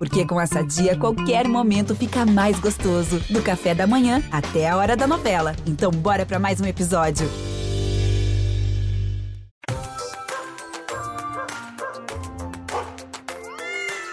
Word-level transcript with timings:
Porque 0.00 0.26
com 0.26 0.40
essa 0.40 0.64
dia, 0.64 0.98
qualquer 0.98 1.46
momento 1.46 1.94
fica 1.94 2.24
mais 2.24 2.58
gostoso. 2.58 3.20
Do 3.28 3.42
café 3.42 3.74
da 3.74 3.86
manhã 3.86 4.22
até 4.32 4.66
a 4.66 4.74
hora 4.78 4.96
da 4.96 5.06
novela. 5.06 5.54
Então, 5.66 5.90
bora 5.90 6.24
para 6.24 6.38
mais 6.38 6.58
um 6.58 6.64
episódio. 6.64 7.28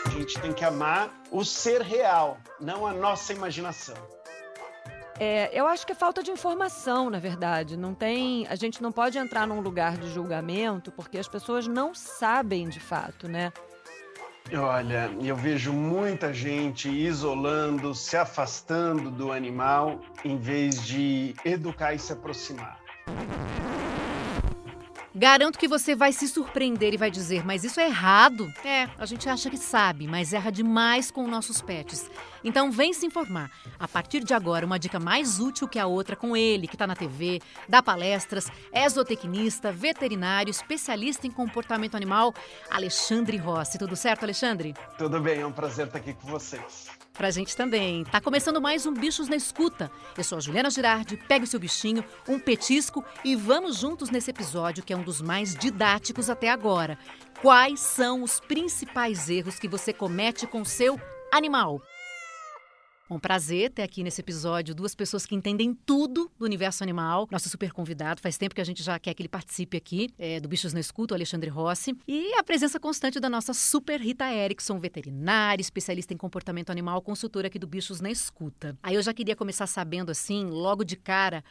A 0.06 0.10
gente 0.10 0.38
tem 0.42 0.52
que 0.52 0.66
amar 0.66 1.10
o 1.32 1.46
ser 1.46 1.82
real, 1.82 2.38
não 2.60 2.86
a 2.86 2.92
nossa 2.92 3.32
imaginação. 3.32 3.96
É, 5.18 5.50
eu 5.58 5.66
acho 5.68 5.86
que 5.86 5.94
é 5.94 5.96
falta 5.96 6.22
de 6.22 6.32
informação, 6.32 7.10
na 7.10 7.18
verdade. 7.18 7.78
Não 7.78 7.94
tem, 7.94 8.46
a 8.50 8.56
gente 8.56 8.84
não 8.84 8.92
pode 8.92 9.18
entrar 9.18 9.48
num 9.48 9.62
lugar 9.62 9.96
de 9.96 10.10
julgamento 10.10 10.92
porque 10.92 11.18
as 11.18 11.30
pessoas 11.30 11.66
não 11.66 11.96
sabem 11.96 12.68
de 12.68 12.82
fato, 12.82 13.30
né? 13.30 13.54
Olha, 14.56 15.12
eu 15.22 15.36
vejo 15.36 15.74
muita 15.74 16.34
gente 16.34 16.88
isolando, 16.90 17.94
se 17.94 18.16
afastando 18.16 19.12
do 19.12 19.32
animal, 19.32 20.00
em 20.24 20.38
vez 20.38 20.82
de 20.86 21.36
educar 21.44 21.94
e 21.94 22.00
se 22.00 22.14
aproximar. 22.14 22.80
Garanto 25.18 25.58
que 25.58 25.68
você 25.68 25.96
vai 25.96 26.14
se 26.14 26.28
surpreender 26.28 26.94
e 26.94 26.98
vai 26.98 27.10
dizer, 27.10 27.44
mas 27.44 27.64
isso 27.64 27.80
é 27.80 27.88
errado. 27.88 28.54
É, 28.64 28.88
a 29.00 29.06
gente 29.08 29.28
acha 29.28 29.50
que 29.50 29.58
sabe, 29.58 30.06
mas 30.06 30.32
erra 30.32 30.52
demais 30.52 31.10
com 31.10 31.28
nossos 31.28 31.60
pets. 31.60 32.08
Então 32.44 32.70
vem 32.70 32.94
se 32.94 33.04
informar. 33.04 33.50
A 33.80 33.88
partir 33.88 34.24
de 34.24 34.36
agora, 34.36 34.64
uma 34.64 34.78
dica 34.78 35.00
mais 35.00 35.40
útil 35.40 35.68
que 35.68 35.80
a 35.80 35.88
outra 35.88 36.16
com 36.16 36.38
ele, 36.38 36.68
que 36.68 36.76
está 36.76 36.86
na 36.86 36.96
TV, 36.96 37.42
dá 37.68 37.82
palestras, 37.82 38.48
é 38.72 38.88
zootecnista, 38.88 39.72
veterinário, 39.72 40.52
especialista 40.52 41.26
em 41.26 41.32
comportamento 41.32 41.96
animal, 41.96 42.32
Alexandre 42.70 43.38
Rossi. 43.38 43.80
Tudo 43.80 43.96
certo, 43.96 44.22
Alexandre? 44.22 44.76
Tudo 45.00 45.20
bem, 45.20 45.40
é 45.40 45.48
um 45.48 45.52
prazer 45.52 45.88
estar 45.88 45.98
aqui 45.98 46.14
com 46.14 46.28
vocês. 46.28 46.96
Pra 47.18 47.32
gente 47.32 47.58
também. 47.58 48.04
Tá 48.04 48.22
começando 48.22 48.62
mais 48.62 48.86
um 48.86 48.94
Bichos 48.94 49.28
na 49.28 49.36
Escuta. 49.36 49.90
Eu 50.16 50.24
sou 50.24 50.38
a 50.38 50.42
Juliana 50.42 50.70
Girardi, 50.70 51.18
pegue 51.18 51.46
o 51.46 51.48
seu 51.48 51.60
bichinho, 51.60 52.06
um 52.30 52.38
petisco 52.38 53.04
e 53.26 53.36
vamos 53.36 53.78
juntos 53.78 54.12
nesse 54.12 54.30
episódio 54.30 54.84
que 54.84 54.94
é 54.94 54.96
um 54.96 55.02
dos 55.02 55.20
mais 55.20 55.56
didáticos 55.56 56.30
até 56.30 56.48
agora. 56.48 56.96
Quais 57.42 57.80
são 57.80 58.22
os 58.22 58.40
principais 58.40 59.32
erros 59.32 59.58
que 59.58 59.68
você 59.68 59.92
comete 59.92 60.46
com 60.46 60.64
seu 60.64 61.02
animal? 61.32 61.82
Um 63.10 63.20
prazer 63.20 63.72
ter 63.72 63.84
aqui 63.84 64.04
nesse 64.04 64.20
episódio 64.20 64.76
duas 64.76 64.94
pessoas 64.94 65.26
que 65.26 65.34
entendem 65.34 65.74
tudo 65.74 66.30
do 66.38 66.44
universo 66.44 66.84
animal. 66.84 67.26
Nosso 67.32 67.48
super 67.48 67.72
convidado, 67.72 68.20
faz 68.20 68.38
tempo 68.38 68.54
que 68.54 68.60
a 68.60 68.66
gente 68.66 68.84
já 68.84 69.00
quer 69.00 69.14
que 69.14 69.22
ele 69.22 69.30
participe 69.30 69.78
aqui, 69.78 70.10
é, 70.20 70.42
do 70.42 70.50
Bichos 70.50 70.74
na 70.74 70.80
Escuta, 70.82 71.14
o 71.14 71.16
Alexandre 71.16 71.50
Rossi. 71.50 71.98
E 72.06 72.34
a 72.34 72.44
presença 72.44 72.80
constante 72.82 73.18
da 73.18 73.30
nossa 73.30 73.54
super 73.54 74.02
Rita 74.02 74.30
Erickson, 74.34 74.78
veterinária, 74.78 75.62
especialista 75.62 76.14
em 76.14 76.18
comportamento 76.18 76.70
animal, 76.70 77.02
consultora 77.02 77.48
aqui 77.48 77.58
do 77.58 77.66
Bichos 77.66 78.02
na 78.02 78.12
Escuta. 78.12 78.78
Aí 78.84 78.96
eu 78.96 79.02
já 79.02 79.14
queria 79.14 79.38
começar 79.38 79.68
sabendo, 79.68 80.12
assim, 80.12 80.46
logo 80.46 80.84
de 80.84 80.98
cara, 80.98 81.46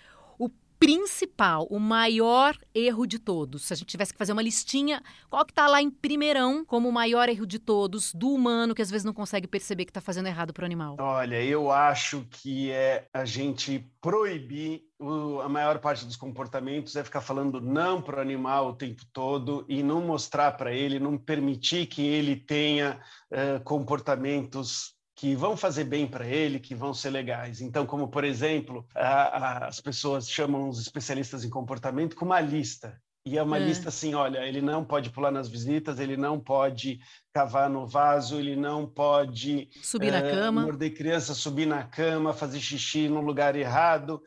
principal, 0.79 1.67
o 1.71 1.79
maior 1.79 2.57
erro 2.75 3.07
de 3.07 3.19
todos? 3.19 3.65
Se 3.65 3.73
a 3.73 3.77
gente 3.77 3.89
tivesse 3.89 4.13
que 4.13 4.19
fazer 4.19 4.33
uma 4.33 4.43
listinha, 4.43 5.03
qual 5.29 5.45
que 5.45 5.53
está 5.53 5.67
lá 5.67 5.81
em 5.81 5.91
primeirão 5.91 6.65
como 6.65 6.89
o 6.89 6.93
maior 6.93 7.29
erro 7.29 7.47
de 7.47 7.59
todos, 7.59 8.13
do 8.13 8.31
humano, 8.31 8.75
que 8.75 8.83
às 8.83 8.91
vezes 8.91 9.05
não 9.05 9.13
consegue 9.13 9.47
perceber 9.47 9.85
que 9.85 9.91
está 9.91 10.01
fazendo 10.01 10.27
errado 10.27 10.53
para 10.53 10.63
o 10.63 10.67
animal? 10.67 10.97
Olha, 10.99 11.43
eu 11.43 11.71
acho 11.71 12.27
que 12.31 12.71
é 12.71 13.07
a 13.13 13.25
gente 13.25 13.91
proibir 14.01 14.87
o, 14.99 15.41
a 15.41 15.49
maior 15.49 15.79
parte 15.79 16.07
dos 16.07 16.17
comportamentos 16.17 16.97
é 16.97 17.05
ficar 17.05 17.21
falando 17.21 17.61
não 17.61 18.01
para 18.01 18.19
o 18.19 18.21
animal 18.21 18.69
o 18.69 18.73
tempo 18.73 19.03
todo 19.13 19.65
e 19.69 19.83
não 19.83 20.01
mostrar 20.01 20.53
para 20.53 20.73
ele, 20.73 20.99
não 20.99 21.19
permitir 21.19 21.87
que 21.87 22.07
ele 22.07 22.37
tenha 22.37 22.99
uh, 23.31 23.63
comportamentos 23.63 24.96
que 25.17 25.35
vão 25.35 25.57
fazer 25.57 25.85
bem 25.85 26.07
para 26.07 26.27
ele, 26.27 26.61
que 26.61 26.75
vão 26.75 26.93
ser 26.93 27.09
legais. 27.09 27.63
Então, 27.63 27.87
como 27.87 28.07
por 28.07 28.23
exemplo, 28.23 28.87
a, 28.95 29.09
a, 29.09 29.67
as 29.67 29.81
pessoas 29.81 30.31
chamam 30.31 30.69
os 30.69 30.79
especialistas 30.79 31.43
em 31.43 31.49
comportamento 31.49 32.15
com 32.15 32.27
uma 32.27 32.41
lista. 32.41 33.01
E 33.25 33.37
é 33.37 33.43
uma 33.43 33.57
é. 33.57 33.61
lista 33.61 33.89
assim, 33.89 34.15
olha, 34.15 34.47
ele 34.47 34.61
não 34.61 34.85
pode 34.85 35.11
pular 35.11 35.33
nas 35.33 35.49
visitas, 35.49 35.99
ele 35.99 36.17
não 36.17 36.39
pode 36.39 37.01
cavar 37.33 37.69
no 37.69 37.85
vaso, 37.85 38.39
ele 38.39 38.55
não 38.55 38.87
pode 38.87 39.69
subir 39.83 40.13
na 40.13 40.23
cama, 40.23 40.63
morder 40.63 40.95
criança, 40.95 41.35
subir 41.35 41.67
na 41.67 41.83
cama, 41.83 42.33
fazer 42.33 42.61
xixi 42.61 43.09
no 43.09 43.21
lugar 43.21 43.57
errado. 43.57 44.23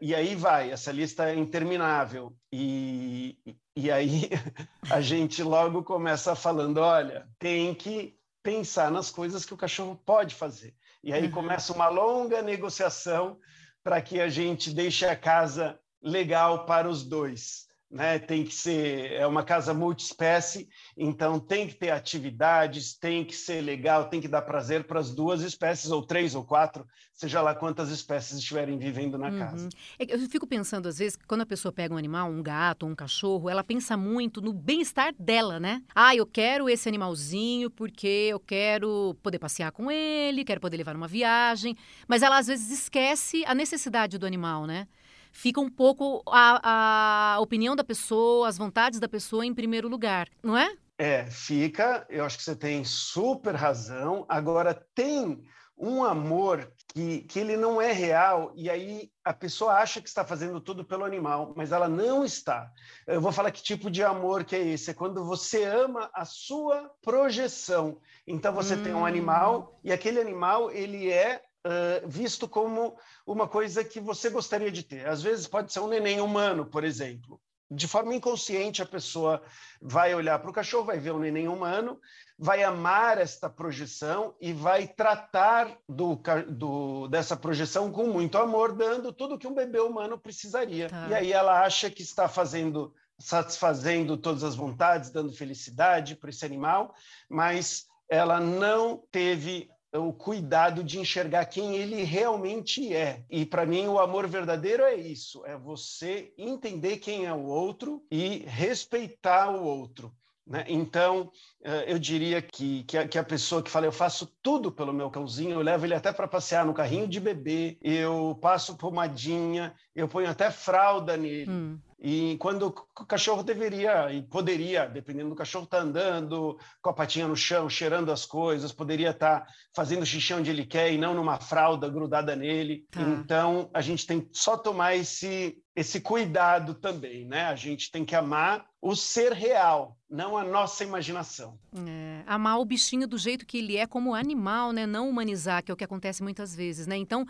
e 0.00 0.14
aí 0.14 0.34
vai, 0.34 0.70
essa 0.70 0.90
lista 0.90 1.28
é 1.28 1.34
interminável. 1.34 2.34
E, 2.50 3.36
e 3.76 3.90
aí 3.90 4.30
a 4.88 5.00
gente 5.02 5.42
logo 5.42 5.82
começa 5.82 6.34
falando, 6.34 6.78
olha, 6.78 7.28
tem 7.38 7.74
que 7.74 8.17
pensar 8.42 8.90
nas 8.90 9.10
coisas 9.10 9.44
que 9.44 9.54
o 9.54 9.56
cachorro 9.56 10.00
pode 10.04 10.34
fazer. 10.34 10.74
E 11.02 11.12
aí 11.12 11.26
uhum. 11.26 11.30
começa 11.30 11.72
uma 11.72 11.88
longa 11.88 12.42
negociação 12.42 13.38
para 13.82 14.00
que 14.00 14.20
a 14.20 14.28
gente 14.28 14.72
deixe 14.72 15.06
a 15.06 15.16
casa 15.16 15.78
legal 16.02 16.66
para 16.66 16.88
os 16.88 17.04
dois 17.04 17.67
né? 17.90 18.18
Tem 18.18 18.44
que 18.44 18.54
ser 18.54 19.12
é 19.12 19.26
uma 19.26 19.42
casa 19.42 19.72
multiespécie, 19.72 20.68
então 20.96 21.40
tem 21.40 21.66
que 21.66 21.74
ter 21.74 21.90
atividades, 21.90 22.94
tem 22.94 23.24
que 23.24 23.34
ser 23.34 23.62
legal, 23.62 24.08
tem 24.08 24.20
que 24.20 24.28
dar 24.28 24.42
prazer 24.42 24.84
para 24.84 25.00
as 25.00 25.14
duas 25.14 25.40
espécies 25.40 25.90
ou 25.90 26.04
três 26.04 26.34
ou 26.34 26.44
quatro, 26.44 26.86
seja 27.12 27.40
lá 27.40 27.54
quantas 27.54 27.88
espécies 27.88 28.38
estiverem 28.38 28.78
vivendo 28.78 29.16
na 29.16 29.28
uhum. 29.28 29.38
casa. 29.38 29.68
É 29.98 30.14
eu 30.14 30.18
fico 30.28 30.46
pensando 30.46 30.86
às 30.86 30.98
vezes 30.98 31.16
que 31.16 31.26
quando 31.26 31.42
a 31.42 31.46
pessoa 31.46 31.72
pega 31.72 31.94
um 31.94 31.96
animal, 31.96 32.30
um 32.30 32.42
gato, 32.42 32.86
um 32.86 32.94
cachorro, 32.94 33.48
ela 33.48 33.64
pensa 33.64 33.96
muito 33.96 34.40
no 34.40 34.52
bem-estar 34.52 35.14
dela, 35.18 35.58
né? 35.58 35.82
Ah, 35.94 36.14
eu 36.14 36.26
quero 36.26 36.68
esse 36.68 36.88
animalzinho 36.88 37.70
porque 37.70 38.28
eu 38.30 38.38
quero 38.38 39.16
poder 39.22 39.38
passear 39.38 39.72
com 39.72 39.90
ele, 39.90 40.44
quero 40.44 40.60
poder 40.60 40.76
levar 40.76 40.94
uma 40.94 41.08
viagem, 41.08 41.74
mas 42.06 42.22
ela 42.22 42.38
às 42.38 42.46
vezes 42.46 42.70
esquece 42.70 43.44
a 43.46 43.54
necessidade 43.54 44.18
do 44.18 44.26
animal, 44.26 44.66
né? 44.66 44.86
Fica 45.32 45.60
um 45.60 45.70
pouco 45.70 46.22
a, 46.26 47.34
a 47.34 47.40
opinião 47.40 47.74
da 47.74 47.84
pessoa, 47.84 48.48
as 48.48 48.58
vontades 48.58 49.00
da 49.00 49.08
pessoa 49.08 49.44
em 49.44 49.54
primeiro 49.54 49.88
lugar, 49.88 50.28
não 50.42 50.56
é? 50.56 50.74
É, 50.98 51.26
fica. 51.26 52.04
Eu 52.10 52.24
acho 52.24 52.36
que 52.36 52.42
você 52.42 52.56
tem 52.56 52.84
super 52.84 53.54
razão. 53.54 54.26
Agora, 54.28 54.74
tem 54.94 55.44
um 55.78 56.02
amor 56.02 56.72
que, 56.88 57.20
que 57.22 57.38
ele 57.38 57.56
não 57.56 57.80
é 57.80 57.92
real 57.92 58.52
e 58.56 58.68
aí 58.68 59.10
a 59.24 59.32
pessoa 59.32 59.74
acha 59.74 60.00
que 60.00 60.08
está 60.08 60.24
fazendo 60.24 60.60
tudo 60.60 60.84
pelo 60.84 61.04
animal, 61.04 61.52
mas 61.56 61.70
ela 61.70 61.88
não 61.88 62.24
está. 62.24 62.68
Eu 63.06 63.20
vou 63.20 63.30
falar 63.30 63.52
que 63.52 63.62
tipo 63.62 63.88
de 63.88 64.02
amor 64.02 64.44
que 64.44 64.56
é 64.56 64.66
esse. 64.66 64.90
É 64.90 64.94
quando 64.94 65.24
você 65.24 65.64
ama 65.64 66.10
a 66.12 66.24
sua 66.24 66.90
projeção. 67.00 68.00
Então, 68.26 68.52
você 68.52 68.74
hum. 68.74 68.82
tem 68.82 68.94
um 68.94 69.06
animal 69.06 69.72
hum. 69.74 69.80
e 69.84 69.92
aquele 69.92 70.20
animal, 70.20 70.70
ele 70.70 71.10
é 71.10 71.42
uh, 71.66 72.06
visto 72.08 72.48
como 72.48 72.96
uma 73.26 73.48
coisa 73.48 73.84
que 73.84 74.00
você 74.00 74.30
gostaria 74.30 74.70
de 74.70 74.82
ter. 74.82 75.06
Às 75.06 75.22
vezes 75.22 75.46
pode 75.46 75.72
ser 75.72 75.80
um 75.80 75.88
neném 75.88 76.20
humano, 76.20 76.66
por 76.66 76.84
exemplo. 76.84 77.40
De 77.70 77.86
forma 77.86 78.14
inconsciente, 78.14 78.80
a 78.80 78.86
pessoa 78.86 79.42
vai 79.80 80.14
olhar 80.14 80.38
para 80.38 80.50
o 80.50 80.54
cachorro, 80.54 80.86
vai 80.86 80.98
ver 80.98 81.12
um 81.12 81.18
neném 81.18 81.48
humano, 81.48 82.00
vai 82.38 82.62
amar 82.62 83.18
esta 83.18 83.50
projeção 83.50 84.34
e 84.40 84.54
vai 84.54 84.86
tratar 84.86 85.76
do, 85.86 86.18
do, 86.48 87.08
dessa 87.08 87.36
projeção 87.36 87.92
com 87.92 88.06
muito 88.06 88.38
amor, 88.38 88.72
dando 88.72 89.12
tudo 89.12 89.38
que 89.38 89.46
um 89.46 89.54
bebê 89.54 89.80
humano 89.80 90.18
precisaria. 90.18 90.88
Tá. 90.88 91.08
E 91.10 91.14
aí 91.14 91.32
ela 91.32 91.62
acha 91.62 91.90
que 91.90 92.00
está 92.00 92.26
fazendo, 92.26 92.94
satisfazendo 93.18 94.16
todas 94.16 94.44
as 94.44 94.54
vontades, 94.54 95.10
dando 95.10 95.34
felicidade 95.34 96.16
para 96.16 96.30
esse 96.30 96.46
animal, 96.46 96.94
mas 97.28 97.86
ela 98.08 98.40
não 98.40 99.02
teve 99.10 99.68
o 99.94 100.12
cuidado 100.12 100.84
de 100.84 100.98
enxergar 100.98 101.46
quem 101.46 101.76
ele 101.76 102.02
realmente 102.02 102.94
é. 102.94 103.24
E 103.30 103.46
para 103.46 103.64
mim 103.64 103.86
o 103.86 103.98
amor 103.98 104.26
verdadeiro 104.26 104.82
é 104.82 104.94
isso, 104.94 105.44
é 105.46 105.56
você 105.56 106.32
entender 106.36 106.98
quem 106.98 107.26
é 107.26 107.32
o 107.32 107.44
outro 107.44 108.04
e 108.10 108.44
respeitar 108.46 109.50
o 109.50 109.64
outro. 109.64 110.12
Né? 110.46 110.64
Então, 110.66 111.30
eh, 111.62 111.92
eu 111.92 111.98
diria 111.98 112.40
que, 112.40 112.82
que 112.84 112.96
a, 112.96 113.06
que, 113.06 113.18
a, 113.18 113.24
pessoa 113.24 113.62
que 113.62 113.70
fala, 113.70 113.84
eu 113.84 113.92
faço 113.92 114.34
tudo 114.42 114.72
pelo 114.72 114.94
meu 114.94 115.10
cãozinho, 115.10 115.52
eu 115.52 115.60
levo 115.60 115.84
ele 115.84 115.94
até 115.94 116.10
para 116.10 116.26
passear 116.26 116.64
no 116.64 116.72
carrinho 116.72 117.06
de 117.06 117.20
bebê, 117.20 117.76
eu 117.82 118.38
passo 118.40 118.76
pomadinha, 118.76 119.74
eu 119.94 120.08
ponho 120.08 120.28
até 120.28 120.50
fralda 120.50 121.18
nele. 121.18 121.50
Hum. 121.50 121.78
E 122.00 122.36
quando 122.38 122.68
o 122.68 123.06
cachorro 123.06 123.42
deveria 123.42 124.12
e 124.12 124.22
poderia, 124.22 124.86
dependendo 124.86 125.30
do 125.30 125.34
cachorro, 125.34 125.64
estar 125.64 125.78
tá 125.78 125.82
andando 125.82 126.56
com 126.80 126.90
a 126.90 126.92
patinha 126.92 127.26
no 127.26 127.34
chão, 127.34 127.68
cheirando 127.68 128.12
as 128.12 128.24
coisas, 128.24 128.72
poderia 128.72 129.10
estar 129.10 129.40
tá 129.40 129.46
fazendo 129.74 130.06
xixi 130.06 130.32
onde 130.32 130.48
ele 130.48 130.64
quer 130.64 130.92
e 130.92 130.98
não 130.98 131.12
numa 131.12 131.40
fralda 131.40 131.88
grudada 131.88 132.36
nele. 132.36 132.86
Tá. 132.90 133.00
Então, 133.00 133.68
a 133.74 133.80
gente 133.80 134.06
tem 134.06 134.20
que 134.20 134.28
só 134.32 134.56
tomar 134.56 134.94
esse, 134.94 135.60
esse 135.78 136.00
cuidado 136.00 136.74
também, 136.74 137.24
né? 137.24 137.44
A 137.44 137.54
gente 137.54 137.90
tem 137.90 138.04
que 138.04 138.16
amar 138.16 138.66
o 138.82 138.96
ser 138.96 139.32
real, 139.32 139.96
não 140.10 140.36
a 140.36 140.42
nossa 140.42 140.82
imaginação. 140.82 141.56
É, 141.86 142.22
amar 142.26 142.58
o 142.58 142.64
bichinho 142.64 143.06
do 143.06 143.16
jeito 143.16 143.46
que 143.46 143.58
ele 143.58 143.76
é 143.76 143.86
como 143.86 144.12
animal, 144.12 144.72
né? 144.72 144.86
Não 144.86 145.08
humanizar, 145.08 145.62
que 145.62 145.70
é 145.70 145.74
o 145.74 145.76
que 145.76 145.84
acontece 145.84 146.20
muitas 146.20 146.54
vezes, 146.54 146.88
né? 146.88 146.96
Então, 146.96 147.24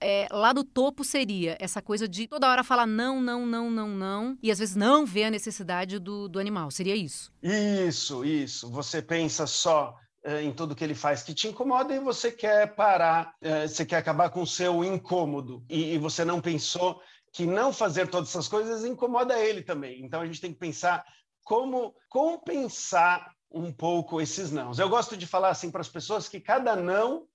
é, 0.00 0.26
lá 0.32 0.52
do 0.52 0.64
topo 0.64 1.04
seria 1.04 1.56
essa 1.60 1.80
coisa 1.80 2.08
de 2.08 2.26
toda 2.26 2.48
hora 2.48 2.64
falar 2.64 2.86
não, 2.86 3.20
não, 3.20 3.46
não, 3.46 3.70
não, 3.70 3.88
não, 3.88 4.38
e 4.42 4.50
às 4.50 4.58
vezes 4.58 4.74
não 4.74 5.06
ver 5.06 5.24
a 5.24 5.30
necessidade 5.30 6.00
do, 6.00 6.28
do 6.28 6.40
animal. 6.40 6.72
Seria 6.72 6.96
isso? 6.96 7.32
Isso, 7.40 8.24
isso. 8.24 8.68
Você 8.72 9.00
pensa 9.00 9.46
só 9.46 9.96
uh, 10.26 10.40
em 10.40 10.52
tudo 10.52 10.74
que 10.74 10.82
ele 10.82 10.96
faz 10.96 11.22
que 11.22 11.32
te 11.32 11.46
incomoda 11.46 11.94
e 11.94 12.00
você 12.00 12.32
quer 12.32 12.74
parar, 12.74 13.34
uh, 13.40 13.68
você 13.68 13.86
quer 13.86 13.98
acabar 13.98 14.30
com 14.30 14.42
o 14.42 14.46
seu 14.46 14.82
incômodo 14.82 15.62
e 15.68 15.96
você 15.96 16.24
não 16.24 16.40
pensou 16.40 17.00
que 17.34 17.44
não 17.44 17.72
fazer 17.72 18.08
todas 18.08 18.30
essas 18.30 18.46
coisas 18.46 18.84
incomoda 18.84 19.38
ele 19.38 19.60
também. 19.60 20.02
Então 20.04 20.20
a 20.20 20.26
gente 20.26 20.40
tem 20.40 20.52
que 20.52 20.58
pensar 20.58 21.04
como 21.42 21.92
compensar 22.08 23.34
um 23.50 23.72
pouco 23.72 24.20
esses 24.20 24.52
nãos. 24.52 24.78
Eu 24.78 24.88
gosto 24.88 25.16
de 25.16 25.26
falar 25.26 25.48
assim 25.48 25.70
para 25.70 25.80
as 25.80 25.88
pessoas 25.88 26.28
que 26.28 26.40
cada 26.40 26.76
não 26.76 27.26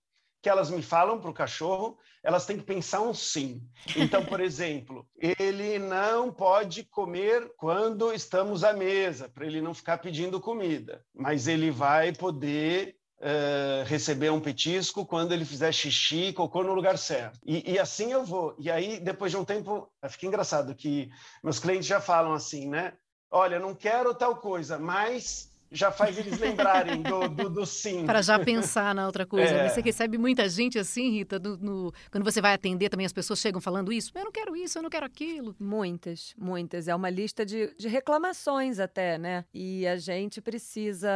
que 0.41 0.47
elas 0.47 0.69
me 0.69 0.81
falam 0.81 1.19
para 1.19 1.29
o 1.29 1.33
cachorro, 1.33 1.97
elas 2.23 2.45
têm 2.45 2.57
que 2.57 2.63
pensar 2.63 3.01
um 3.01 3.13
sim. 3.13 3.61
Então, 3.93 4.25
por 4.25 4.39
exemplo, 4.41 5.05
ele 5.17 5.77
não 5.77 6.31
pode 6.31 6.85
comer 6.85 7.51
quando 7.57 8.13
estamos 8.13 8.63
à 8.63 8.71
mesa, 8.71 9.27
para 9.27 9.45
ele 9.45 9.61
não 9.61 9.73
ficar 9.73 9.97
pedindo 9.97 10.39
comida, 10.39 11.03
mas 11.13 11.45
ele 11.45 11.69
vai 11.71 12.13
poder 12.13 12.95
Uh, 13.19 13.83
receber 13.83 14.31
um 14.31 14.39
petisco 14.39 15.05
quando 15.05 15.33
ele 15.33 15.43
fizer 15.43 15.73
xixi, 15.73 16.31
cocô 16.31 16.63
no 16.63 16.73
lugar 16.73 16.97
certo. 16.97 17.37
E, 17.45 17.73
e, 17.73 17.77
assim 17.77 18.13
eu 18.13 18.23
vou. 18.23 18.55
E 18.57 18.71
aí, 18.71 18.97
depois 18.97 19.29
de 19.29 19.37
um 19.37 19.43
tempo, 19.43 19.91
fica 20.07 20.25
engraçado 20.25 20.73
que 20.73 21.09
meus 21.43 21.59
clientes 21.59 21.85
já 21.85 21.99
falam 21.99 22.31
assim, 22.31 22.69
né? 22.69 22.93
Olha, 23.29 23.59
não 23.59 23.75
quero 23.75 24.15
tal 24.15 24.37
coisa, 24.37 24.79
mas 24.79 25.48
já 25.71 25.91
faz 25.91 26.17
eles 26.17 26.39
lembrarem 26.39 27.01
do, 27.01 27.27
do, 27.29 27.49
do 27.49 27.65
sim. 27.65 28.05
Para 28.05 28.21
já 28.21 28.39
pensar 28.39 28.95
na 28.95 29.05
outra 29.05 29.25
coisa. 29.25 29.53
É. 29.53 29.69
Você 29.69 29.81
recebe 29.81 30.17
muita 30.17 30.49
gente 30.49 30.79
assim, 30.79 31.11
Rita, 31.11 31.37
no, 31.37 31.57
no, 31.57 31.93
quando 32.11 32.23
você 32.23 32.41
vai 32.41 32.53
atender 32.53 32.89
também, 32.89 33.05
as 33.05 33.13
pessoas 33.13 33.39
chegam 33.39 33.61
falando 33.61 33.91
isso. 33.93 34.11
Eu 34.15 34.25
não 34.25 34.31
quero 34.31 34.55
isso, 34.55 34.77
eu 34.77 34.81
não 34.81 34.89
quero 34.89 35.05
aquilo. 35.05 35.55
Muitas, 35.59 36.33
muitas. 36.37 36.87
É 36.87 36.95
uma 36.95 37.09
lista 37.09 37.45
de, 37.45 37.73
de 37.77 37.87
reclamações 37.87 38.79
até, 38.79 39.17
né? 39.17 39.45
E 39.53 39.85
a 39.87 39.97
gente 39.97 40.41
precisa, 40.41 41.09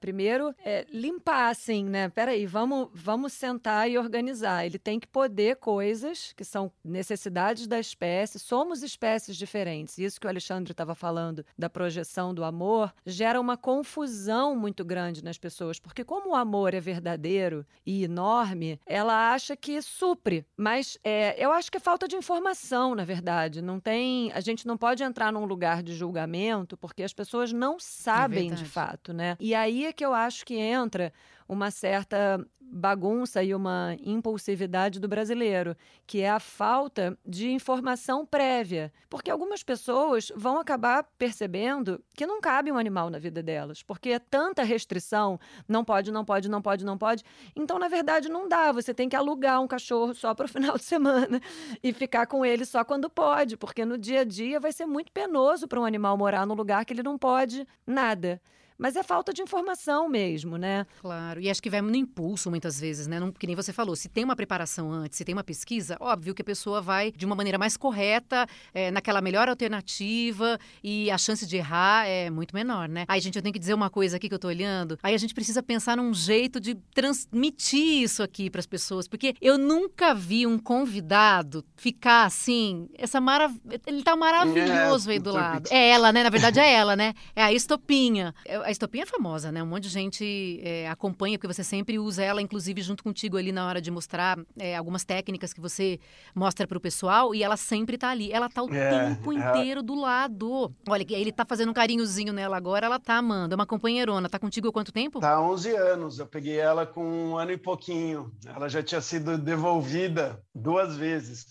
primeiro, 0.00 0.54
é, 0.64 0.84
limpar, 0.92 1.50
assim, 1.50 1.84
né? 1.84 2.08
Peraí, 2.08 2.46
vamos, 2.46 2.88
vamos 2.92 3.32
sentar 3.32 3.88
e 3.88 3.96
organizar. 3.96 4.66
Ele 4.66 4.78
tem 4.78 4.98
que 4.98 5.06
poder 5.06 5.56
coisas 5.56 6.32
que 6.36 6.44
são 6.44 6.72
necessidades 6.84 7.66
da 7.66 7.78
espécie. 7.78 8.38
Somos 8.38 8.82
espécies 8.82 9.36
diferentes. 9.36 9.98
Isso 9.98 10.20
que 10.20 10.26
o 10.26 10.30
Alexandre 10.30 10.72
estava 10.72 10.94
falando 10.94 11.44
da 11.56 11.70
projeção 11.70 12.34
do 12.34 12.42
amor 12.42 12.92
gera 13.06 13.40
uma 13.40 13.56
confusão 13.56 13.91
confusão 13.92 14.56
muito 14.56 14.84
grande 14.84 15.22
nas 15.22 15.36
pessoas, 15.36 15.78
porque 15.78 16.02
como 16.02 16.30
o 16.30 16.34
amor 16.34 16.72
é 16.72 16.80
verdadeiro 16.80 17.66
e 17.84 18.04
enorme, 18.04 18.80
ela 18.86 19.34
acha 19.34 19.54
que 19.54 19.82
supre. 19.82 20.46
Mas 20.56 20.96
é, 21.04 21.34
eu 21.42 21.52
acho 21.52 21.70
que 21.70 21.76
é 21.76 21.80
falta 21.80 22.08
de 22.08 22.16
informação, 22.16 22.94
na 22.94 23.04
verdade. 23.04 23.60
Não 23.60 23.78
tem, 23.78 24.32
a 24.32 24.40
gente 24.40 24.66
não 24.66 24.78
pode 24.78 25.02
entrar 25.02 25.30
num 25.30 25.44
lugar 25.44 25.82
de 25.82 25.94
julgamento 25.94 26.74
porque 26.76 27.02
as 27.02 27.12
pessoas 27.12 27.52
não 27.52 27.78
sabem 27.78 28.50
é 28.50 28.54
de 28.54 28.64
fato, 28.64 29.12
né? 29.12 29.36
E 29.38 29.54
aí 29.54 29.84
é 29.84 29.92
que 29.92 30.04
eu 30.04 30.14
acho 30.14 30.46
que 30.46 30.54
entra 30.54 31.12
uma 31.46 31.70
certa 31.70 32.42
bagunça 32.72 33.44
e 33.44 33.54
uma 33.54 33.94
impulsividade 34.02 34.98
do 34.98 35.06
brasileiro, 35.06 35.76
que 36.06 36.20
é 36.20 36.30
a 36.30 36.40
falta 36.40 37.16
de 37.24 37.50
informação 37.50 38.24
prévia. 38.24 38.90
Porque 39.10 39.30
algumas 39.30 39.62
pessoas 39.62 40.32
vão 40.34 40.58
acabar 40.58 41.04
percebendo 41.18 42.02
que 42.14 42.26
não 42.26 42.40
cabe 42.40 42.72
um 42.72 42.78
animal 42.78 43.10
na 43.10 43.18
vida 43.18 43.42
delas, 43.42 43.82
porque 43.82 44.08
é 44.08 44.18
tanta 44.18 44.62
restrição, 44.62 45.38
não 45.68 45.84
pode, 45.84 46.10
não 46.10 46.24
pode, 46.24 46.48
não 46.48 46.62
pode, 46.62 46.84
não 46.84 46.96
pode. 46.96 47.22
Então, 47.54 47.78
na 47.78 47.88
verdade, 47.88 48.30
não 48.30 48.48
dá. 48.48 48.72
Você 48.72 48.94
tem 48.94 49.08
que 49.08 49.16
alugar 49.16 49.60
um 49.60 49.68
cachorro 49.68 50.14
só 50.14 50.34
para 50.34 50.46
o 50.46 50.48
final 50.50 50.78
de 50.78 50.84
semana 50.84 51.40
e 51.82 51.92
ficar 51.92 52.26
com 52.26 52.44
ele 52.44 52.64
só 52.64 52.82
quando 52.82 53.10
pode, 53.10 53.56
porque 53.56 53.84
no 53.84 53.98
dia 53.98 54.20
a 54.20 54.24
dia 54.24 54.58
vai 54.58 54.72
ser 54.72 54.86
muito 54.86 55.12
penoso 55.12 55.68
para 55.68 55.78
um 55.78 55.84
animal 55.84 56.16
morar 56.16 56.46
num 56.46 56.54
lugar 56.54 56.86
que 56.86 56.94
ele 56.94 57.02
não 57.02 57.18
pode 57.18 57.66
nada. 57.86 58.40
Mas 58.78 58.96
é 58.96 59.02
falta 59.02 59.32
de 59.32 59.42
informação 59.42 60.08
mesmo, 60.08 60.56
né? 60.56 60.86
Claro. 61.00 61.40
E 61.40 61.50
acho 61.50 61.62
que 61.62 61.70
vai 61.70 61.80
no 61.80 61.94
impulso 61.94 62.50
muitas 62.50 62.80
vezes, 62.80 63.06
né? 63.06 63.20
Não, 63.20 63.30
que 63.30 63.46
nem 63.46 63.56
você 63.56 63.72
falou, 63.72 63.94
se 63.94 64.08
tem 64.08 64.24
uma 64.24 64.36
preparação 64.36 64.90
antes, 64.92 65.18
se 65.18 65.24
tem 65.24 65.34
uma 65.34 65.44
pesquisa, 65.44 65.96
óbvio 66.00 66.34
que 66.34 66.42
a 66.42 66.44
pessoa 66.44 66.80
vai 66.80 67.12
de 67.12 67.24
uma 67.24 67.34
maneira 67.34 67.58
mais 67.58 67.76
correta, 67.76 68.46
é, 68.74 68.90
naquela 68.90 69.20
melhor 69.20 69.48
alternativa 69.48 70.58
e 70.82 71.10
a 71.10 71.18
chance 71.18 71.46
de 71.46 71.56
errar 71.56 72.06
é 72.06 72.30
muito 72.30 72.54
menor, 72.54 72.88
né? 72.88 73.04
Aí, 73.08 73.20
gente, 73.20 73.36
eu 73.36 73.42
tenho 73.42 73.52
que 73.52 73.58
dizer 73.58 73.74
uma 73.74 73.90
coisa 73.90 74.16
aqui 74.16 74.28
que 74.28 74.34
eu 74.34 74.38
tô 74.38 74.48
olhando. 74.48 74.98
Aí 75.02 75.14
a 75.14 75.18
gente 75.18 75.34
precisa 75.34 75.62
pensar 75.62 75.96
num 75.96 76.12
jeito 76.12 76.60
de 76.60 76.74
transmitir 76.94 78.02
isso 78.02 78.22
aqui 78.22 78.50
para 78.50 78.60
as 78.60 78.66
pessoas, 78.66 79.06
porque 79.06 79.34
eu 79.40 79.56
nunca 79.58 80.14
vi 80.14 80.46
um 80.46 80.58
convidado 80.58 81.64
ficar 81.76 82.24
assim, 82.24 82.88
essa 82.96 83.20
marav... 83.20 83.54
ele 83.86 84.02
tá 84.02 84.16
maravilhoso 84.16 85.10
é, 85.10 85.12
aí 85.14 85.18
do 85.18 85.32
lado. 85.32 85.68
É 85.70 85.88
ela, 85.90 86.12
né? 86.12 86.22
Na 86.22 86.30
verdade 86.30 86.58
é 86.58 86.72
ela, 86.72 86.96
né? 86.96 87.14
É 87.34 87.42
a 87.42 87.52
estopinha. 87.52 88.34
A 88.64 88.70
estopinha 88.70 89.04
é 89.04 89.06
famosa, 89.06 89.50
né? 89.52 89.62
Um 89.62 89.66
monte 89.66 89.84
de 89.84 89.88
gente 89.88 90.60
é, 90.62 90.88
acompanha, 90.88 91.38
porque 91.38 91.52
você 91.52 91.64
sempre 91.64 91.98
usa 91.98 92.22
ela, 92.22 92.40
inclusive, 92.42 92.80
junto 92.82 93.02
contigo 93.02 93.36
ali 93.36 93.52
na 93.52 93.66
hora 93.66 93.80
de 93.80 93.90
mostrar 93.90 94.38
é, 94.58 94.76
algumas 94.76 95.04
técnicas 95.04 95.52
que 95.52 95.60
você 95.60 95.98
mostra 96.34 96.66
para 96.66 96.78
o 96.78 96.80
pessoal, 96.80 97.34
e 97.34 97.42
ela 97.42 97.56
sempre 97.56 97.98
tá 97.98 98.10
ali. 98.10 98.32
Ela 98.32 98.48
tá 98.48 98.62
o 98.62 98.72
é, 98.72 98.90
tempo 98.90 99.32
inteiro 99.32 99.82
do 99.82 99.94
lado. 99.94 100.72
Olha, 100.88 101.06
ele 101.10 101.32
tá 101.32 101.44
fazendo 101.44 101.70
um 101.70 101.74
carinhozinho 101.74 102.32
nela 102.32 102.56
agora, 102.56 102.86
ela 102.86 102.98
tá 102.98 103.16
amando. 103.16 103.54
É 103.54 103.56
uma 103.56 103.66
companheirona. 103.66 104.28
Tá 104.28 104.38
contigo 104.38 104.68
há 104.68 104.72
quanto 104.72 104.92
tempo? 104.92 105.20
Tá 105.20 105.34
há 105.34 105.40
11 105.40 105.76
anos. 105.76 106.18
Eu 106.18 106.26
peguei 106.26 106.58
ela 106.58 106.86
com 106.86 107.04
um 107.04 107.36
ano 107.36 107.52
e 107.52 107.56
pouquinho. 107.56 108.32
Ela 108.46 108.68
já 108.68 108.82
tinha 108.82 109.00
sido 109.00 109.38
devolvida 109.38 110.40
duas 110.54 110.96
vezes 110.96 111.46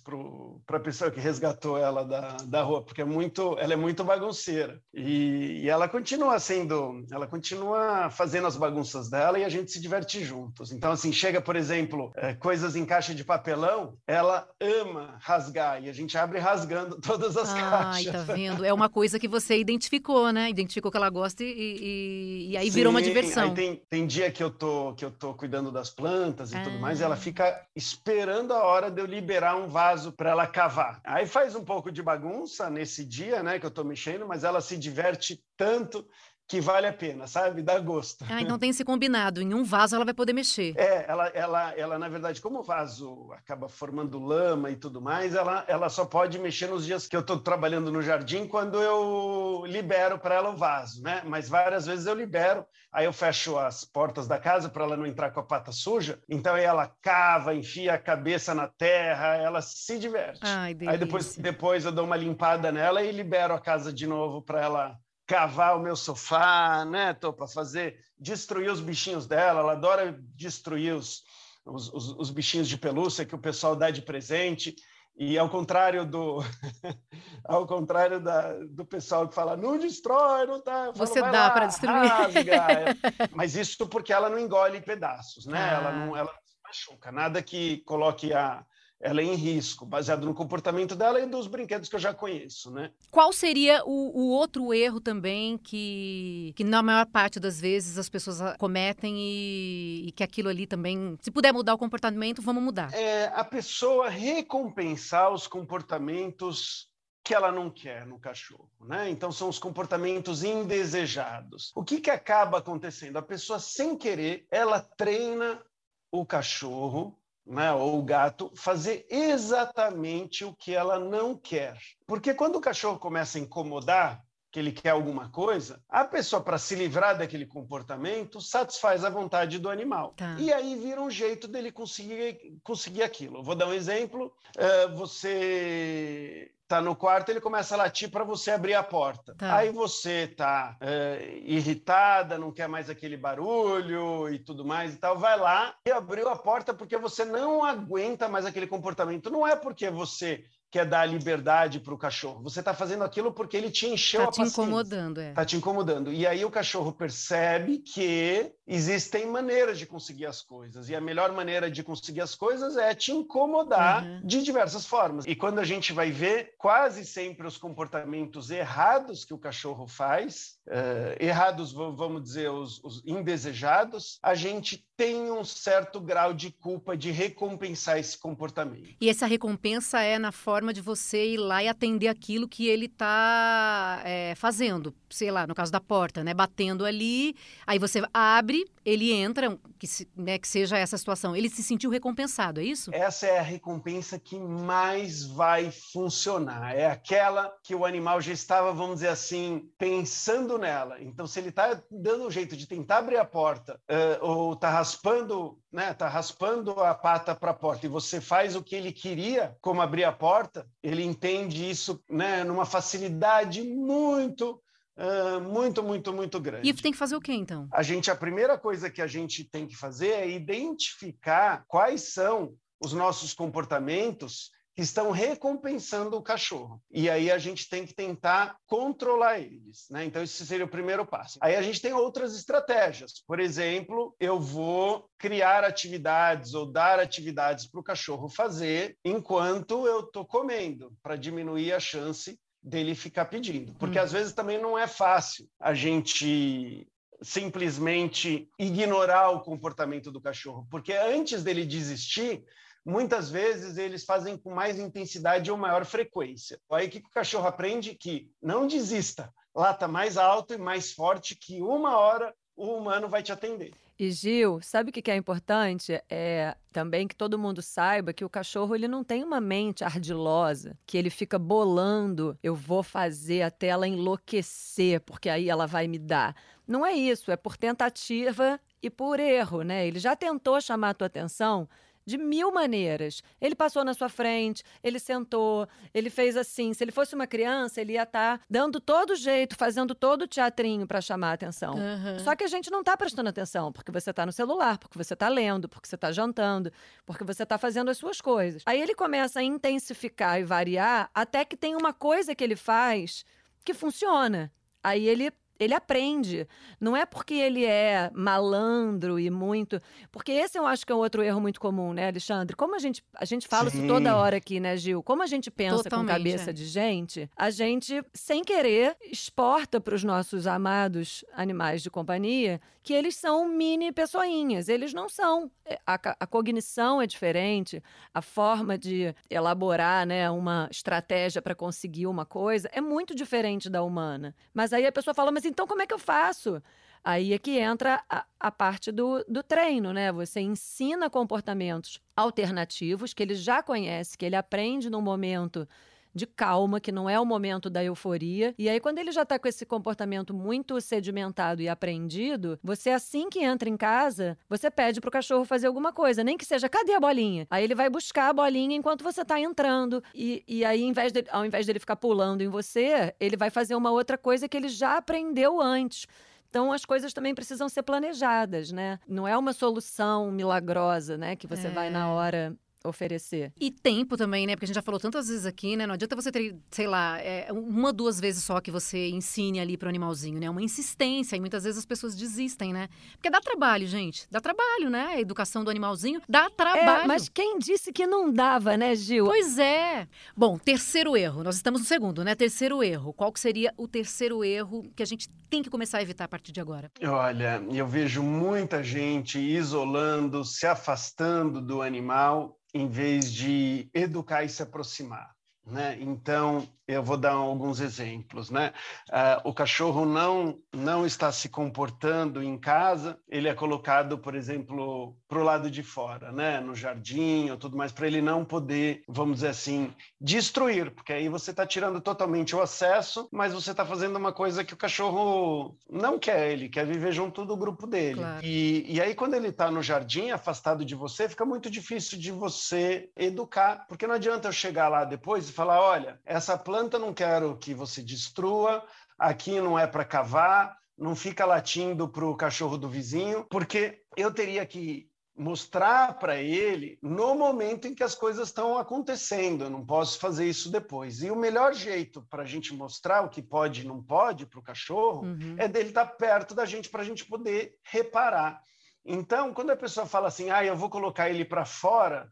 para 0.66 0.78
a 0.78 0.80
pessoa 0.80 1.12
que 1.12 1.20
resgatou 1.20 1.78
ela 1.78 2.04
da, 2.04 2.38
da 2.46 2.64
rua, 2.64 2.82
porque 2.82 3.02
é 3.02 3.06
muito, 3.06 3.58
ela 3.60 3.74
é 3.74 3.76
muito 3.76 4.04
bagunceira. 4.04 4.82
E, 4.94 5.62
e 5.64 5.70
ela 5.70 5.88
continua 5.88 6.40
sendo 6.40 7.01
ela 7.12 7.28
continua 7.28 8.10
fazendo 8.10 8.48
as 8.48 8.56
bagunças 8.56 9.10
dela 9.10 9.40
e 9.40 9.44
a 9.44 9.50
gente 9.50 9.72
se 9.72 9.80
diverte 9.80 10.24
juntos. 10.24 10.72
Então, 10.72 10.92
assim, 10.92 11.12
chega, 11.12 11.42
por 11.42 11.56
exemplo, 11.56 12.12
é, 12.16 12.34
coisas 12.34 12.76
em 12.76 12.86
caixa 12.86 13.16
de 13.16 13.24
papelão, 13.24 13.98
ela 14.08 14.48
ama 14.60 15.18
rasgar 15.20 15.84
e 15.84 15.90
a 15.90 15.94
gente 15.94 16.18
abre 16.18 16.40
rasgando 16.40 17.00
todas 17.02 17.38
as 17.38 17.50
Ai, 17.50 17.60
caixas. 17.60 18.08
Ai, 18.08 18.26
tá 18.26 18.34
vendo? 18.34 18.66
É 18.66 18.74
uma 18.74 18.90
coisa 18.90 19.20
que 19.20 19.28
você 19.28 19.58
identificou, 19.58 20.32
né? 20.32 20.50
Identificou 20.50 20.92
que 20.92 20.98
ela 20.98 21.10
gosta 21.10 21.44
e, 21.44 21.48
e, 21.48 22.52
e 22.52 22.58
aí 22.58 22.70
Sim, 22.70 22.76
virou 22.76 22.92
uma 22.92 23.02
diversão. 23.02 23.50
Aí 23.50 23.54
tem, 23.54 23.82
tem 23.90 24.08
dia 24.08 24.32
que 24.32 24.44
eu 24.44 24.50
tô 24.50 24.94
que 24.94 25.06
eu 25.06 25.12
tô 25.12 25.34
cuidando 25.34 25.72
das 25.72 25.90
plantas 25.90 26.52
e 26.52 26.60
tudo 26.60 26.80
mais, 26.80 27.00
e 27.00 27.04
ela 27.04 27.16
ah. 27.16 27.18
fica 27.18 27.66
esperando 27.76 28.54
a 28.54 28.64
hora 28.64 28.90
de 28.90 29.02
eu 29.02 29.06
liberar 29.06 29.56
um 29.56 29.68
vaso 29.68 30.12
para 30.12 30.32
ela 30.32 30.48
cavar. 30.48 31.00
Aí 31.04 31.26
faz 31.26 31.56
um 31.56 31.64
pouco 31.64 31.92
de 31.92 32.02
bagunça 32.02 32.70
nesse 32.70 33.06
dia, 33.06 33.42
né, 33.44 33.60
que 33.60 33.66
eu 33.66 33.72
tô 33.72 33.84
mexendo, 33.84 34.28
mas 34.28 34.44
ela 34.44 34.62
se 34.62 34.78
diverte 34.78 35.42
tanto 35.58 36.06
que 36.52 36.60
vale 36.60 36.86
a 36.86 36.92
pena, 36.92 37.28
sabe? 37.28 37.62
Dá 37.62 37.80
gosto. 37.80 38.26
Ah, 38.30 38.42
então 38.42 38.60
tem 38.60 38.72
esse 38.72 38.84
combinado. 38.84 39.42
Em 39.42 39.54
um 39.54 39.64
vaso 39.64 39.96
ela 39.96 40.04
vai 40.04 40.14
poder 40.14 40.34
mexer. 40.34 40.74
É, 40.78 41.06
ela, 41.08 41.28
ela, 41.30 41.74
ela 41.78 41.98
na 41.98 42.10
verdade, 42.10 42.42
como 42.42 42.60
o 42.60 42.64
vaso 42.64 43.32
acaba 43.32 43.70
formando 43.70 44.20
lama 44.20 44.70
e 44.70 44.76
tudo 44.76 45.00
mais, 45.00 45.34
ela, 45.34 45.64
ela 45.66 45.88
só 45.88 46.04
pode 46.04 46.38
mexer 46.38 46.68
nos 46.68 46.86
dias 46.86 47.08
que 47.08 47.16
eu 47.16 47.22
estou 47.22 47.40
trabalhando 47.40 47.90
no 47.90 48.02
jardim 48.02 48.46
quando 48.46 48.82
eu 48.82 49.64
libero 49.66 50.20
para 50.20 50.36
ela 50.36 50.50
o 50.50 50.58
vaso, 50.58 51.02
né? 51.02 51.22
Mas 51.24 51.48
várias 51.48 51.86
vezes 51.86 52.06
eu 52.06 52.14
libero, 52.14 52.66
aí 52.92 53.06
eu 53.06 53.14
fecho 53.14 53.58
as 53.58 53.86
portas 53.86 54.28
da 54.28 54.38
casa 54.38 54.68
para 54.68 54.84
ela 54.84 54.98
não 54.98 55.06
entrar 55.06 55.32
com 55.32 55.40
a 55.40 55.44
pata 55.44 55.72
suja. 55.72 56.20
Então 56.28 56.56
aí 56.56 56.66
ela 56.66 56.92
cava, 57.02 57.56
enfia 57.56 57.94
a 57.94 57.98
cabeça 57.98 58.54
na 58.54 58.68
terra, 58.68 59.38
ela 59.38 59.62
se 59.62 59.98
diverte. 59.98 60.42
Ai, 60.42 60.76
aí 60.86 60.98
depois, 60.98 61.38
depois 61.38 61.86
eu 61.86 61.94
dou 61.94 62.04
uma 62.04 62.18
limpada 62.18 62.74
nela 62.74 63.02
e 63.02 63.10
libero 63.10 63.54
a 63.54 63.60
casa 63.60 63.94
de 63.94 64.06
novo 64.06 64.42
para 64.42 64.62
ela 64.62 65.00
cavar 65.32 65.78
o 65.78 65.80
meu 65.80 65.96
sofá, 65.96 66.84
né, 66.84 67.14
tô 67.14 67.32
para 67.32 67.48
fazer, 67.48 67.98
destruir 68.20 68.70
os 68.70 68.82
bichinhos 68.82 69.26
dela, 69.26 69.62
ela 69.62 69.72
adora 69.72 70.20
destruir 70.36 70.94
os, 70.94 71.24
os, 71.66 71.88
os, 71.94 72.10
os, 72.18 72.30
bichinhos 72.30 72.68
de 72.68 72.78
pelúcia 72.78 73.26
que 73.26 73.34
o 73.34 73.40
pessoal 73.40 73.74
dá 73.74 73.90
de 73.90 74.02
presente. 74.02 74.76
E 75.16 75.38
ao 75.38 75.50
contrário 75.50 76.06
do 76.06 76.40
ao 77.46 77.66
contrário 77.66 78.20
da, 78.20 78.58
do 78.66 78.86
pessoal 78.86 79.28
que 79.28 79.34
fala 79.34 79.56
não 79.56 79.78
destrói, 79.78 80.46
não 80.46 80.62
tá. 80.62 80.92
Falo, 80.94 80.96
Você 80.96 81.22
dá 81.22 81.50
para 81.50 81.68
destruir. 81.68 82.10
Rasga. 82.10 82.66
Mas 83.32 83.56
isso 83.56 83.88
porque 83.88 84.12
ela 84.12 84.30
não 84.30 84.40
engole 84.40 84.82
pedaços, 84.82 85.46
né? 85.46 85.60
Ah. 85.60 85.74
Ela 85.74 85.92
não 85.92 86.18
ela 86.18 86.32
não 86.32 86.42
se 86.44 86.58
machuca. 86.64 87.12
Nada 87.12 87.42
que 87.42 87.78
coloque 87.86 88.34
a, 88.34 88.66
ela 89.02 89.22
é 89.22 89.24
em 89.24 89.36
risco, 89.36 89.86
baseado 89.86 90.26
no 90.26 90.34
comportamento 90.34 90.96
dela 90.96 91.20
e 91.20 91.26
dos 91.26 91.48
brinquedos 91.48 91.90
que 91.90 91.96
eu 91.96 92.00
já 92.00 92.14
conheço, 92.14 92.72
né? 92.72 92.92
Qual 93.10 93.34
seria 93.34 93.84
o, 93.86 94.20
o, 94.20 94.30
outro 94.30 94.74
erro 94.74 95.02
também 95.02 95.58
que, 95.58 96.54
que 96.56 96.64
na 96.64 96.84
maior 96.84 97.06
parte 97.06 97.40
das 97.40 97.60
vezes 97.60 97.98
as 97.98 98.10
pessoas 98.10 98.40
cometem 98.58 99.16
e, 99.18 100.08
e, 100.08 100.12
que 100.12 100.24
aquilo 100.24 100.50
ali 100.50 100.68
também, 100.68 101.18
se 101.22 101.32
puder 101.32 101.52
mudar 101.52 101.74
o 101.74 101.78
comportamento, 101.78 102.42
vamos 102.42 102.64
mudar? 102.64 102.94
É 102.94 103.26
a 103.34 103.44
pessoa 103.44 104.10
recompensar 104.10 105.32
os 105.32 105.48
comportamentos 105.48 106.90
que 107.24 107.34
ela 107.34 107.52
não 107.52 107.70
quer 107.70 108.06
no 108.06 108.20
cachorro, 108.20 108.70
né? 108.80 109.10
Então 109.10 109.32
são 109.32 109.48
os 109.48 109.60
comportamentos 109.60 110.44
indesejados. 110.44 111.72
O 111.76 111.84
que 111.84 112.00
que 112.02 112.10
acaba 112.10 112.58
acontecendo? 112.58 113.18
A 113.18 113.22
pessoa 113.22 113.60
sem 113.60 113.96
querer, 113.96 114.48
ela 114.50 114.80
treina 114.80 115.64
o 116.12 116.26
cachorro 116.26 117.21
né, 117.52 117.72
ou 117.74 118.00
o 118.00 118.04
gato 118.04 118.52
fazer 118.56 119.06
exatamente 119.10 120.46
o 120.46 120.56
que 120.56 120.74
ela 120.74 120.98
não 120.98 121.36
quer. 121.36 121.78
Porque 122.08 122.34
quando 122.34 122.56
o 122.56 122.62
cachorro 122.62 122.98
começa 122.98 123.38
a 123.38 123.42
incomodar, 123.42 124.24
que 124.52 124.60
ele 124.60 124.72
quer 124.72 124.90
alguma 124.90 125.30
coisa, 125.30 125.82
a 125.88 126.04
pessoa, 126.04 126.42
para 126.42 126.58
se 126.58 126.76
livrar 126.76 127.18
daquele 127.18 127.46
comportamento, 127.46 128.42
satisfaz 128.42 129.06
a 129.06 129.10
vontade 129.10 129.58
do 129.58 129.70
animal. 129.70 130.14
Tá. 130.18 130.36
E 130.38 130.52
aí 130.52 130.76
vira 130.76 131.02
um 131.02 131.10
jeito 131.10 131.48
dele 131.48 131.72
conseguir, 131.72 132.38
conseguir 132.62 133.04
aquilo. 133.04 133.38
Eu 133.38 133.44
vou 133.44 133.56
dar 133.56 133.68
um 133.68 133.74
exemplo. 133.74 134.34
Uh, 134.58 134.96
você 134.98 136.52
tá 136.72 136.80
no 136.80 136.96
quarto, 136.96 137.30
ele 137.30 137.42
começa 137.42 137.76
a 137.76 137.78
latir 137.80 138.10
para 138.10 138.24
você 138.24 138.52
abrir 138.52 138.76
a 138.76 138.82
porta. 138.82 139.36
Tá. 139.36 139.58
Aí 139.58 139.72
você 139.72 140.26
tá 140.26 140.78
uh, 140.82 141.24
irritada, 141.44 142.38
não 142.38 142.50
quer 142.50 142.70
mais 142.70 142.90
aquele 142.90 143.18
barulho 143.18 144.30
e 144.34 144.40
tudo 144.40 144.64
mais 144.64 144.94
e 144.94 144.98
tal, 144.98 145.18
vai 145.18 145.38
lá 145.38 145.76
e 145.86 145.92
abriu 145.92 146.30
a 146.30 146.36
porta 146.38 146.74
porque 146.74 146.98
você 146.98 147.26
não 147.26 147.62
aguenta 147.62 148.30
mais 148.30 148.46
aquele 148.46 148.68
comportamento. 148.68 149.30
Não 149.30 149.46
é 149.46 149.54
porque 149.54 149.90
você 149.90 150.46
quer 150.72 150.86
dar 150.86 151.06
liberdade 151.06 151.82
para 151.82 151.94
o 151.94 151.98
cachorro. 151.98 152.42
Você 152.44 152.62
está 152.62 152.74
fazendo 152.74 153.04
aquilo 153.04 153.34
porque 153.34 153.58
ele 153.58 153.70
te 153.70 153.88
encheu 153.88 154.22
tá 154.22 154.24
a 154.24 154.28
paciência. 154.28 154.50
Está 154.50 154.62
te 154.62 154.68
incomodando, 154.68 155.20
é. 155.20 155.30
Está 155.30 155.46
te 155.46 155.58
incomodando. 155.58 156.14
E 156.14 156.26
aí 156.26 156.46
o 156.46 156.50
cachorro 156.50 156.94
percebe 156.94 157.80
que 157.80 158.54
existem 158.66 159.28
maneiras 159.28 159.78
de 159.78 159.86
conseguir 159.86 160.26
as 160.26 160.42
coisas. 160.42 160.88
E 160.88 160.96
a 160.96 161.02
melhor 161.02 161.34
maneira 161.34 161.70
de 161.70 161.84
conseguir 161.84 162.22
as 162.22 162.36
coisas 162.36 162.78
é 162.78 162.96
te 162.96 163.12
incomodar 163.12 164.06
uhum. 164.06 164.22
de 164.26 164.42
diversas 164.42 164.86
formas. 164.86 165.26
E 165.28 165.36
quando 165.36 165.60
a 165.60 165.66
gente 165.66 165.92
vai 165.92 166.10
ver, 166.10 166.56
quase 166.58 167.04
sempre 167.04 167.46
os 167.46 167.58
comportamentos 167.58 168.50
errados 168.50 169.26
que 169.26 169.34
o 169.34 169.38
cachorro 169.38 169.88
faz, 169.88 170.58
uh, 170.68 171.16
errados, 171.20 171.74
vamos 171.74 172.24
dizer, 172.24 172.50
os, 172.50 172.82
os 172.82 173.04
indesejados, 173.06 174.20
a 174.24 174.34
gente 174.36 174.88
tem 174.96 175.32
um 175.32 175.44
certo 175.44 176.00
grau 176.00 176.32
de 176.32 176.52
culpa 176.52 176.96
de 176.96 177.10
recompensar 177.10 177.98
esse 177.98 178.16
comportamento. 178.18 178.96
E 179.02 179.10
essa 179.10 179.26
recompensa 179.26 180.00
é 180.00 180.20
na 180.20 180.32
forma 180.32 180.61
de 180.72 180.82
você 180.82 181.34
ir 181.34 181.38
lá 181.38 181.64
e 181.64 181.68
atender 181.68 182.08
aquilo 182.08 182.48
que 182.48 182.68
ele 182.68 182.86
está 182.86 184.02
é, 184.06 184.36
fazendo, 184.36 184.94
sei 185.10 185.32
lá, 185.32 185.48
no 185.48 185.56
caso 185.56 185.72
da 185.72 185.80
porta, 185.82 186.24
né? 186.24 186.34
Batendo 186.34 186.86
ali, 186.86 187.36
aí 187.66 187.80
você 187.80 188.02
abre, 188.14 188.66
ele 188.86 189.12
entra, 189.12 189.58
que, 189.80 189.88
se, 189.88 190.08
né, 190.16 190.38
que 190.38 190.48
seja 190.48 190.78
essa 190.78 190.98
situação. 190.98 191.36
Ele 191.36 191.50
se 191.50 191.64
sentiu 191.64 191.90
recompensado, 191.90 192.60
é 192.60 192.64
isso? 192.64 192.94
Essa 192.94 193.28
é 193.28 193.40
a 193.40 193.44
recompensa 193.44 194.20
que 194.20 194.38
mais 194.40 195.24
vai 195.24 195.72
funcionar. 195.72 196.76
É 196.76 196.86
aquela 196.86 197.52
que 197.64 197.74
o 197.74 197.86
animal 197.86 198.22
já 198.22 198.32
estava, 198.32 198.72
vamos 198.72 198.96
dizer 198.96 199.10
assim, 199.10 199.70
pensando 199.78 200.58
nela. 200.58 201.02
Então, 201.02 201.26
se 201.26 201.40
ele 201.40 201.50
está 201.50 201.82
dando 201.90 202.26
um 202.26 202.32
jeito 202.32 202.56
de 202.56 202.68
tentar 202.68 202.98
abrir 202.98 203.18
a 203.18 203.26
porta 203.26 203.80
uh, 203.90 204.26
ou 204.26 204.54
está 204.54 204.70
raspando, 204.70 205.58
né, 205.72 205.94
tá 205.94 206.08
raspando 206.08 206.72
a 206.72 206.94
pata 206.94 207.34
para 207.34 207.52
a 207.52 207.54
porta 207.56 207.86
e 207.86 207.90
você 207.90 208.20
faz 208.20 208.56
o 208.56 208.64
que 208.64 208.76
ele 208.76 208.92
queria, 208.92 209.56
como 209.62 209.82
abrir 209.82 210.04
a 210.04 210.12
porta, 210.12 210.68
ele 210.84 211.04
entende 211.04 211.70
isso, 211.70 212.04
né, 212.10 212.44
numa 212.44 212.66
facilidade 212.66 213.64
muito 213.64 214.62
Uh, 214.98 215.40
muito, 215.42 215.82
muito, 215.82 216.14
muito 216.14 216.40
grande. 216.40 216.70
E 216.70 216.74
tem 216.74 216.92
que 216.92 216.98
fazer 216.98 217.16
o 217.16 217.22
quê, 217.22 217.32
então? 217.32 217.68
A 217.72 217.82
gente, 217.82 218.12
a 218.12 218.16
primeira 218.16 218.58
coisa 218.58 218.90
que 218.90 219.02
a 219.02 219.08
gente 219.08 219.44
tem 219.46 219.66
que 219.66 219.76
fazer 219.76 220.10
é 220.10 220.30
identificar 220.30 221.64
quais 221.66 222.14
são 222.14 222.54
os 222.80 222.92
nossos 222.94 223.34
comportamentos 223.34 224.52
que 224.76 224.82
estão 224.82 225.12
recompensando 225.12 226.18
o 226.18 226.22
cachorro. 226.22 226.82
E 226.90 227.10
aí 227.10 227.30
a 227.30 227.38
gente 227.38 227.70
tem 227.70 227.86
que 227.86 227.94
tentar 227.94 228.56
controlar 228.66 229.40
eles, 229.40 229.88
né? 229.90 230.06
Então 230.06 230.24
esse 230.24 230.46
seria 230.46 230.66
o 230.66 230.70
primeiro 230.70 231.06
passo. 231.06 231.38
Aí 231.42 231.56
a 231.56 231.62
gente 231.62 231.82
tem 231.82 231.94
outras 231.94 232.36
estratégias. 232.36 233.22
Por 233.28 233.40
exemplo, 233.40 234.16
eu 234.20 234.40
vou 234.40 235.10
criar 235.18 235.64
atividades 235.64 236.54
ou 236.54 236.66
dar 236.66 237.00
atividades 237.00 237.68
para 237.68 237.80
o 237.80 237.84
cachorro 237.84 238.30
fazer 238.30 238.98
enquanto 239.04 239.86
eu 239.86 240.02
estou 240.02 240.26
comendo, 240.26 240.94
para 241.04 241.16
diminuir 241.16 241.74
a 241.74 241.80
chance 241.80 242.40
dele 242.64 242.96
ficar 242.96 243.26
pedindo. 243.26 243.74
Porque 243.76 244.00
hum. 244.00 244.04
às 244.04 244.12
vezes 244.12 244.34
também 244.34 244.62
não 244.62 244.78
é 244.78 244.88
fácil 244.88 245.48
a 245.60 245.74
gente 245.74 246.88
simplesmente 247.22 248.50
ignorar 248.58 249.30
o 249.30 249.42
comportamento 249.42 250.12
do 250.12 250.22
cachorro, 250.22 250.68
porque 250.72 250.94
antes 250.94 251.44
dele 251.44 251.66
desistir, 251.66 252.44
muitas 252.86 253.30
vezes 253.30 253.78
eles 253.78 254.04
fazem 254.04 254.38
com 254.38 254.54
mais 254.54 254.80
intensidade 254.80 255.52
ou 255.52 255.58
maior 255.58 255.86
frequência. 255.86 256.60
Aí 256.72 256.90
que 256.90 257.00
o 257.00 257.10
cachorro 257.10 257.48
aprende 257.48 257.96
que 257.96 258.30
não 258.42 258.68
desista, 258.68 259.34
lata 259.54 259.88
mais 259.88 260.18
alto 260.18 260.54
e 260.54 260.58
mais 260.58 260.92
forte 260.92 261.36
que 261.36 261.62
uma 261.62 261.98
hora 261.98 262.34
o 262.56 262.76
humano 262.76 263.08
vai 263.10 263.24
te 263.24 263.32
atender. 263.32 263.74
E 263.98 264.10
Gil, 264.10 264.60
sabe 264.64 264.90
o 264.90 264.94
que 264.94 265.12
é 265.12 265.16
importante? 265.16 266.02
É 266.10 266.56
também 266.72 267.08
que 267.08 267.16
todo 267.16 267.38
mundo 267.38 267.62
saiba 267.62 268.14
que 268.14 268.26
o 268.26 268.30
cachorro 268.30 268.74
ele 268.74 268.88
não 268.88 269.04
tem 269.04 269.24
uma 269.24 269.40
mente 269.40 269.84
ardilosa, 269.84 270.76
que 270.88 270.98
ele 270.98 271.12
fica 271.12 271.38
bolando, 271.38 272.36
eu 272.42 272.56
vou 272.56 272.82
fazer 272.82 273.44
até 273.44 273.68
ela 273.68 273.88
enlouquecer, 273.88 275.02
porque 275.02 275.30
aí 275.30 275.50
ela 275.50 275.68
vai 275.68 275.88
me 275.88 276.00
dar. 276.00 276.36
Não 276.68 276.84
é 276.84 276.94
isso, 276.94 277.30
é 277.30 277.38
por 277.38 277.56
tentativa 277.56 278.60
e 278.82 278.90
por 278.90 279.20
erro, 279.20 279.62
né? 279.62 279.86
Ele 279.86 280.00
já 280.00 280.16
tentou 280.16 280.60
chamar 280.60 280.90
a 280.90 280.94
tua 280.96 281.08
atenção 281.08 281.70
de 282.06 282.18
mil 282.18 282.52
maneiras. 282.52 283.22
Ele 283.40 283.56
passou 283.56 283.84
na 283.84 283.94
sua 283.94 284.10
frente, 284.10 284.64
ele 284.84 285.00
sentou, 285.00 285.68
ele 285.94 286.10
fez 286.10 286.36
assim. 286.38 286.74
Se 286.74 286.84
ele 286.84 286.92
fosse 286.92 287.16
uma 287.16 287.28
criança, 287.28 287.82
ele 287.82 287.94
ia 287.94 288.04
estar 288.04 288.38
tá 288.38 288.44
dando 288.50 288.80
todo 288.80 289.16
jeito, 289.16 289.56
fazendo 289.56 289.94
todo 289.94 290.24
o 290.24 290.28
teatrinho 290.28 290.88
para 290.88 291.02
chamar 291.02 291.32
a 291.32 291.34
atenção. 291.34 291.74
Uhum. 291.74 292.20
Só 292.20 292.36
que 292.36 292.44
a 292.44 292.48
gente 292.48 292.70
não 292.70 292.80
está 292.80 292.96
prestando 292.98 293.30
atenção, 293.30 293.72
porque 293.72 293.92
você 293.92 294.10
está 294.10 294.26
no 294.26 294.32
celular, 294.32 294.78
porque 294.78 294.98
você 294.98 295.14
está 295.14 295.28
lendo, 295.28 295.70
porque 295.70 295.88
você 295.88 295.96
está 295.96 296.12
jantando, 296.12 296.72
porque 297.06 297.24
você 297.24 297.44
está 297.44 297.58
fazendo 297.58 297.90
as 297.90 297.98
suas 297.98 298.22
coisas. 298.22 298.64
Aí 298.66 298.82
ele 298.82 298.96
começa 298.96 299.40
a 299.40 299.44
intensificar 299.44 300.40
e 300.40 300.44
variar 300.44 301.10
até 301.14 301.46
que 301.46 301.56
tem 301.56 301.76
uma 301.76 301.94
coisa 301.94 302.36
que 302.36 302.44
ele 302.44 302.56
faz 302.56 303.24
que 303.64 303.74
funciona. 303.74 304.52
Aí 304.84 305.08
ele 305.08 305.32
ele 305.62 305.76
aprende. 305.76 306.48
Não 306.80 306.98
é 306.98 307.06
porque 307.06 307.36
ele 307.36 307.64
é 307.64 308.10
malandro 308.16 309.20
e 309.20 309.30
muito. 309.30 309.80
Porque 310.12 310.32
esse 310.32 310.58
eu 310.58 310.66
acho 310.66 310.84
que 310.84 310.92
é 310.92 310.96
um 310.96 310.98
outro 310.98 311.22
erro 311.22 311.40
muito 311.40 311.60
comum, 311.60 311.94
né, 311.94 312.08
Alexandre? 312.08 312.56
Como 312.56 312.76
a 312.76 312.80
gente, 312.80 313.04
a 313.14 313.26
gente 313.26 313.48
fala 313.48 313.70
Sim. 313.70 313.80
isso 313.80 313.88
toda 313.88 314.16
hora 314.16 314.38
aqui, 314.38 314.60
né, 314.60 314.76
Gil? 314.76 315.04
Como 315.04 315.22
a 315.22 315.28
gente 315.28 315.52
pensa 315.52 315.84
Totalmente, 315.84 316.08
com 316.08 316.14
cabeça 316.14 316.50
é. 316.50 316.54
de 316.54 316.66
gente, 316.66 317.30
a 317.38 317.52
gente, 317.52 318.04
sem 318.12 318.44
querer, 318.44 318.98
exporta 319.04 319.80
para 319.80 319.94
os 319.94 320.04
nossos 320.04 320.48
amados 320.48 321.24
animais 321.36 321.84
de 321.84 321.92
companhia 321.92 322.60
que 322.84 322.94
eles 322.94 323.16
são 323.16 323.48
mini 323.48 323.92
pessoinhas. 323.92 324.68
Eles 324.68 324.94
não 324.94 325.08
são. 325.08 325.52
É, 325.66 325.80
a, 325.86 325.94
a 326.20 326.28
cognição 326.28 327.02
é 327.02 327.08
diferente, 327.08 327.82
a 328.14 328.22
forma 328.22 328.78
de 328.78 329.16
elaborar 329.30 330.06
né, 330.06 330.30
uma 330.30 330.68
estratégia 330.72 331.42
para 331.42 331.56
conseguir 331.56 332.08
uma 332.08 332.26
coisa 332.26 332.70
é 332.74 332.82
muito 332.82 333.14
diferente 333.14 333.70
da 333.70 333.84
humana. 333.84 334.36
Mas 334.54 334.74
aí 334.74 334.86
a 334.86 334.92
pessoa 334.92 335.14
fala, 335.14 335.32
mas 335.32 335.46
então 335.46 335.68
como 335.68 335.82
é 335.82 335.88
que 335.88 335.94
eu 335.94 336.00
faço? 336.00 336.62
Aí 337.04 337.34
é 337.34 337.40
que 337.40 337.58
entra 337.58 338.04
a, 338.08 338.26
a, 338.40 338.52
parte 338.52 338.92
do, 338.92 339.24
do 339.28 339.42
treino, 339.42 339.92
né? 339.92 340.12
Você 340.12 340.40
ensina 340.40 341.10
comportamentos 341.10 342.00
alternativos 342.16 343.12
que 343.12 343.24
ele 343.24 343.34
já 343.34 343.64
conhece, 343.64 344.16
que 344.16 344.24
ele 344.24 344.36
aprende 344.36 344.88
no 344.88 345.02
momento 345.02 345.68
de 346.14 346.26
calma, 346.26 346.80
que 346.80 346.92
não 346.92 347.10
é 347.10 347.20
o 347.20 347.26
momento 347.26 347.70
da 347.70 347.84
euforia. 347.84 348.54
E 348.58 348.70
aí, 348.70 348.80
quando 348.80 349.00
ele 349.00 349.12
já 349.12 349.24
está 349.24 349.40
com 349.40 349.48
esse 349.48 349.66
comportamento 349.66 350.34
muito 350.34 350.80
sedimentado 350.82 351.62
e 351.62 351.70
aprendido, 351.70 352.60
você, 352.64 352.90
assim 352.90 353.30
que 353.30 353.40
entra 353.40 353.70
em 353.70 353.78
casa, 353.78 354.38
você 354.50 354.70
pede 354.70 355.00
pro 355.00 355.12
cachorro 355.12 355.46
fazer 355.46 355.68
alguma 355.68 355.94
coisa, 355.94 356.24
nem 356.24 356.38
que 356.38 356.46
seja, 356.46 356.70
cadê 356.70 356.94
a 356.94 357.00
bolinha? 357.00 357.48
Aí 357.50 357.64
ele 357.64 357.76
vai 357.76 357.90
buscar 357.90 358.30
a 358.30 358.34
bolinha 358.34 358.76
enquanto 358.76 359.04
você 359.04 359.22
está 359.22 359.40
entrando. 359.40 360.04
E, 360.14 360.44
e 360.48 360.66
aí, 360.66 360.84
ao 360.84 360.90
invés, 360.90 361.12
de, 361.12 361.26
ao 361.30 361.46
invés 361.46 361.66
dele 361.66 361.80
ficar 361.80 361.96
pulando 361.96 362.42
em 362.42 362.50
você, 362.50 363.14
ele 363.20 363.38
vai 363.38 363.50
fazer 363.50 363.76
uma 363.76 363.92
outra 363.92 364.18
coisa 364.18 364.48
que 364.48 364.58
ele 364.58 364.70
já 364.70 364.98
aprendeu 364.98 365.62
antes. 365.62 366.08
Então 366.50 366.74
as 366.74 366.84
coisas 366.84 367.14
também 367.14 367.34
precisam 367.34 367.70
ser 367.70 367.82
planejadas, 367.82 368.74
né? 368.74 369.00
Não 369.08 369.26
é 369.26 369.38
uma 369.38 369.54
solução 369.54 370.30
milagrosa, 370.30 371.18
né? 371.18 371.34
Que 371.38 371.48
você 371.48 371.68
é. 371.68 371.70
vai 371.70 371.90
na 371.90 372.10
hora 372.12 372.54
oferecer. 372.84 373.52
E 373.60 373.72
tempo 373.72 374.18
também, 374.18 374.48
né? 374.48 374.56
Porque 374.56 374.66
a 374.66 374.68
gente 374.68 374.76
já 374.76 374.82
falou 374.82 375.00
tantas 375.00 375.28
vezes 375.28 375.46
aqui, 375.46 375.76
né? 375.76 375.86
Não 375.86 375.94
adianta 375.94 376.16
você 376.16 376.32
ter, 376.32 376.56
sei 376.70 376.88
lá, 376.88 377.20
é, 377.20 377.48
uma, 377.52 377.94
duas 377.94 378.20
vezes 378.20 378.44
só 378.44 378.60
que 378.60 378.72
você 378.72 379.10
ensine 379.10 379.60
ali 379.60 379.78
pro 379.78 379.90
animalzinho, 379.90 380.40
né? 380.40 380.50
Uma 380.50 380.62
insistência. 380.62 381.36
E 381.36 381.40
muitas 381.40 381.64
vezes 381.64 381.80
as 381.80 381.86
pessoas 381.86 382.16
desistem, 382.16 382.74
né? 382.74 382.90
Porque 383.14 383.30
dá 383.30 383.40
trabalho, 383.40 383.88
gente. 383.88 384.28
Dá 384.30 384.40
trabalho, 384.42 384.90
né? 384.90 385.06
A 385.14 385.20
educação 385.20 385.64
do 385.64 385.70
animalzinho 385.70 386.22
dá 386.28 386.50
trabalho. 386.50 387.04
É, 387.04 387.08
mas 387.08 387.30
quem 387.30 387.58
disse 387.60 387.92
que 387.92 388.08
não 388.08 388.32
dava, 388.32 388.76
né, 388.78 388.96
Gil? 388.96 389.26
Pois 389.26 389.58
é. 389.58 390.08
Bom, 390.36 390.58
terceiro 390.58 391.16
erro. 391.16 391.44
Nós 391.44 391.56
estamos 391.56 391.82
no 391.82 391.88
segundo, 391.88 392.24
né? 392.24 392.36
Terceiro 392.36 392.84
erro. 392.84 393.14
Qual 393.14 393.32
que 393.32 393.40
seria 393.40 393.74
o 393.78 393.88
terceiro 393.88 394.44
erro 394.44 394.84
que 394.96 395.04
a 395.04 395.06
gente 395.06 395.30
tem 395.50 395.62
que 395.62 395.70
começar 395.70 396.00
a 396.00 396.02
evitar 396.02 396.26
a 396.26 396.28
partir 396.28 396.52
de 396.52 396.62
agora? 396.62 396.90
Olha, 397.04 397.62
eu 397.72 397.86
vejo 397.86 398.24
muita 398.24 398.84
gente 398.84 399.38
isolando, 399.38 400.44
se 400.46 400.66
afastando 400.66 401.62
do 401.62 401.82
animal 401.82 402.58
em 402.74 402.88
vez 402.88 403.32
de 403.32 403.90
educar 403.94 404.44
e 404.44 404.50
se 404.50 404.64
aproximar. 404.64 405.36
Né? 405.66 405.98
Então, 406.00 406.68
eu 406.94 407.04
vou 407.04 407.18
dar 407.18 407.34
alguns 407.34 407.80
exemplos, 407.80 408.50
né? 408.50 408.74
Uh, 409.10 409.50
o 409.50 409.54
cachorro 409.54 410.06
não 410.06 410.58
não 410.74 411.06
está 411.06 411.32
se 411.32 411.50
comportando 411.50 412.42
em 412.42 412.58
casa, 412.58 413.18
ele 413.28 413.48
é 413.48 413.54
colocado, 413.54 414.18
por 414.18 414.36
exemplo, 414.36 415.16
para 415.28 415.40
o 415.40 415.44
lado 415.44 415.70
de 415.70 415.84
fora, 415.84 416.32
né? 416.32 416.60
No 416.60 416.76
jardim 416.76 417.50
ou 417.50 417.58
tudo 417.58 417.78
mais, 417.78 417.92
para 417.92 418.08
ele 418.08 418.22
não 418.22 418.44
poder, 418.44 419.04
vamos 419.08 419.36
dizer 419.36 419.50
assim, 419.50 419.94
destruir, 420.20 420.92
porque 420.92 421.14
aí 421.14 421.30
você 421.30 421.52
está 421.52 421.66
tirando 421.66 422.02
totalmente 422.02 422.56
o 422.56 422.62
acesso, 422.62 423.28
mas 423.32 423.54
você 423.54 423.72
está 423.72 423.86
fazendo 423.86 424.16
uma 424.18 424.34
coisa 424.34 424.64
que 424.64 424.74
o 424.74 424.78
cachorro 424.78 425.78
não 425.90 426.18
quer, 426.18 426.52
ele 426.52 426.70
quer 426.70 426.86
viver 426.86 427.12
junto 427.12 427.46
do 427.46 427.58
grupo 427.58 427.86
dele. 427.88 428.20
Claro. 428.20 428.46
E, 428.46 428.86
e 428.88 429.02
aí, 429.02 429.14
quando 429.14 429.34
ele 429.34 429.50
está 429.50 429.70
no 429.70 429.82
jardim, 429.82 430.32
afastado 430.32 430.84
de 430.84 430.96
você, 430.96 431.30
fica 431.30 431.46
muito 431.46 431.70
difícil 431.70 432.18
de 432.18 432.32
você 432.32 433.10
educar, 433.16 433.86
porque 433.88 434.08
não 434.08 434.16
adianta 434.16 434.48
eu 434.48 434.54
chegar 434.54 434.88
lá 434.88 435.06
depois 435.06 435.48
e 435.48 435.54
falar: 435.54 435.82
olha, 435.82 436.20
essa 436.26 436.58
planta 436.58 436.81
não 436.98 437.14
quero 437.14 437.58
que 437.58 437.74
você 437.74 438.02
destrua, 438.02 438.84
aqui 439.18 439.60
não 439.60 439.78
é 439.78 439.86
para 439.86 440.06
cavar, 440.06 440.78
não 440.98 441.16
fica 441.16 441.46
latindo 441.46 442.08
para 442.08 442.26
o 442.26 442.36
cachorro 442.36 442.78
do 442.78 442.90
vizinho, 442.90 443.46
porque 443.50 444.02
eu 444.16 444.32
teria 444.34 444.66
que 444.66 445.10
mostrar 445.36 446.20
para 446.20 446.38
ele 446.38 447.00
no 447.02 447.34
momento 447.34 447.88
em 447.88 447.96
que 447.96 448.04
as 448.04 448.14
coisas 448.14 448.50
estão 448.50 448.78
acontecendo. 448.78 449.64
Eu 449.64 449.70
não 449.70 449.86
posso 449.86 450.20
fazer 450.20 450.48
isso 450.48 450.72
depois. 450.72 451.24
E 451.24 451.32
o 451.32 451.36
melhor 451.36 451.74
jeito 451.74 452.22
para 452.30 452.44
a 452.44 452.46
gente 452.46 452.74
mostrar 452.74 453.24
o 453.24 453.30
que 453.30 453.42
pode 453.42 453.82
e 453.82 453.88
não 453.88 454.04
pode 454.04 454.46
para 454.46 454.60
o 454.60 454.64
cachorro 454.64 455.24
uhum. 455.24 455.56
é 455.58 455.68
dele 455.68 455.90
estar 455.90 456.06
tá 456.06 456.12
perto 456.14 456.54
da 456.54 456.66
gente 456.66 456.90
para 456.90 457.02
a 457.02 457.06
gente 457.06 457.26
poder 457.26 457.74
reparar. 457.84 458.62
Então, 459.04 459.54
quando 459.54 459.72
a 459.72 459.76
pessoa 459.76 460.06
fala 460.06 460.28
assim, 460.28 460.52
ah, 460.52 460.64
eu 460.64 460.76
vou 460.76 460.90
colocar 460.90 461.30
ele 461.30 461.44
para 461.44 461.66
fora, 461.66 462.32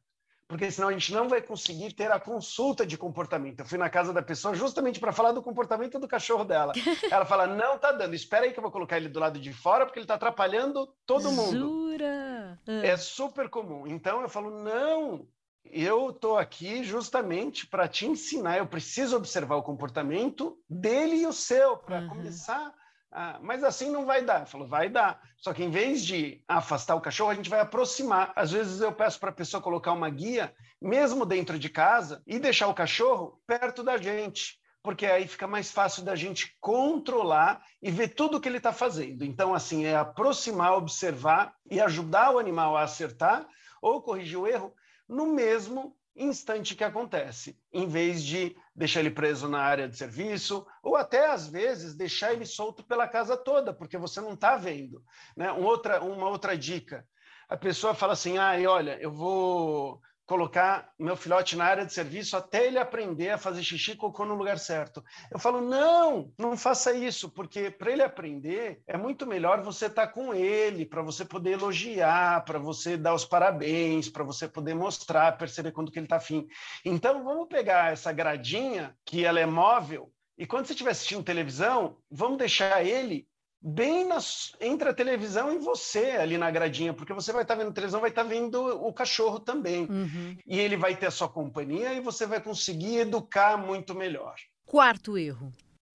porque 0.50 0.72
senão 0.72 0.88
a 0.88 0.92
gente 0.92 1.14
não 1.14 1.30
vai 1.30 1.44
conseguir 1.44 1.94
ter 1.94 2.12
a 2.12 2.20
consulta 2.20 2.84
de 2.84 2.98
comportamento. 2.98 3.60
Eu 3.60 3.66
fui 3.68 3.78
na 3.78 3.88
casa 3.88 4.12
da 4.12 4.22
pessoa 4.22 4.56
justamente 4.56 5.00
para 5.00 5.14
falar 5.14 5.32
do 5.32 5.44
comportamento 5.44 6.00
do 6.00 6.08
cachorro 6.08 6.44
dela. 6.44 6.74
Ela 7.12 7.24
fala: 7.24 7.46
não 7.46 7.78
tá 7.78 7.92
dando, 7.92 8.16
espera 8.16 8.46
aí 8.46 8.52
que 8.52 8.58
eu 8.58 8.64
vou 8.64 8.72
colocar 8.72 8.98
ele 8.98 9.10
do 9.10 9.20
lado 9.20 9.40
de 9.40 9.54
fora, 9.54 9.86
porque 9.86 10.00
ele 10.00 10.06
está 10.06 10.16
atrapalhando 10.16 10.92
todo 11.06 11.32
mundo. 11.32 11.56
Jura? 11.56 12.60
Ah. 12.68 12.84
É 12.84 12.98
super 12.98 13.48
comum. 13.48 13.86
Então 13.86 14.24
eu 14.24 14.28
falo: 14.28 14.50
não, 14.50 15.28
eu 15.64 16.10
estou 16.10 16.36
aqui 16.36 16.84
justamente 16.84 17.68
para 17.68 17.88
te 17.88 18.08
ensinar. 18.08 18.58
Eu 18.58 18.66
preciso 18.66 19.18
observar 19.18 19.56
o 19.56 19.64
comportamento 19.64 20.58
dele 20.68 21.18
e 21.18 21.28
o 21.28 21.34
seu, 21.34 21.78
para 21.78 22.00
uhum. 22.00 22.10
começar 22.10 22.74
ah, 23.12 23.40
mas 23.42 23.64
assim 23.64 23.90
não 23.90 24.06
vai 24.06 24.24
dar. 24.24 24.46
Falou, 24.46 24.68
vai 24.68 24.90
dar. 24.90 25.22
Só 25.38 25.54
que 25.54 25.64
em 25.64 25.70
vez 25.70 26.06
de 26.06 26.44
afastar 26.48 26.96
o 26.96 27.02
cachorro, 27.02 27.32
a 27.32 27.36
gente 27.36 27.50
vai 27.50 27.60
aproximar. 27.60 28.32
Às 28.36 28.52
vezes 28.52 28.82
eu 28.82 28.92
peço 28.92 29.20
para 29.20 29.30
a 29.30 29.34
pessoa 29.34 29.62
colocar 29.62 29.94
uma 29.94 30.10
guia, 30.10 30.54
mesmo 30.82 31.26
dentro 31.26 31.58
de 31.58 31.70
casa, 31.70 32.22
e 32.28 32.40
deixar 32.40 32.68
o 32.68 32.74
cachorro 32.74 33.42
perto 33.48 33.84
da 33.84 33.98
gente. 33.98 34.60
Porque 34.84 35.06
aí 35.06 35.28
fica 35.28 35.48
mais 35.48 35.72
fácil 35.72 36.04
da 36.04 36.16
gente 36.16 36.56
controlar 36.62 37.62
e 37.82 37.92
ver 37.92 38.10
tudo 38.10 38.38
o 38.38 38.42
que 38.42 38.48
ele 38.48 38.58
está 38.58 38.72
fazendo. 38.72 39.26
Então, 39.26 39.54
assim, 39.54 39.86
é 39.86 39.96
aproximar, 39.96 40.74
observar 40.74 41.54
e 41.70 41.82
ajudar 41.82 42.32
o 42.32 42.40
animal 42.40 42.78
a 42.78 42.84
acertar 42.84 43.46
ou 43.82 44.02
corrigir 44.02 44.40
o 44.40 44.48
erro 44.48 44.74
no 45.08 45.26
mesmo 45.26 45.96
instante 46.20 46.76
que 46.76 46.84
acontece, 46.84 47.58
em 47.72 47.88
vez 47.88 48.24
de 48.24 48.56
deixar 48.76 49.00
ele 49.00 49.10
preso 49.10 49.48
na 49.48 49.62
área 49.62 49.88
de 49.88 49.98
serviço, 49.98 50.66
ou 50.84 50.96
até 50.96 51.32
às 51.32 51.48
vezes 51.48 51.96
deixar 51.96 52.34
ele 52.34 52.46
solto 52.46 52.84
pela 52.84 53.08
casa 53.08 53.38
toda, 53.38 53.74
porque 53.74 53.98
você 53.98 54.20
não 54.20 54.34
está 54.34 54.58
vendo. 54.58 55.04
Né? 55.36 55.52
Um 55.52 55.64
outra, 55.64 56.02
uma 56.04 56.28
outra 56.28 56.58
dica: 56.58 57.08
a 57.48 57.58
pessoa 57.58 57.96
fala 57.96 58.14
assim, 58.14 58.38
ah, 58.38 58.54
olha, 58.68 59.00
eu 59.02 59.12
vou 59.12 60.02
colocar 60.30 60.94
meu 61.00 61.16
filhote 61.16 61.56
na 61.56 61.66
área 61.66 61.84
de 61.84 61.92
serviço 61.92 62.38
até 62.38 62.68
ele 62.68 62.78
aprender 62.78 63.32
a 63.32 63.38
fazer 63.40 63.64
xixi 63.64 63.94
e 63.94 63.96
cocô 63.96 64.24
no 64.26 64.36
lugar 64.36 64.60
certo. 64.60 65.04
Eu 65.32 65.40
falo, 65.40 65.60
não, 65.60 66.32
não 66.38 66.56
faça 66.56 66.94
isso, 66.94 67.32
porque 67.32 67.72
para 67.72 67.92
ele 67.92 68.04
aprender, 68.04 68.80
é 68.86 68.96
muito 68.96 69.26
melhor 69.26 69.64
você 69.64 69.88
estar 69.88 70.06
tá 70.06 70.14
com 70.14 70.32
ele, 70.32 70.86
para 70.86 71.02
você 71.02 71.26
poder 71.26 71.54
elogiar, 71.54 72.46
para 72.46 72.60
você 72.60 72.96
dar 72.96 73.16
os 73.16 73.26
parabéns, 73.26 74.08
para 74.08 74.24
você 74.24 74.48
poder 74.48 74.76
mostrar, 74.76 75.36
perceber 75.36 75.72
quando 75.72 75.92
que 75.92 75.98
ele 75.98 76.06
está 76.06 76.18
afim. 76.18 76.48
Então, 76.86 77.24
vamos 77.24 77.48
pegar 77.48 77.92
essa 77.92 78.14
gradinha, 78.14 78.96
que 79.04 79.26
ela 79.26 79.40
é 79.40 79.48
móvel, 79.48 80.14
e 80.40 80.46
quando 80.46 80.68
você 80.68 80.74
estiver 80.74 80.92
assistindo 80.92 81.22
televisão, 81.22 81.98
vamos 82.10 82.38
deixar 82.38 82.86
ele 82.86 83.28
bem 83.62 84.06
nas, 84.06 84.54
entre 84.60 84.90
a 84.90 84.94
televisão 84.94 85.54
e 85.54 85.58
você 85.58 86.12
ali 86.12 86.38
na 86.38 86.50
gradinha, 86.50 86.94
porque 86.94 87.14
você 87.14 87.32
vai 87.32 87.42
estar 87.42 87.56
tá 87.56 87.64
vendo 87.64 87.74
televisão, 87.74 88.00
vai 88.00 88.10
estar 88.10 88.24
tá 88.24 88.30
vendo 88.30 88.62
o 88.86 88.94
cachorro 88.94 89.40
também. 89.40 89.86
Uhum. 89.86 90.38
E 90.46 90.60
ele 90.60 90.78
vai 90.78 90.96
ter 90.96 91.08
a 91.08 91.12
sua 91.12 91.30
companhia 91.30 91.94
e 91.94 92.00
você 92.00 92.26
vai 92.26 92.42
conseguir 92.42 92.98
educar 92.98 93.58
muito 93.58 93.94
melhor. 93.94 94.36
Quarto 94.66 95.18
erro: 95.18 95.52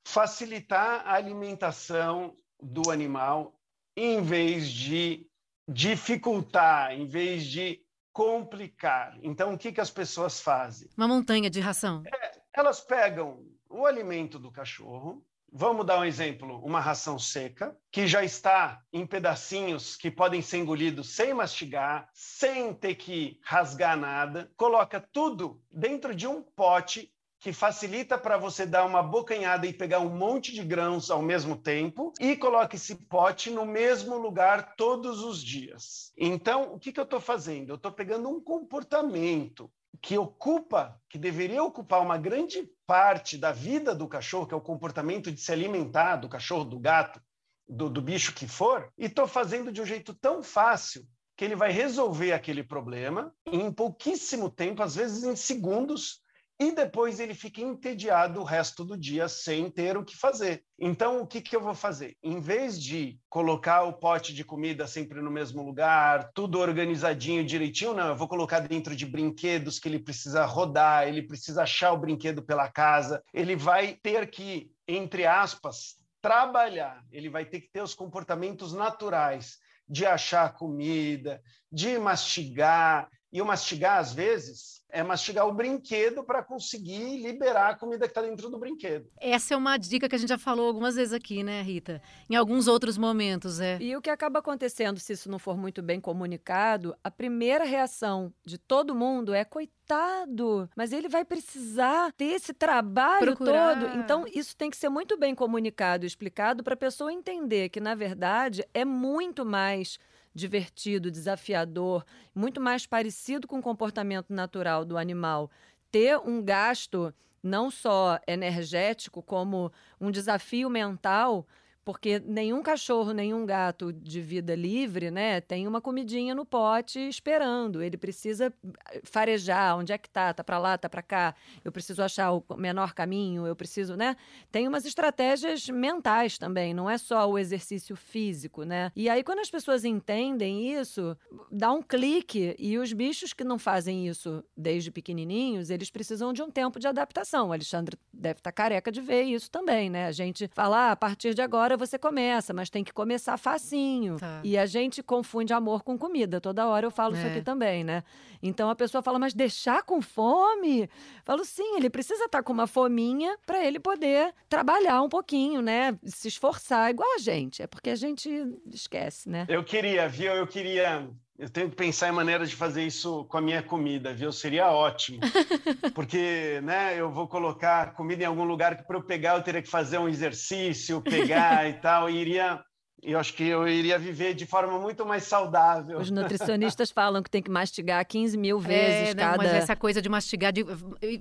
facilitar 0.06 1.06
a 1.06 1.14
alimentação 1.14 2.36
do 2.60 2.90
animal 2.90 3.54
em 3.96 4.22
vez 4.22 4.68
de 4.68 5.26
dificultar, 5.68 6.92
em 6.92 7.06
vez 7.06 7.44
de 7.44 7.80
complicar. 8.12 9.18
Então, 9.22 9.54
o 9.54 9.58
que, 9.58 9.72
que 9.72 9.80
as 9.80 9.90
pessoas 9.90 10.40
fazem? 10.40 10.88
Uma 10.96 11.08
montanha 11.08 11.50
de 11.50 11.60
ração. 11.60 12.02
É, 12.06 12.40
elas 12.52 12.80
pegam 12.80 13.44
o 13.68 13.86
alimento 13.86 14.38
do 14.38 14.52
cachorro, 14.52 15.24
Vamos 15.56 15.86
dar 15.86 16.00
um 16.00 16.04
exemplo: 16.04 16.60
uma 16.64 16.80
ração 16.80 17.16
seca, 17.16 17.76
que 17.92 18.08
já 18.08 18.24
está 18.24 18.82
em 18.92 19.06
pedacinhos 19.06 19.94
que 19.94 20.10
podem 20.10 20.42
ser 20.42 20.58
engolidos 20.58 21.14
sem 21.14 21.32
mastigar, 21.32 22.08
sem 22.12 22.74
ter 22.74 22.96
que 22.96 23.38
rasgar 23.40 23.96
nada. 23.96 24.50
Coloca 24.56 25.00
tudo 25.00 25.62
dentro 25.70 26.12
de 26.12 26.26
um 26.26 26.42
pote 26.42 27.08
que 27.38 27.52
facilita 27.52 28.18
para 28.18 28.36
você 28.36 28.66
dar 28.66 28.84
uma 28.84 29.00
bocanhada 29.00 29.64
e 29.64 29.72
pegar 29.72 30.00
um 30.00 30.08
monte 30.08 30.52
de 30.52 30.64
grãos 30.64 31.08
ao 31.08 31.22
mesmo 31.22 31.56
tempo 31.56 32.12
e 32.18 32.34
coloca 32.34 32.74
esse 32.74 33.06
pote 33.06 33.48
no 33.48 33.64
mesmo 33.64 34.16
lugar 34.16 34.74
todos 34.74 35.22
os 35.22 35.40
dias. 35.40 36.12
Então, 36.18 36.74
o 36.74 36.80
que, 36.80 36.90
que 36.90 36.98
eu 36.98 37.04
estou 37.04 37.20
fazendo? 37.20 37.70
Eu 37.70 37.76
estou 37.76 37.92
pegando 37.92 38.28
um 38.28 38.40
comportamento 38.40 39.70
que 40.02 40.18
ocupa, 40.18 41.00
que 41.08 41.16
deveria 41.16 41.62
ocupar 41.62 42.02
uma 42.02 42.18
grande 42.18 42.68
parte 42.86 43.38
da 43.38 43.52
vida 43.52 43.94
do 43.94 44.08
cachorro, 44.08 44.46
que 44.46 44.54
é 44.54 44.56
o 44.56 44.60
comportamento 44.60 45.30
de 45.30 45.40
se 45.40 45.52
alimentar 45.52 46.16
do 46.16 46.28
cachorro, 46.28 46.64
do 46.64 46.78
gato, 46.78 47.20
do, 47.68 47.88
do 47.88 48.02
bicho 48.02 48.34
que 48.34 48.46
for, 48.46 48.92
e 48.98 49.06
estou 49.06 49.26
fazendo 49.26 49.72
de 49.72 49.80
um 49.80 49.86
jeito 49.86 50.14
tão 50.14 50.42
fácil 50.42 51.06
que 51.36 51.44
ele 51.44 51.56
vai 51.56 51.70
resolver 51.70 52.32
aquele 52.32 52.62
problema 52.62 53.34
em 53.46 53.72
pouquíssimo 53.72 54.50
tempo, 54.50 54.82
às 54.82 54.94
vezes 54.94 55.24
em 55.24 55.34
segundos, 55.34 56.20
e 56.58 56.70
depois 56.70 57.18
ele 57.18 57.34
fica 57.34 57.60
entediado 57.60 58.40
o 58.40 58.44
resto 58.44 58.84
do 58.84 58.96
dia 58.96 59.28
sem 59.28 59.68
ter 59.70 59.96
o 59.96 60.04
que 60.04 60.16
fazer. 60.16 60.64
Então, 60.78 61.20
o 61.20 61.26
que, 61.26 61.40
que 61.40 61.54
eu 61.54 61.60
vou 61.60 61.74
fazer? 61.74 62.16
Em 62.22 62.40
vez 62.40 62.80
de 62.80 63.18
colocar 63.28 63.82
o 63.82 63.92
pote 63.92 64.32
de 64.32 64.44
comida 64.44 64.86
sempre 64.86 65.20
no 65.20 65.30
mesmo 65.30 65.62
lugar, 65.62 66.30
tudo 66.32 66.60
organizadinho, 66.60 67.44
direitinho, 67.44 67.94
não, 67.94 68.08
eu 68.08 68.16
vou 68.16 68.28
colocar 68.28 68.60
dentro 68.60 68.94
de 68.94 69.04
brinquedos 69.04 69.78
que 69.78 69.88
ele 69.88 69.98
precisa 69.98 70.44
rodar, 70.44 71.08
ele 71.08 71.22
precisa 71.22 71.62
achar 71.64 71.92
o 71.92 71.98
brinquedo 71.98 72.42
pela 72.42 72.68
casa, 72.68 73.22
ele 73.32 73.56
vai 73.56 73.98
ter 74.00 74.30
que, 74.30 74.70
entre 74.86 75.26
aspas, 75.26 75.96
trabalhar, 76.22 77.04
ele 77.10 77.28
vai 77.28 77.44
ter 77.44 77.60
que 77.60 77.70
ter 77.70 77.82
os 77.82 77.94
comportamentos 77.94 78.72
naturais 78.72 79.58
de 79.88 80.06
achar 80.06 80.54
comida, 80.54 81.42
de 81.70 81.98
mastigar, 81.98 83.08
e 83.34 83.42
o 83.42 83.44
mastigar, 83.44 83.98
às 83.98 84.12
vezes, 84.12 84.80
é 84.88 85.02
mastigar 85.02 85.48
o 85.48 85.52
brinquedo 85.52 86.22
para 86.22 86.40
conseguir 86.40 87.20
liberar 87.20 87.70
a 87.70 87.74
comida 87.74 88.06
que 88.06 88.12
está 88.12 88.22
dentro 88.22 88.48
do 88.48 88.56
brinquedo. 88.56 89.10
Essa 89.20 89.54
é 89.54 89.56
uma 89.56 89.76
dica 89.76 90.08
que 90.08 90.14
a 90.14 90.18
gente 90.18 90.28
já 90.28 90.38
falou 90.38 90.68
algumas 90.68 90.94
vezes 90.94 91.12
aqui, 91.12 91.42
né, 91.42 91.60
Rita? 91.60 92.00
Em 92.30 92.36
alguns 92.36 92.68
outros 92.68 92.96
momentos, 92.96 93.58
é. 93.58 93.76
E 93.80 93.96
o 93.96 94.00
que 94.00 94.08
acaba 94.08 94.38
acontecendo, 94.38 95.00
se 95.00 95.14
isso 95.14 95.28
não 95.28 95.40
for 95.40 95.56
muito 95.56 95.82
bem 95.82 96.00
comunicado, 96.00 96.94
a 97.02 97.10
primeira 97.10 97.64
reação 97.64 98.32
de 98.46 98.56
todo 98.56 98.94
mundo 98.94 99.34
é 99.34 99.44
coitado, 99.44 100.70
mas 100.76 100.92
ele 100.92 101.08
vai 101.08 101.24
precisar 101.24 102.12
ter 102.12 102.26
esse 102.26 102.54
trabalho 102.54 103.34
Procurar. 103.34 103.80
todo. 103.80 103.98
Então, 103.98 104.24
isso 104.32 104.56
tem 104.56 104.70
que 104.70 104.76
ser 104.76 104.90
muito 104.90 105.18
bem 105.18 105.34
comunicado 105.34 106.04
e 106.04 106.06
explicado 106.06 106.62
para 106.62 106.74
a 106.74 106.76
pessoa 106.76 107.12
entender 107.12 107.68
que, 107.68 107.80
na 107.80 107.96
verdade, 107.96 108.64
é 108.72 108.84
muito 108.84 109.44
mais 109.44 109.98
divertido, 110.34 111.10
desafiador, 111.10 112.04
muito 112.34 112.60
mais 112.60 112.86
parecido 112.86 113.46
com 113.46 113.58
o 113.58 113.62
comportamento 113.62 114.32
natural 114.32 114.84
do 114.84 114.98
animal, 114.98 115.50
ter 115.90 116.18
um 116.18 116.42
gasto 116.42 117.14
não 117.42 117.70
só 117.70 118.18
energético, 118.26 119.22
como 119.22 119.70
um 120.00 120.10
desafio 120.10 120.68
mental 120.68 121.46
porque 121.84 122.20
nenhum 122.20 122.62
cachorro, 122.62 123.12
nenhum 123.12 123.44
gato 123.44 123.92
de 123.92 124.20
vida 124.20 124.54
livre, 124.54 125.10
né, 125.10 125.40
tem 125.40 125.66
uma 125.66 125.80
comidinha 125.80 126.34
no 126.34 126.44
pote 126.44 126.98
esperando. 126.98 127.82
Ele 127.82 127.96
precisa 127.96 128.52
eh, 128.90 129.00
farejar, 129.04 129.76
onde 129.76 129.92
é 129.92 129.98
que 129.98 130.08
tá? 130.08 130.32
Tá 130.32 130.42
para 130.42 130.58
lá, 130.58 130.78
tá 130.78 130.88
para 130.88 131.02
cá. 131.02 131.34
Eu 131.64 131.70
preciso 131.70 132.02
achar 132.02 132.32
o 132.32 132.44
menor 132.56 132.94
caminho, 132.94 133.46
eu 133.46 133.54
preciso, 133.54 133.96
né? 133.96 134.16
Tem 134.50 134.66
umas 134.66 134.84
estratégias 134.84 135.68
mentais 135.68 136.38
também, 136.38 136.72
não 136.72 136.88
é 136.88 136.96
só 136.96 137.28
o 137.28 137.38
exercício 137.38 137.94
físico, 137.96 138.64
né? 138.64 138.90
E 138.96 139.08
aí 139.08 139.22
quando 139.22 139.40
as 139.40 139.50
pessoas 139.50 139.84
entendem 139.84 140.72
isso, 140.72 141.16
dá 141.50 141.72
um 141.72 141.82
clique 141.82 142.56
e 142.58 142.78
os 142.78 142.92
bichos 142.92 143.32
que 143.32 143.44
não 143.44 143.58
fazem 143.58 144.08
isso 144.08 144.42
desde 144.56 144.90
pequenininhos, 144.90 145.70
eles 145.70 145.90
precisam 145.90 146.32
de 146.32 146.42
um 146.42 146.50
tempo 146.50 146.78
de 146.78 146.86
adaptação. 146.86 147.48
O 147.48 147.52
Alexandre 147.52 147.98
deve 148.12 148.40
estar 148.40 148.50
tá 148.50 148.52
careca 148.52 148.90
de 148.90 149.00
ver 149.00 149.22
isso 149.22 149.50
também, 149.50 149.90
né? 149.90 150.06
A 150.06 150.12
gente 150.12 150.48
fala, 150.54 150.88
ah, 150.88 150.92
a 150.92 150.96
partir 150.96 151.34
de 151.34 151.42
agora 151.42 151.73
você 151.76 151.98
começa, 151.98 152.52
mas 152.52 152.70
tem 152.70 152.84
que 152.84 152.92
começar 152.92 153.36
facinho. 153.36 154.16
Tá. 154.18 154.40
E 154.44 154.56
a 154.56 154.66
gente 154.66 155.02
confunde 155.02 155.52
amor 155.52 155.82
com 155.82 155.98
comida. 155.98 156.40
Toda 156.40 156.66
hora 156.66 156.86
eu 156.86 156.90
falo 156.90 157.14
é. 157.14 157.18
isso 157.18 157.26
aqui 157.26 157.42
também, 157.42 157.84
né? 157.84 158.02
Então 158.42 158.68
a 158.68 158.74
pessoa 158.74 159.02
fala, 159.02 159.18
mas 159.18 159.34
deixar 159.34 159.82
com 159.82 160.02
fome? 160.02 160.88
Falo, 161.24 161.44
sim, 161.44 161.76
ele 161.76 161.88
precisa 161.88 162.24
estar 162.24 162.38
tá 162.38 162.42
com 162.42 162.52
uma 162.52 162.66
fominha 162.66 163.36
para 163.46 163.64
ele 163.64 163.80
poder 163.80 164.34
trabalhar 164.48 165.02
um 165.02 165.08
pouquinho, 165.08 165.62
né? 165.62 165.98
Se 166.04 166.28
esforçar, 166.28 166.90
igual 166.90 167.14
a 167.14 167.18
gente. 167.18 167.62
É 167.62 167.66
porque 167.66 167.90
a 167.90 167.96
gente 167.96 168.30
esquece, 168.72 169.28
né? 169.28 169.46
Eu 169.48 169.64
queria, 169.64 170.08
viu? 170.08 170.32
Eu 170.32 170.46
queria 170.46 171.08
eu 171.38 171.48
tenho 171.48 171.68
que 171.68 171.76
pensar 171.76 172.08
em 172.08 172.12
maneiras 172.12 172.48
de 172.48 172.56
fazer 172.56 172.84
isso 172.84 173.24
com 173.24 173.38
a 173.38 173.40
minha 173.40 173.62
comida, 173.62 174.14
viu? 174.14 174.30
Seria 174.30 174.70
ótimo. 174.70 175.18
Porque, 175.94 176.60
né, 176.62 176.98
eu 176.98 177.10
vou 177.10 177.26
colocar 177.26 177.94
comida 177.94 178.22
em 178.22 178.26
algum 178.26 178.44
lugar 178.44 178.76
que 178.76 178.84
para 178.84 178.96
eu 178.96 179.02
pegar 179.02 179.36
eu 179.36 179.42
teria 179.42 179.62
que 179.62 179.68
fazer 179.68 179.98
um 179.98 180.08
exercício, 180.08 181.02
pegar 181.02 181.66
e 181.68 181.74
tal, 181.74 182.08
e 182.08 182.16
iria 182.16 182.62
eu 183.02 183.18
acho 183.18 183.34
que 183.34 183.44
eu 183.44 183.68
iria 183.68 183.98
viver 183.98 184.32
de 184.32 184.46
forma 184.46 184.78
muito 184.78 185.04
mais 185.04 185.24
saudável. 185.24 185.98
Os 185.98 186.08
nutricionistas 186.10 186.90
falam 186.90 187.22
que 187.22 187.28
tem 187.28 187.42
que 187.42 187.50
mastigar 187.50 188.04
15 188.06 188.38
mil 188.38 188.58
é, 188.60 188.62
vezes 188.62 189.10
é, 189.10 189.14
cada... 189.14 189.36
Mas 189.36 189.52
essa 189.52 189.76
coisa 189.76 190.00
de 190.00 190.08
mastigar, 190.08 190.52
de... 190.52 190.64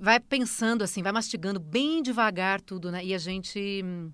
vai 0.00 0.18
pensando 0.18 0.82
assim, 0.82 1.02
vai 1.02 1.12
mastigando 1.12 1.60
bem 1.60 2.02
devagar 2.02 2.60
tudo, 2.62 2.90
né? 2.90 3.04
E 3.04 3.12
a 3.12 3.18
gente 3.18 3.82
hum, 3.84 4.10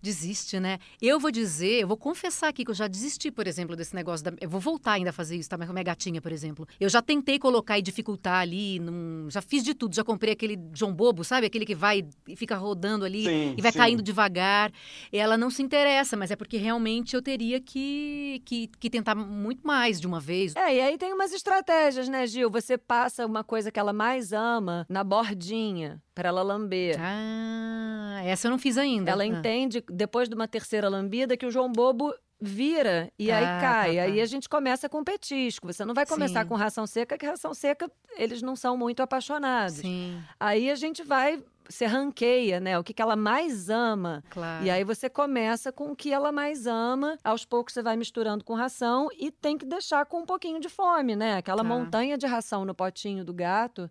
desiste, 0.00 0.60
né? 0.60 0.78
Eu 1.00 1.18
vou 1.18 1.30
dizer, 1.30 1.82
eu 1.82 1.88
vou 1.88 1.96
confessar 1.96 2.48
aqui 2.48 2.64
que 2.64 2.70
eu 2.70 2.74
já 2.74 2.86
desisti, 2.86 3.30
por 3.30 3.46
exemplo, 3.46 3.76
desse 3.76 3.94
negócio 3.94 4.24
da. 4.24 4.32
Eu 4.40 4.48
vou 4.48 4.60
voltar 4.60 4.92
ainda 4.92 5.10
a 5.10 5.12
fazer 5.12 5.36
isso, 5.36 5.48
tá? 5.48 5.56
Mas 5.56 5.66
com 5.66 5.72
a 5.72 5.74
minha 5.74 5.84
gatinha, 5.84 6.20
por 6.20 6.32
exemplo. 6.32 6.66
Eu 6.78 6.88
já 6.88 7.02
tentei 7.02 7.38
colocar 7.38 7.78
e 7.78 7.82
dificultar 7.82 8.40
ali, 8.40 8.78
num... 8.78 9.28
já 9.30 9.42
fiz 9.42 9.62
de 9.64 9.74
tudo, 9.74 9.94
já 9.94 10.04
comprei 10.04 10.32
aquele 10.32 10.58
João 10.72 10.92
Bobo, 10.92 11.24
sabe? 11.24 11.46
Aquele 11.46 11.66
que 11.66 11.74
vai 11.74 12.06
e 12.26 12.36
fica 12.36 12.56
rodando 12.56 13.04
ali 13.04 13.24
sim, 13.24 13.54
e 13.56 13.62
vai 13.62 13.72
sim. 13.72 13.78
caindo 13.78 14.02
devagar. 14.02 14.72
Ela 15.12 15.36
não 15.36 15.50
se 15.50 15.62
interessa, 15.62 16.16
mas 16.16 16.30
é 16.30 16.36
porque 16.36 16.56
realmente 16.56 17.14
eu 17.14 17.22
teria 17.22 17.60
que, 17.60 18.42
que, 18.44 18.68
que 18.78 18.90
tentar 18.90 19.14
muito 19.14 19.66
mais 19.66 20.00
de 20.00 20.06
uma 20.06 20.20
vez. 20.20 20.54
É, 20.56 20.74
e 20.74 20.80
aí 20.80 20.98
tem 20.98 21.12
umas 21.12 21.32
estratégias, 21.32 22.08
né, 22.08 22.26
Gil? 22.26 22.50
Você 22.50 22.78
passa 22.78 23.26
uma 23.26 23.42
coisa 23.44 23.70
que 23.70 23.78
ela 23.78 23.92
mais 23.92 24.32
ama 24.32 24.86
na 24.88 25.02
bordinha 25.02 26.00
para 26.18 26.30
ela 26.30 26.42
lamber. 26.42 26.96
Ah, 26.98 28.20
essa 28.24 28.48
eu 28.48 28.50
não 28.50 28.58
fiz 28.58 28.76
ainda. 28.76 29.08
Ela 29.08 29.22
ah. 29.22 29.26
entende, 29.26 29.84
depois 29.88 30.28
de 30.28 30.34
uma 30.34 30.48
terceira 30.48 30.88
lambida, 30.88 31.36
que 31.36 31.46
o 31.46 31.50
João 31.50 31.70
Bobo 31.70 32.12
vira 32.40 33.08
e 33.16 33.30
aí 33.30 33.44
ah, 33.44 33.58
cai. 33.60 33.94
Tá, 33.94 34.02
tá. 34.02 34.02
Aí 34.02 34.20
a 34.20 34.26
gente 34.26 34.48
começa 34.48 34.88
com 34.88 35.04
petisco. 35.04 35.72
Você 35.72 35.84
não 35.84 35.94
vai 35.94 36.04
começar 36.04 36.42
Sim. 36.42 36.48
com 36.48 36.56
ração 36.56 36.88
seca, 36.88 37.16
que 37.16 37.24
ração 37.24 37.54
seca 37.54 37.88
eles 38.16 38.42
não 38.42 38.56
são 38.56 38.76
muito 38.76 39.00
apaixonados. 39.00 39.76
Sim. 39.76 40.20
Aí 40.40 40.68
a 40.68 40.74
gente 40.74 41.04
vai 41.04 41.40
você 41.68 41.86
ranqueia, 41.86 42.58
né? 42.58 42.76
O 42.76 42.82
que, 42.82 42.92
que 42.92 43.02
ela 43.02 43.14
mais 43.14 43.70
ama. 43.70 44.24
Claro. 44.30 44.64
E 44.64 44.70
aí 44.70 44.82
você 44.82 45.08
começa 45.08 45.70
com 45.70 45.92
o 45.92 45.96
que 45.96 46.12
ela 46.12 46.32
mais 46.32 46.66
ama. 46.66 47.16
Aos 47.22 47.44
poucos 47.44 47.74
você 47.74 47.82
vai 47.82 47.96
misturando 47.96 48.42
com 48.42 48.54
ração 48.54 49.08
e 49.16 49.30
tem 49.30 49.56
que 49.56 49.64
deixar 49.64 50.04
com 50.06 50.22
um 50.22 50.26
pouquinho 50.26 50.58
de 50.58 50.68
fome, 50.68 51.14
né? 51.14 51.36
Aquela 51.36 51.62
tá. 51.62 51.68
montanha 51.68 52.18
de 52.18 52.26
ração 52.26 52.64
no 52.64 52.74
potinho 52.74 53.24
do 53.24 53.32
gato 53.32 53.88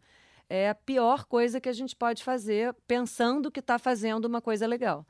é 0.49 0.69
a 0.69 0.75
pior 0.75 1.25
coisa 1.25 1.59
que 1.59 1.69
a 1.69 1.73
gente 1.73 1.95
pode 1.95 2.23
fazer 2.23 2.75
pensando 2.87 3.51
que 3.51 3.59
está 3.59 3.77
fazendo 3.77 4.25
uma 4.25 4.41
coisa 4.41 4.65
legal. 4.65 5.05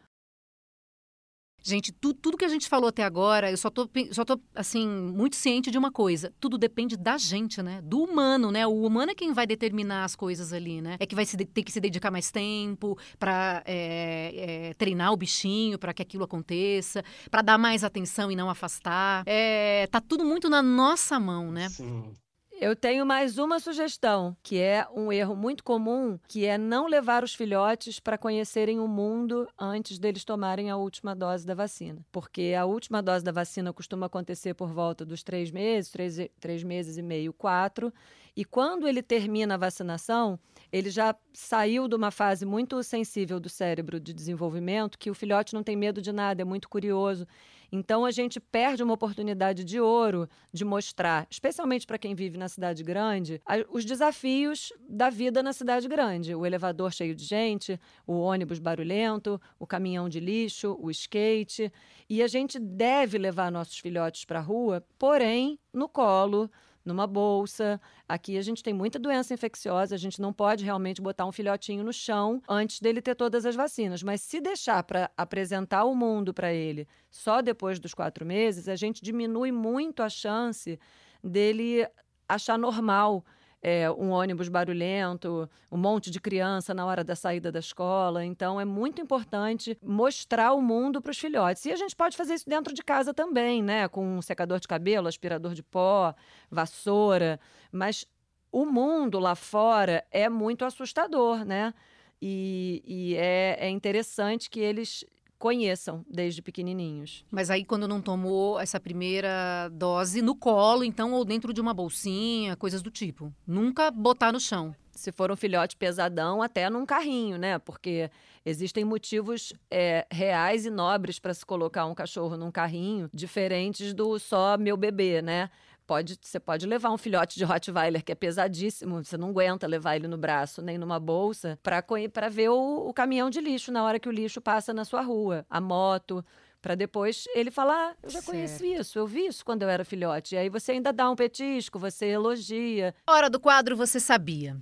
Gente, 1.63 1.91
tu, 1.91 2.13
tudo 2.13 2.37
que 2.37 2.45
a 2.45 2.49
gente 2.49 2.69
falou 2.69 2.87
até 2.87 3.03
agora, 3.03 3.51
eu 3.51 3.57
só 3.57 3.69
tô, 3.69 3.89
só 4.11 4.23
tô, 4.23 4.39
assim, 4.55 4.87
muito 4.87 5.35
ciente 5.35 5.69
de 5.69 5.77
uma 5.77 5.91
coisa. 5.91 6.33
Tudo 6.39 6.57
depende 6.57 6.95
da 6.95 7.17
gente, 7.17 7.61
né? 7.61 7.81
Do 7.83 8.03
humano, 8.03 8.51
né? 8.51 8.65
O 8.65 8.83
humano 8.85 9.11
é 9.11 9.15
quem 9.15 9.33
vai 9.33 9.45
determinar 9.45 10.05
as 10.05 10.15
coisas 10.15 10.53
ali, 10.53 10.81
né? 10.81 10.95
É 10.97 11.05
que 11.05 11.15
vai 11.15 11.25
se, 11.25 11.35
ter 11.35 11.63
que 11.63 11.71
se 11.71 11.81
dedicar 11.81 12.09
mais 12.09 12.31
tempo 12.31 12.97
para 13.19 13.63
é, 13.65 14.69
é, 14.69 14.73
treinar 14.75 15.11
o 15.11 15.17
bichinho, 15.17 15.77
para 15.77 15.93
que 15.93 16.01
aquilo 16.01 16.23
aconteça, 16.23 17.03
para 17.29 17.41
dar 17.41 17.57
mais 17.57 17.83
atenção 17.83 18.31
e 18.31 18.35
não 18.35 18.49
afastar. 18.49 19.23
É, 19.25 19.87
tá 19.87 19.99
tudo 19.99 20.23
muito 20.23 20.49
na 20.49 20.61
nossa 20.63 21.19
mão, 21.19 21.51
né? 21.51 21.67
Sim. 21.67 22.13
Eu 22.59 22.75
tenho 22.75 23.05
mais 23.05 23.37
uma 23.37 23.59
sugestão, 23.59 24.35
que 24.41 24.57
é 24.57 24.87
um 24.91 25.11
erro 25.11 25.35
muito 25.35 25.63
comum, 25.63 26.17
que 26.27 26.43
é 26.43 26.57
não 26.57 26.87
levar 26.87 27.23
os 27.23 27.35
filhotes 27.35 27.99
para 27.99 28.17
conhecerem 28.17 28.79
o 28.79 28.87
mundo 28.87 29.47
antes 29.59 29.99
deles 29.99 30.25
tomarem 30.25 30.71
a 30.71 30.75
última 30.75 31.15
dose 31.15 31.45
da 31.45 31.53
vacina. 31.53 32.03
Porque 32.11 32.55
a 32.57 32.65
última 32.65 32.99
dose 32.99 33.23
da 33.23 33.31
vacina 33.31 33.71
costuma 33.71 34.07
acontecer 34.07 34.55
por 34.55 34.73
volta 34.73 35.05
dos 35.05 35.21
três 35.21 35.51
meses, 35.51 35.91
três, 35.91 36.17
três 36.39 36.63
meses 36.63 36.97
e 36.97 37.03
meio, 37.03 37.31
quatro. 37.31 37.93
E 38.35 38.43
quando 38.43 38.87
ele 38.87 39.03
termina 39.03 39.53
a 39.53 39.57
vacinação, 39.57 40.39
ele 40.71 40.89
já 40.89 41.15
saiu 41.33 41.87
de 41.87 41.95
uma 41.95 42.09
fase 42.09 42.43
muito 42.43 42.81
sensível 42.81 43.39
do 43.39 43.49
cérebro 43.49 43.99
de 43.99 44.11
desenvolvimento, 44.11 44.97
que 44.97 45.11
o 45.11 45.15
filhote 45.15 45.53
não 45.53 45.61
tem 45.61 45.75
medo 45.75 46.01
de 46.01 46.11
nada, 46.11 46.41
é 46.41 46.45
muito 46.45 46.67
curioso. 46.67 47.27
Então 47.71 48.05
a 48.05 48.11
gente 48.11 48.39
perde 48.39 48.83
uma 48.83 48.93
oportunidade 48.93 49.63
de 49.63 49.79
ouro 49.79 50.29
de 50.53 50.63
mostrar, 50.63 51.27
especialmente 51.29 51.85
para 51.85 51.97
quem 51.97 52.15
vive 52.15 52.37
na 52.37 52.47
cidade 52.47 52.83
grande, 52.83 53.41
os 53.69 53.83
desafios 53.83 54.71
da 54.87 55.09
vida 55.09 55.43
na 55.43 55.53
cidade 55.53 55.87
grande. 55.87 56.33
O 56.33 56.45
elevador 56.45 56.93
cheio 56.93 57.15
de 57.15 57.25
gente, 57.25 57.79
o 58.05 58.13
ônibus 58.13 58.59
barulhento, 58.59 59.39
o 59.59 59.67
caminhão 59.67 60.07
de 60.07 60.19
lixo, 60.19 60.77
o 60.79 60.89
skate. 60.91 61.71
E 62.09 62.23
a 62.23 62.27
gente 62.27 62.57
deve 62.57 63.17
levar 63.17 63.51
nossos 63.51 63.77
filhotes 63.77 64.23
para 64.25 64.39
a 64.39 64.41
rua, 64.41 64.85
porém 64.97 65.59
no 65.73 65.89
colo, 65.89 66.49
numa 66.87 67.05
bolsa. 67.05 67.79
Aqui 68.07 68.37
a 68.37 68.41
gente 68.41 68.63
tem 68.63 68.73
muita 68.73 68.97
doença 68.97 69.33
infecciosa, 69.33 69.93
a 69.93 69.97
gente 69.97 70.21
não 70.21 70.33
pode 70.33 70.63
realmente 70.63 71.01
botar 71.01 71.25
um 71.25 71.31
filhotinho 71.31 71.83
no 71.83 71.93
chão 71.93 72.41
antes 72.47 72.79
dele 72.79 73.01
ter 73.01 73.15
todas 73.15 73.45
as 73.45 73.55
vacinas. 73.55 74.01
Mas 74.01 74.21
se 74.21 74.39
deixar 74.39 74.81
para 74.83 75.11
apresentar 75.15 75.83
o 75.83 75.93
mundo 75.93 76.33
para 76.33 76.53
ele 76.53 76.87
só 77.11 77.41
depois 77.41 77.79
dos 77.79 77.93
quatro 77.93 78.25
meses, 78.25 78.67
a 78.67 78.75
gente 78.75 79.03
diminui 79.03 79.51
muito 79.51 80.01
a 80.01 80.09
chance 80.09 80.79
dele 81.23 81.85
achar 82.27 82.57
normal 82.57 83.23
é, 83.61 83.89
um 83.91 84.11
ônibus 84.11 84.49
barulhento, 84.49 85.49
um 85.71 85.77
monte 85.77 86.11
de 86.11 86.19
criança 86.19 86.73
na 86.73 86.85
hora 86.85 87.03
da 87.03 87.15
saída 87.15 87.51
da 87.51 87.59
escola. 87.59 88.23
Então, 88.23 88.59
é 88.59 88.65
muito 88.65 89.01
importante 89.01 89.77
mostrar 89.83 90.53
o 90.53 90.61
mundo 90.61 91.01
para 91.01 91.11
os 91.11 91.17
filhotes. 91.17 91.65
E 91.65 91.71
a 91.71 91.75
gente 91.75 91.95
pode 91.95 92.15
fazer 92.15 92.35
isso 92.35 92.47
dentro 92.47 92.73
de 92.73 92.83
casa 92.83 93.13
também, 93.13 93.63
né? 93.63 93.87
Com 93.87 94.17
um 94.17 94.21
secador 94.21 94.59
de 94.59 94.67
cabelo, 94.67 95.07
aspirador 95.07 95.53
de 95.53 95.63
pó, 95.63 96.13
vassoura. 96.49 97.39
Mas 97.71 98.05
o 98.51 98.65
mundo 98.65 99.19
lá 99.19 99.35
fora 99.35 100.05
é 100.11 100.29
muito 100.29 100.63
assustador, 100.63 101.43
né? 101.43 101.73
E, 102.21 102.83
e 102.85 103.15
é, 103.15 103.57
é 103.59 103.69
interessante 103.69 104.49
que 104.49 104.59
eles 104.59 105.05
conheçam 105.37 106.05
desde 106.09 106.41
pequenininhos. 106.41 107.25
Mas 107.31 107.49
aí 107.49 107.63
quando 107.63 107.87
não 107.87 108.01
tomou 108.01 108.59
essa 108.59 108.79
primeira 108.79 109.69
dose 109.71 110.21
no 110.21 110.35
colo, 110.35 110.83
então 110.83 111.13
ou 111.13 111.23
dentro 111.23 111.53
de 111.53 111.61
uma 111.61 111.73
bolsinha, 111.73 112.55
coisas 112.55 112.81
do 112.81 112.91
tipo, 112.91 113.33
nunca 113.45 113.91
botar 113.91 114.31
no 114.31 114.39
chão. 114.39 114.75
Se 114.91 115.11
for 115.11 115.31
um 115.31 115.35
filhote 115.35 115.77
pesadão, 115.77 116.41
até 116.41 116.69
num 116.71 116.83
carrinho, 116.83 117.37
né? 117.37 117.59
Porque 117.59 118.09
existem 118.43 118.83
motivos 118.83 119.53
é, 119.69 120.07
reais 120.11 120.65
e 120.65 120.71
nobres 120.71 121.19
para 121.19 121.35
se 121.35 121.45
colocar 121.45 121.85
um 121.85 121.93
cachorro 121.93 122.35
num 122.35 122.51
carrinho, 122.51 123.07
diferentes 123.13 123.93
do 123.93 124.17
só 124.17 124.57
meu 124.57 124.75
bebê, 124.75 125.21
né? 125.21 125.51
Pode, 125.87 126.19
você 126.21 126.39
pode 126.39 126.67
levar 126.67 126.91
um 126.91 126.97
filhote 126.97 127.37
de 127.37 127.45
Rottweiler 127.45 128.03
que 128.03 128.11
é 128.11 128.15
pesadíssimo, 128.15 129.03
você 129.03 129.17
não 129.17 129.29
aguenta 129.29 129.65
levar 129.65 129.95
ele 129.95 130.07
no 130.07 130.17
braço 130.17 130.61
nem 130.61 130.77
numa 130.77 130.99
bolsa 130.99 131.57
para 131.63 132.29
ver 132.29 132.49
o, 132.49 132.89
o 132.89 132.93
caminhão 132.93 133.29
de 133.29 133.39
lixo 133.39 133.71
na 133.71 133.83
hora 133.83 133.99
que 133.99 134.09
o 134.09 134.11
lixo 134.11 134.41
passa 134.41 134.73
na 134.73 134.83
sua 134.83 135.01
rua, 135.01 135.45
a 135.49 135.61
moto 135.61 136.23
para 136.61 136.75
depois 136.75 137.25
ele 137.33 137.49
falar, 137.49 137.91
ah, 137.91 137.95
eu 138.03 138.09
já 138.09 138.19
certo. 138.19 138.25
conheci 138.25 138.73
isso, 138.73 138.99
eu 138.99 139.07
vi 139.07 139.27
isso 139.27 139.45
quando 139.45 139.61
eu 139.61 139.69
era 139.69 139.85
filhote. 139.85 140.35
E 140.35 140.37
aí 140.37 140.49
você 140.49 140.73
ainda 140.73 140.91
dá 140.91 141.09
um 141.09 141.15
petisco, 141.15 141.79
você 141.79 142.07
elogia. 142.07 142.93
Hora 143.07 143.29
do 143.29 143.39
quadro 143.39 143.77
Você 143.77 143.99
Sabia. 143.99 144.57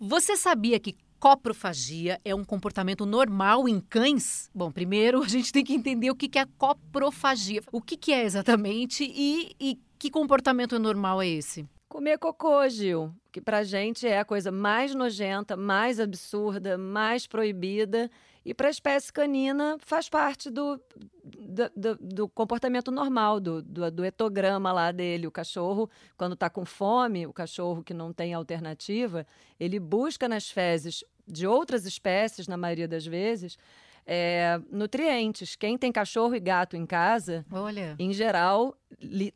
Você 0.00 0.36
sabia 0.36 0.80
que 0.80 0.96
coprofagia 1.26 2.20
é 2.24 2.32
um 2.32 2.44
comportamento 2.44 3.04
normal 3.04 3.68
em 3.68 3.80
cães? 3.80 4.48
Bom, 4.54 4.70
primeiro 4.70 5.20
a 5.24 5.26
gente 5.26 5.52
tem 5.52 5.64
que 5.64 5.74
entender 5.74 6.08
o 6.08 6.14
que 6.14 6.38
é 6.38 6.46
coprofagia. 6.56 7.60
O 7.72 7.82
que 7.82 8.12
é 8.12 8.22
exatamente 8.22 9.02
e, 9.02 9.50
e 9.58 9.80
que 9.98 10.08
comportamento 10.08 10.78
normal 10.78 11.20
é 11.20 11.26
esse? 11.26 11.68
Comer 11.88 12.16
cocô, 12.18 12.68
Gil, 12.68 13.12
que 13.32 13.40
pra 13.40 13.64
gente 13.64 14.06
é 14.06 14.20
a 14.20 14.24
coisa 14.24 14.52
mais 14.52 14.94
nojenta, 14.94 15.56
mais 15.56 15.98
absurda, 15.98 16.78
mais 16.78 17.26
proibida 17.26 18.08
e 18.46 18.54
para 18.54 18.68
a 18.68 18.70
espécie 18.70 19.12
canina 19.12 19.76
faz 19.80 20.08
parte 20.08 20.48
do, 20.48 20.80
do, 21.24 21.68
do, 21.74 21.98
do 22.00 22.28
comportamento 22.28 22.92
normal, 22.92 23.40
do, 23.40 23.60
do, 23.60 24.04
etograma 24.04 24.70
lá 24.70 24.92
dele. 24.92 25.26
O 25.26 25.32
cachorro, 25.32 25.90
quando 26.16 26.34
está 26.34 26.48
com 26.48 26.64
fome, 26.64 27.26
o 27.26 27.32
cachorro 27.32 27.82
que 27.82 27.92
não 27.92 28.12
tem 28.12 28.32
alternativa, 28.32 29.26
ele 29.58 29.80
busca 29.80 30.28
nas 30.28 30.48
fezes 30.48 31.02
de 31.26 31.46
outras 31.46 31.84
espécies, 31.86 32.46
na 32.46 32.56
maioria 32.56 32.86
das 32.86 33.06
vezes, 33.06 33.58
é, 34.06 34.60
nutrientes. 34.70 35.56
Quem 35.56 35.76
tem 35.76 35.90
cachorro 35.90 36.34
e 36.34 36.40
gato 36.40 36.76
em 36.76 36.86
casa, 36.86 37.44
Olha. 37.50 37.96
em 37.98 38.12
geral, 38.12 38.76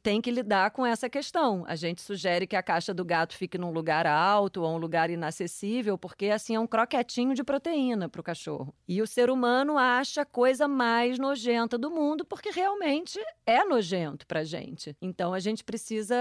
tem 0.02 0.20
que 0.20 0.30
lidar 0.30 0.70
com 0.70 0.86
essa 0.86 1.10
questão. 1.10 1.64
A 1.66 1.74
gente 1.74 2.00
sugere 2.00 2.46
que 2.46 2.54
a 2.54 2.62
caixa 2.62 2.94
do 2.94 3.04
gato 3.04 3.36
fique 3.36 3.58
num 3.58 3.72
lugar 3.72 4.06
alto 4.06 4.62
ou 4.62 4.74
um 4.74 4.78
lugar 4.78 5.10
inacessível, 5.10 5.98
porque 5.98 6.26
assim 6.26 6.54
é 6.54 6.60
um 6.60 6.66
croquetinho 6.66 7.34
de 7.34 7.42
proteína 7.42 8.08
para 8.08 8.20
o 8.20 8.24
cachorro. 8.24 8.72
E 8.86 9.02
o 9.02 9.06
ser 9.06 9.28
humano 9.28 9.76
acha 9.76 10.22
a 10.22 10.26
coisa 10.26 10.68
mais 10.68 11.18
nojenta 11.18 11.76
do 11.76 11.90
mundo, 11.90 12.24
porque 12.24 12.50
realmente 12.50 13.18
é 13.44 13.64
nojento 13.64 14.26
para 14.26 14.44
gente. 14.44 14.96
Então 15.02 15.34
a 15.34 15.40
gente 15.40 15.64
precisa 15.64 16.16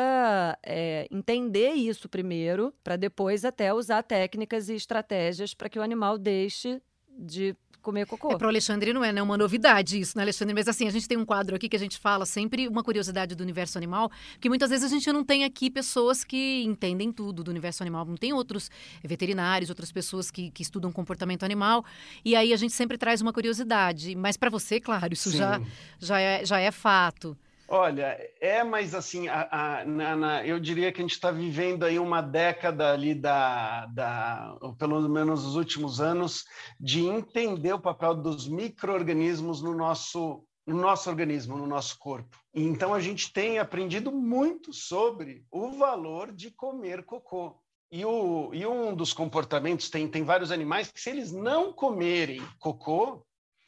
é, 0.64 1.08
entender 1.12 1.74
isso 1.74 2.10
primeiro, 2.10 2.74
para 2.84 2.96
depois 2.96 3.46
até 3.46 3.74
usar 3.74 4.02
técnicas 4.02 4.70
e 4.70 4.74
estratégias 4.74 5.54
para 5.54 5.70
que 5.70 5.78
o 5.78 5.84
animal 5.84 6.18
deixe 6.18 6.82
de 7.20 7.56
comer 7.82 8.06
cocô. 8.06 8.32
É, 8.32 8.38
para 8.38 8.46
o 8.46 8.50
Alexandre 8.50 8.94
não 8.94 9.04
é 9.04 9.12
né, 9.12 9.22
uma 9.22 9.38
novidade 9.38 10.00
isso, 10.00 10.18
né, 10.18 10.24
Alexandre? 10.24 10.54
Mas 10.54 10.68
assim, 10.68 10.88
a 10.88 10.92
gente 10.92 11.08
tem 11.08 11.18
um 11.18 11.26
quadro 11.26 11.56
aqui 11.56 11.70
que 11.70 11.76
a 11.76 11.80
gente 11.80 11.98
fala 11.98 12.26
sempre 12.26 12.68
uma 12.68 12.84
curiosidade 12.84 13.36
do 13.36 13.42
universo 13.42 13.78
animal, 13.78 14.12
que 14.40 14.50
muitas 14.50 14.70
vezes 14.70 14.86
a 14.86 14.90
gente 14.90 15.12
não 15.12 15.24
tem 15.24 15.44
aqui 15.44 15.70
pessoas 15.70 16.24
que 16.24 16.64
entendem 16.64 17.12
tudo 17.12 17.44
do 17.44 17.52
universo 17.52 17.84
animal, 17.84 18.06
não 18.06 18.18
tem 18.18 18.34
outros 18.34 18.70
veterinários, 19.04 19.70
outras 19.70 19.92
pessoas 19.92 20.30
que, 20.32 20.52
que 20.52 20.62
estudam 20.62 20.92
comportamento 20.92 21.44
animal, 21.44 21.86
e 22.24 22.36
aí 22.36 22.54
a 22.54 22.58
gente 22.58 22.74
sempre 22.74 22.98
traz 22.98 23.22
uma 23.22 23.34
curiosidade. 23.34 24.16
Mas 24.16 24.38
para 24.38 24.50
você, 24.50 24.80
claro, 24.80 25.14
isso 25.14 25.32
já, 25.32 25.62
já, 26.00 26.20
é, 26.20 26.46
já 26.46 26.60
é 26.60 26.72
fato. 26.72 27.38
Olha, 27.72 28.18
é, 28.42 28.64
mas 28.64 28.96
assim, 28.96 29.28
a, 29.28 29.48
a, 29.52 29.86
na, 29.86 30.16
na, 30.16 30.46
eu 30.46 30.60
diria 30.60 30.92
que 30.92 31.00
a 31.00 31.04
gente 31.04 31.14
está 31.14 31.30
vivendo 31.30 31.84
aí 31.84 32.00
uma 32.00 32.20
década 32.20 32.92
ali 32.92 33.14
da, 33.14 33.86
da, 33.86 34.58
pelo 34.80 35.08
menos 35.08 35.44
nos 35.44 35.56
últimos 35.56 36.02
anos, 36.02 36.46
de 36.80 37.06
entender 37.06 37.72
o 37.72 37.80
papel 37.80 38.16
dos 38.16 38.48
micro-organismos 38.48 39.62
no 39.62 39.76
nosso, 39.76 40.44
no 40.66 40.78
nosso 40.78 41.12
organismo, 41.12 41.58
no 41.58 41.68
nosso 41.68 42.00
corpo. 42.00 42.36
Então 42.56 42.92
a 42.92 43.00
gente 43.00 43.32
tem 43.32 43.60
aprendido 43.60 44.12
muito 44.12 44.74
sobre 44.74 45.46
o 45.52 45.70
valor 45.74 46.32
de 46.32 46.50
comer 46.50 47.04
cocô. 47.04 47.56
E, 47.92 48.04
o, 48.04 48.50
e 48.52 48.66
um 48.66 48.96
dos 48.96 49.14
comportamentos, 49.14 49.92
tem, 49.92 50.08
tem 50.08 50.24
vários 50.24 50.52
animais 50.52 50.92
que 50.92 51.00
se 51.00 51.12
eles 51.12 51.32
não 51.32 51.72
comerem 51.72 52.42
cocô, 52.58 53.24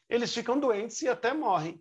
eles 0.09 0.33
ficam 0.33 0.59
doentes 0.59 1.01
e 1.03 1.07
até 1.07 1.33
morrem. 1.33 1.79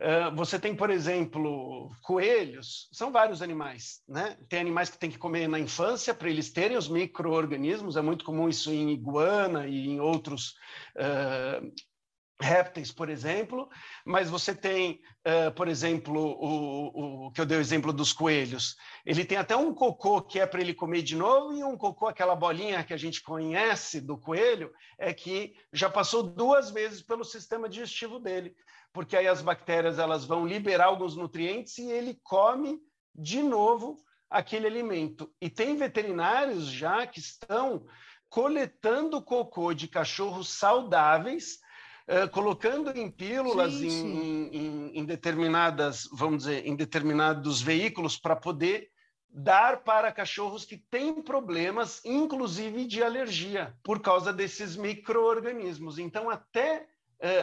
Ah, 0.00 0.30
você 0.30 0.58
tem, 0.58 0.74
por 0.74 0.90
exemplo, 0.90 1.90
coelhos, 2.02 2.88
são 2.92 3.12
vários 3.12 3.42
animais, 3.42 4.02
né? 4.08 4.36
Tem 4.48 4.60
animais 4.60 4.90
que 4.90 4.98
tem 4.98 5.10
que 5.10 5.18
comer 5.18 5.48
na 5.48 5.58
infância 5.58 6.14
para 6.14 6.28
eles 6.28 6.52
terem 6.52 6.76
os 6.76 6.88
micro-organismos, 6.88 7.96
é 7.96 8.02
muito 8.02 8.24
comum 8.24 8.48
isso 8.48 8.70
em 8.70 8.90
iguana 8.90 9.66
e 9.66 9.88
em 9.88 10.00
outros 10.00 10.54
uh, 10.96 11.72
répteis, 12.40 12.90
por 12.90 13.08
exemplo, 13.08 13.68
mas 14.04 14.28
você 14.28 14.54
tem, 14.54 15.00
uh, 15.26 15.52
por 15.54 15.68
exemplo, 15.68 16.20
o, 16.20 17.26
o, 17.26 17.30
que 17.30 17.40
eu 17.40 17.46
dei 17.46 17.56
o 17.56 17.60
exemplo 17.60 17.92
dos 17.92 18.12
coelhos. 18.12 18.76
Ele 19.06 19.24
tem 19.24 19.38
até 19.38 19.56
um 19.56 19.72
cocô 19.72 20.20
que 20.20 20.40
é 20.40 20.46
para 20.46 20.60
ele 20.60 20.74
comer 20.74 21.02
de 21.02 21.16
novo, 21.16 21.56
e 21.56 21.62
um 21.62 21.76
cocô, 21.76 22.08
aquela 22.08 22.34
bolinha 22.34 22.84
que 22.84 22.92
a 22.92 22.98
gente 22.98 23.22
conhece 23.22 24.00
do 24.00 24.18
coelho, 24.18 24.72
é 24.98 25.14
que 25.14 25.54
já 25.72 25.88
passou 25.88 26.22
duas 26.22 26.70
vezes 26.70 27.00
pelo 27.00 27.24
sistema 27.24 27.68
digestivo 27.68 28.18
dele 28.18 28.54
porque 28.94 29.16
aí 29.16 29.26
as 29.26 29.42
bactérias 29.42 29.98
elas 29.98 30.24
vão 30.24 30.46
liberar 30.46 30.86
alguns 30.86 31.16
nutrientes 31.16 31.76
e 31.78 31.90
ele 31.90 32.18
come 32.22 32.80
de 33.12 33.42
novo 33.42 33.98
aquele 34.30 34.68
alimento. 34.68 35.30
E 35.40 35.50
tem 35.50 35.76
veterinários 35.76 36.66
já 36.66 37.04
que 37.04 37.18
estão 37.18 37.84
coletando 38.28 39.20
cocô 39.20 39.74
de 39.74 39.88
cachorros 39.88 40.48
saudáveis, 40.48 41.58
uh, 42.08 42.28
colocando 42.30 42.96
em 42.96 43.10
pílulas 43.10 43.74
em, 43.74 44.48
em, 44.52 44.98
em, 44.98 45.04
determinadas, 45.04 46.08
vamos 46.12 46.44
dizer, 46.44 46.64
em 46.64 46.76
determinados 46.76 47.60
veículos 47.60 48.16
para 48.16 48.36
poder 48.36 48.90
dar 49.28 49.82
para 49.82 50.12
cachorros 50.12 50.64
que 50.64 50.76
têm 50.76 51.20
problemas, 51.20 52.00
inclusive 52.04 52.84
de 52.86 53.02
alergia, 53.02 53.76
por 53.82 54.00
causa 54.00 54.32
desses 54.32 54.76
micro-organismos. 54.76 55.98
Então, 55.98 56.30
até 56.30 56.86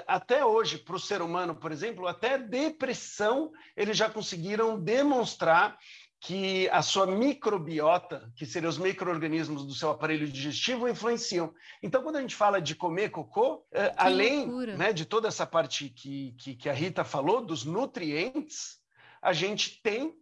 até 0.07 0.45
hoje, 0.45 0.77
para 0.77 0.95
o 0.95 0.99
ser 0.99 1.21
humano, 1.21 1.55
por 1.55 1.71
exemplo, 1.71 2.07
até 2.07 2.37
depressão, 2.37 3.51
eles 3.75 3.97
já 3.97 4.09
conseguiram 4.09 4.79
demonstrar 4.79 5.77
que 6.21 6.69
a 6.69 6.83
sua 6.83 7.07
microbiota, 7.07 8.31
que 8.35 8.45
seriam 8.45 8.69
os 8.69 8.77
micro-organismos 8.77 9.65
do 9.65 9.73
seu 9.73 9.89
aparelho 9.89 10.27
digestivo, 10.27 10.87
influenciam. 10.87 11.51
Então, 11.81 12.03
quando 12.03 12.17
a 12.17 12.21
gente 12.21 12.35
fala 12.35 12.61
de 12.61 12.75
comer 12.75 13.09
cocô, 13.09 13.65
é, 13.71 13.91
além 13.97 14.47
né, 14.77 14.93
de 14.93 15.03
toda 15.03 15.27
essa 15.27 15.47
parte 15.47 15.89
que, 15.89 16.35
que, 16.37 16.55
que 16.55 16.69
a 16.69 16.73
Rita 16.73 17.03
falou, 17.03 17.43
dos 17.43 17.65
nutrientes, 17.65 18.79
a 19.19 19.33
gente 19.33 19.81
tem 19.81 20.15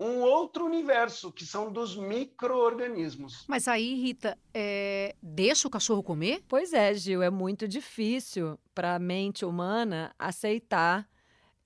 um 0.00 0.20
outro 0.20 0.64
universo, 0.64 1.32
que 1.32 1.44
são 1.44 1.72
dos 1.72 1.96
micro-organismos. 1.96 3.44
Mas 3.48 3.66
aí, 3.66 3.94
Rita, 3.94 4.38
é... 4.54 5.16
deixa 5.22 5.66
o 5.66 5.70
cachorro 5.70 6.02
comer? 6.02 6.44
Pois 6.48 6.72
é, 6.72 6.94
Gil, 6.94 7.22
é 7.22 7.30
muito 7.30 7.66
difícil 7.66 8.58
para 8.74 8.94
a 8.94 8.98
mente 8.98 9.44
humana 9.44 10.14
aceitar 10.18 11.08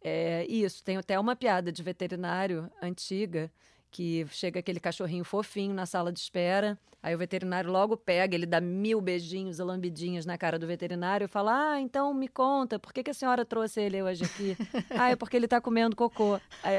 é, 0.03 0.47
isso. 0.49 0.83
Tem 0.83 0.97
até 0.97 1.19
uma 1.19 1.37
piada 1.37 1.71
de 1.71 1.83
veterinário 1.83 2.71
antiga 2.83 3.53
que 3.93 4.27
chega 4.31 4.59
aquele 4.59 4.81
cachorrinho 4.81 5.23
fofinho 5.23 5.73
na 5.73 5.87
sala 5.87 6.11
de 6.11 6.19
espera 6.19 6.77
Aí 7.03 7.17
o 7.17 7.19
veterinário 7.19 7.69
logo 7.69 7.97
pega, 7.97 8.37
ele 8.37 8.47
dá 8.47 8.61
mil 8.61 9.01
beijinhos 9.01 9.59
e 9.59 9.63
lambidinhas 9.63 10.25
na 10.25 10.39
cara 10.39 10.57
do 10.57 10.69
veterinário 10.69 11.25
e 11.25 11.29
fala: 11.29 11.73
Ah, 11.73 11.81
então 11.81 12.15
me 12.15 12.29
conta, 12.29 12.79
por 12.79 12.93
que, 12.93 13.03
que 13.03 13.11
a 13.11 13.15
senhora 13.15 13.45
trouxe 13.45 13.81
ele 13.81 14.01
hoje 14.01 14.25
aqui? 14.25 14.57
ah, 14.97 15.11
é 15.11 15.17
porque 15.17 15.37
ele 15.37 15.49
tá 15.49 15.61
comendo 15.61 15.97
cocô. 15.97 16.41
Aí 16.63 16.79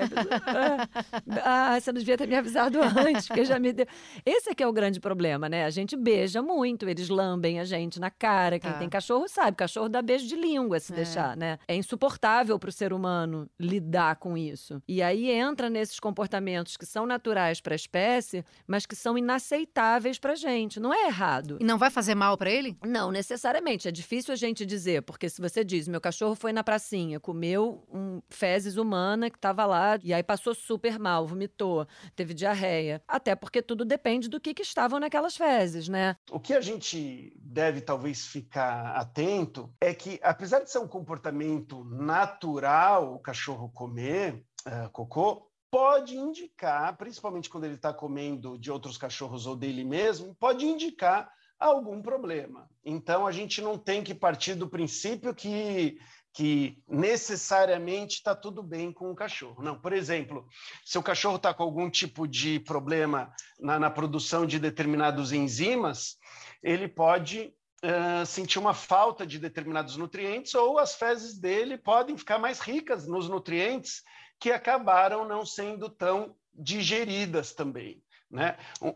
ah, 1.43 1.77
você 1.77 1.91
não 1.91 1.99
devia 1.99 2.17
ter 2.17 2.25
me 2.25 2.35
avisado 2.35 2.79
antes, 3.05 3.27
porque 3.27 3.43
já 3.43 3.59
me 3.59 3.73
deu. 3.73 3.85
Esse 4.25 4.51
é 4.51 4.55
que 4.55 4.63
é 4.63 4.67
o 4.67 4.71
grande 4.71 5.01
problema, 5.01 5.49
né? 5.49 5.65
A 5.65 5.69
gente 5.69 5.97
beija 5.97 6.41
muito, 6.41 6.87
eles 6.87 7.09
lambem 7.09 7.59
a 7.59 7.65
gente 7.65 7.99
na 7.99 8.09
cara. 8.09 8.57
Quem 8.59 8.71
tá. 8.71 8.77
tem 8.77 8.87
cachorro 8.87 9.27
sabe, 9.27 9.57
cachorro 9.57 9.89
dá 9.89 10.01
beijo 10.01 10.25
de 10.25 10.37
língua 10.37 10.79
se 10.79 10.93
é. 10.93 10.95
deixar, 10.95 11.35
né? 11.35 11.59
É 11.67 11.75
insuportável 11.75 12.57
para 12.57 12.69
o 12.69 12.71
ser 12.71 12.93
humano 12.93 13.49
lidar 13.59 14.15
com 14.15 14.37
isso. 14.37 14.81
E 14.87 15.01
aí 15.01 15.29
entra 15.29 15.69
nesses 15.69 15.99
comportamentos 15.99 16.77
que 16.77 16.85
são 16.85 17.02
naturais 17.05 17.59
para 17.59 17.73
a 17.73 17.75
espécie, 17.75 18.45
mas 18.65 18.85
que 18.85 18.95
são 18.95 19.17
inaceitáveis 19.17 20.13
fez 20.13 20.19
pra 20.19 20.35
gente. 20.35 20.79
Não 20.79 20.93
é 20.93 21.07
errado. 21.07 21.57
E 21.59 21.63
não 21.63 21.77
vai 21.77 21.89
fazer 21.89 22.15
mal 22.15 22.37
para 22.37 22.49
ele? 22.49 22.77
Não, 22.85 23.11
necessariamente. 23.11 23.87
É 23.87 23.91
difícil 23.91 24.33
a 24.33 24.37
gente 24.37 24.65
dizer, 24.65 25.01
porque 25.01 25.29
se 25.29 25.41
você 25.41 25.63
diz, 25.63 25.87
meu 25.87 25.99
cachorro 25.99 26.35
foi 26.35 26.53
na 26.53 26.63
pracinha, 26.63 27.19
comeu 27.19 27.83
um 27.91 28.21
fezes 28.29 28.77
humana 28.77 29.29
que 29.29 29.39
tava 29.39 29.65
lá, 29.65 29.99
e 30.03 30.13
aí 30.13 30.23
passou 30.23 30.53
super 30.53 30.99
mal, 30.99 31.25
vomitou, 31.25 31.87
teve 32.15 32.33
diarreia. 32.33 33.01
Até 33.07 33.35
porque 33.35 33.61
tudo 33.61 33.83
depende 33.83 34.29
do 34.29 34.39
que, 34.39 34.53
que 34.53 34.61
estavam 34.61 34.99
naquelas 34.99 35.35
fezes, 35.35 35.87
né? 35.87 36.15
O 36.31 36.39
que 36.39 36.53
a 36.53 36.61
gente 36.61 37.33
deve 37.37 37.81
talvez 37.81 38.27
ficar 38.27 38.95
atento 38.95 39.73
é 39.81 39.93
que, 39.93 40.19
apesar 40.21 40.59
de 40.59 40.71
ser 40.71 40.79
um 40.79 40.87
comportamento 40.87 41.83
natural 41.85 43.13
o 43.13 43.19
cachorro 43.19 43.69
comer 43.69 44.43
uh, 44.67 44.89
cocô, 44.91 45.49
pode 45.73 46.15
indicar, 46.15 46.95
principalmente 46.97 47.49
quando 47.49 47.63
ele 47.63 47.73
está 47.73 47.91
comendo 47.91 48.59
de 48.59 48.71
outros 48.71 48.95
cachorros 48.95 49.47
ou 49.47 49.55
dele 49.55 49.83
mesmo, 49.83 50.35
pode 50.35 50.67
indicar 50.67 51.27
algum 51.59 51.99
problema. 51.99 52.69
Então, 52.85 53.25
a 53.25 53.31
gente 53.31 53.59
não 53.59 53.75
tem 53.75 54.03
que 54.03 54.13
partir 54.13 54.53
do 54.53 54.69
princípio 54.69 55.33
que, 55.33 55.97
que 56.31 56.77
necessariamente 56.87 58.17
está 58.17 58.35
tudo 58.35 58.61
bem 58.61 58.93
com 58.93 59.09
o 59.09 59.15
cachorro. 59.15 59.63
Não, 59.63 59.75
por 59.75 59.93
exemplo, 59.93 60.47
se 60.85 60.99
o 60.99 61.03
cachorro 61.03 61.37
está 61.37 61.51
com 61.55 61.63
algum 61.63 61.89
tipo 61.89 62.27
de 62.27 62.59
problema 62.59 63.33
na, 63.59 63.79
na 63.79 63.89
produção 63.89 64.45
de 64.45 64.59
determinados 64.59 65.31
enzimas, 65.31 66.19
ele 66.61 66.87
pode 66.87 67.51
Uh, 67.85 68.25
sentir 68.25 68.59
uma 68.59 68.73
falta 68.73 69.27
de 69.27 69.37
determinados 69.37 69.97
nutrientes 69.97 70.55
ou 70.55 70.79
as 70.79 70.95
fezes 70.95 71.37
dele 71.37 71.77
podem 71.77 72.17
ficar 72.17 72.39
mais 72.39 72.61
ricas 72.61 73.05
nos 73.05 73.27
nutrientes 73.27 74.01
que 74.43 74.51
acabaram 74.51 75.25
não 75.25 75.45
sendo 75.45 75.87
tão 75.87 76.35
digeridas 76.53 77.53
também. 77.53 78.03
Né? 78.29 78.57
Um, 78.81 78.93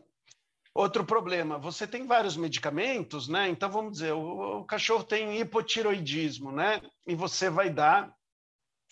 outro 0.74 1.06
problema, 1.06 1.58
você 1.58 1.88
tem 1.88 2.06
vários 2.06 2.36
medicamentos, 2.36 3.30
né? 3.30 3.48
Então 3.48 3.70
vamos 3.72 3.94
dizer, 3.94 4.12
o, 4.12 4.60
o 4.60 4.66
cachorro 4.66 5.06
tem 5.06 5.40
hipotiroidismo, 5.40 6.52
né? 6.52 6.82
E 7.06 7.16
você 7.16 7.50
vai 7.50 7.70
dar 7.70 8.14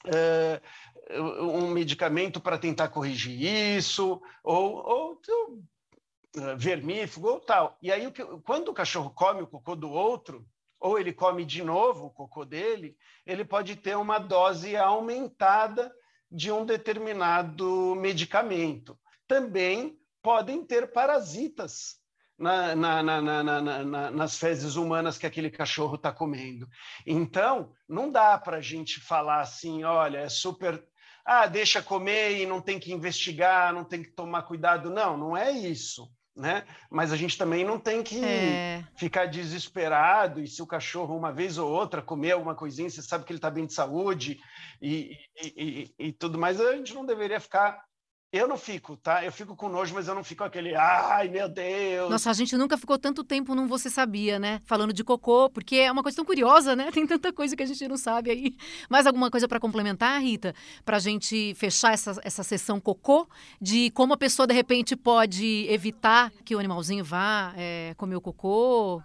é, 0.06 0.62
um 1.42 1.72
medicamento 1.72 2.40
para 2.40 2.58
tentar 2.58 2.88
corrigir 2.88 3.38
isso, 3.78 4.22
ou, 4.42 4.76
ou 4.78 5.22
uh, 6.38 6.56
vermífugo 6.56 7.32
ou 7.32 7.40
tal. 7.42 7.78
E 7.82 7.92
aí, 7.92 8.10
quando 8.46 8.70
o 8.70 8.74
cachorro 8.74 9.10
come 9.10 9.42
o 9.42 9.48
cocô 9.48 9.76
do 9.76 9.92
outro, 9.92 10.48
ou 10.80 10.98
ele 10.98 11.12
come 11.12 11.44
de 11.44 11.62
novo 11.62 12.06
o 12.06 12.12
cocô 12.12 12.46
dele, 12.46 12.96
ele 13.26 13.44
pode 13.44 13.76
ter 13.76 13.98
uma 13.98 14.20
dose 14.20 14.78
aumentada 14.78 15.94
de 16.36 16.52
um 16.52 16.66
determinado 16.66 17.96
medicamento. 17.96 19.00
Também 19.26 19.98
podem 20.22 20.66
ter 20.66 20.92
parasitas 20.92 21.96
na, 22.38 22.76
na, 22.76 23.02
na, 23.02 24.12
nas 24.12 24.38
fezes 24.38 24.76
humanas 24.76 25.18
que 25.18 25.26
aquele 25.26 25.50
cachorro 25.50 25.96
está 25.96 26.12
comendo. 26.12 26.68
Então, 27.08 27.72
não 27.88 28.12
dá 28.12 28.38
para 28.38 28.58
a 28.58 28.62
gente 28.62 29.00
falar 29.00 29.40
assim, 29.40 29.84
olha, 29.86 30.18
é 30.18 30.30
super. 30.30 30.86
Ah, 31.26 31.48
deixa 31.48 31.82
comer 31.82 32.38
e 32.38 32.46
não 32.46 32.62
tem 32.62 32.80
que 32.80 32.92
investigar, 32.92 33.74
não 33.74 33.86
tem 33.86 34.04
que 34.04 34.12
tomar 34.12 34.44
cuidado. 34.44 34.90
Não, 34.90 35.18
não 35.18 35.38
é 35.38 35.52
isso. 35.52 36.12
Né? 36.36 36.66
Mas 36.90 37.14
a 37.14 37.16
gente 37.16 37.38
também 37.38 37.64
não 37.64 37.80
tem 37.80 38.04
que 38.04 38.22
é. 38.22 38.84
ficar 38.98 39.26
desesperado 39.26 40.42
e 40.42 40.48
se 40.48 40.62
o 40.62 40.68
cachorro 40.68 41.16
uma 41.16 41.32
vez 41.32 41.58
ou 41.58 41.72
outra 41.72 42.02
comer 42.02 42.34
alguma 42.34 42.54
coisinha, 42.54 42.90
você 42.90 43.02
sabe 43.02 43.24
que 43.24 43.32
ele 43.32 43.38
está 43.38 43.50
bem 43.50 43.66
de 43.66 43.74
saúde 43.74 44.38
e, 44.82 45.18
e, 45.42 45.54
e, 45.98 46.08
e, 46.08 46.12
tudo 46.12 46.38
mais, 46.38 46.60
a 46.60 46.76
gente 46.76 46.94
não 46.94 47.06
deveria 47.06 47.40
ficar 47.40 47.82
eu 48.36 48.48
não 48.48 48.58
fico, 48.58 48.98
tá? 48.98 49.24
Eu 49.24 49.32
fico 49.32 49.56
com 49.56 49.70
nojo, 49.70 49.94
mas 49.94 50.08
eu 50.08 50.16
não 50.16 50.24
fico 50.24 50.44
aquele, 50.44 50.76
ai 50.76 51.28
meu 51.30 51.48
Deus. 51.48 52.10
Nossa, 52.10 52.30
a 52.30 52.34
gente 52.34 52.56
nunca 52.58 52.78
ficou 52.78 52.98
tanto 52.98 53.24
tempo 53.24 53.56
num 53.56 53.68
Você 53.68 53.90
Sabia, 53.90 54.38
né? 54.38 54.62
Falando 54.66 54.92
de 54.92 55.04
cocô, 55.04 55.50
porque 55.50 55.78
é 55.78 55.92
uma 55.92 56.04
coisa 56.04 56.16
tão 56.16 56.26
curiosa, 56.26 56.76
né? 56.76 56.92
Tem 56.94 57.06
tanta 57.06 57.32
coisa 57.32 57.56
que 57.56 57.64
a 57.64 57.66
gente 57.66 57.88
não 57.88 57.98
sabe 57.98 58.32
aí. 58.32 58.56
Mais 58.90 59.08
alguma 59.08 59.32
coisa 59.32 59.48
para 59.48 59.60
complementar, 59.60 60.22
Rita? 60.22 60.54
Pra 60.84 61.00
gente 61.00 61.54
fechar 61.56 61.94
essa, 61.94 62.20
essa 62.24 62.44
sessão 62.44 62.80
cocô, 62.80 63.28
de 63.62 63.90
como 63.92 64.14
a 64.14 64.18
pessoa 64.18 64.48
de 64.48 64.54
repente 64.54 64.96
pode 64.96 65.66
evitar 65.70 66.32
que 66.44 66.56
o 66.56 66.60
animalzinho 66.60 67.04
vá 67.04 67.54
é, 67.56 67.94
comer 67.98 68.16
o 68.16 68.22
cocô? 68.22 69.02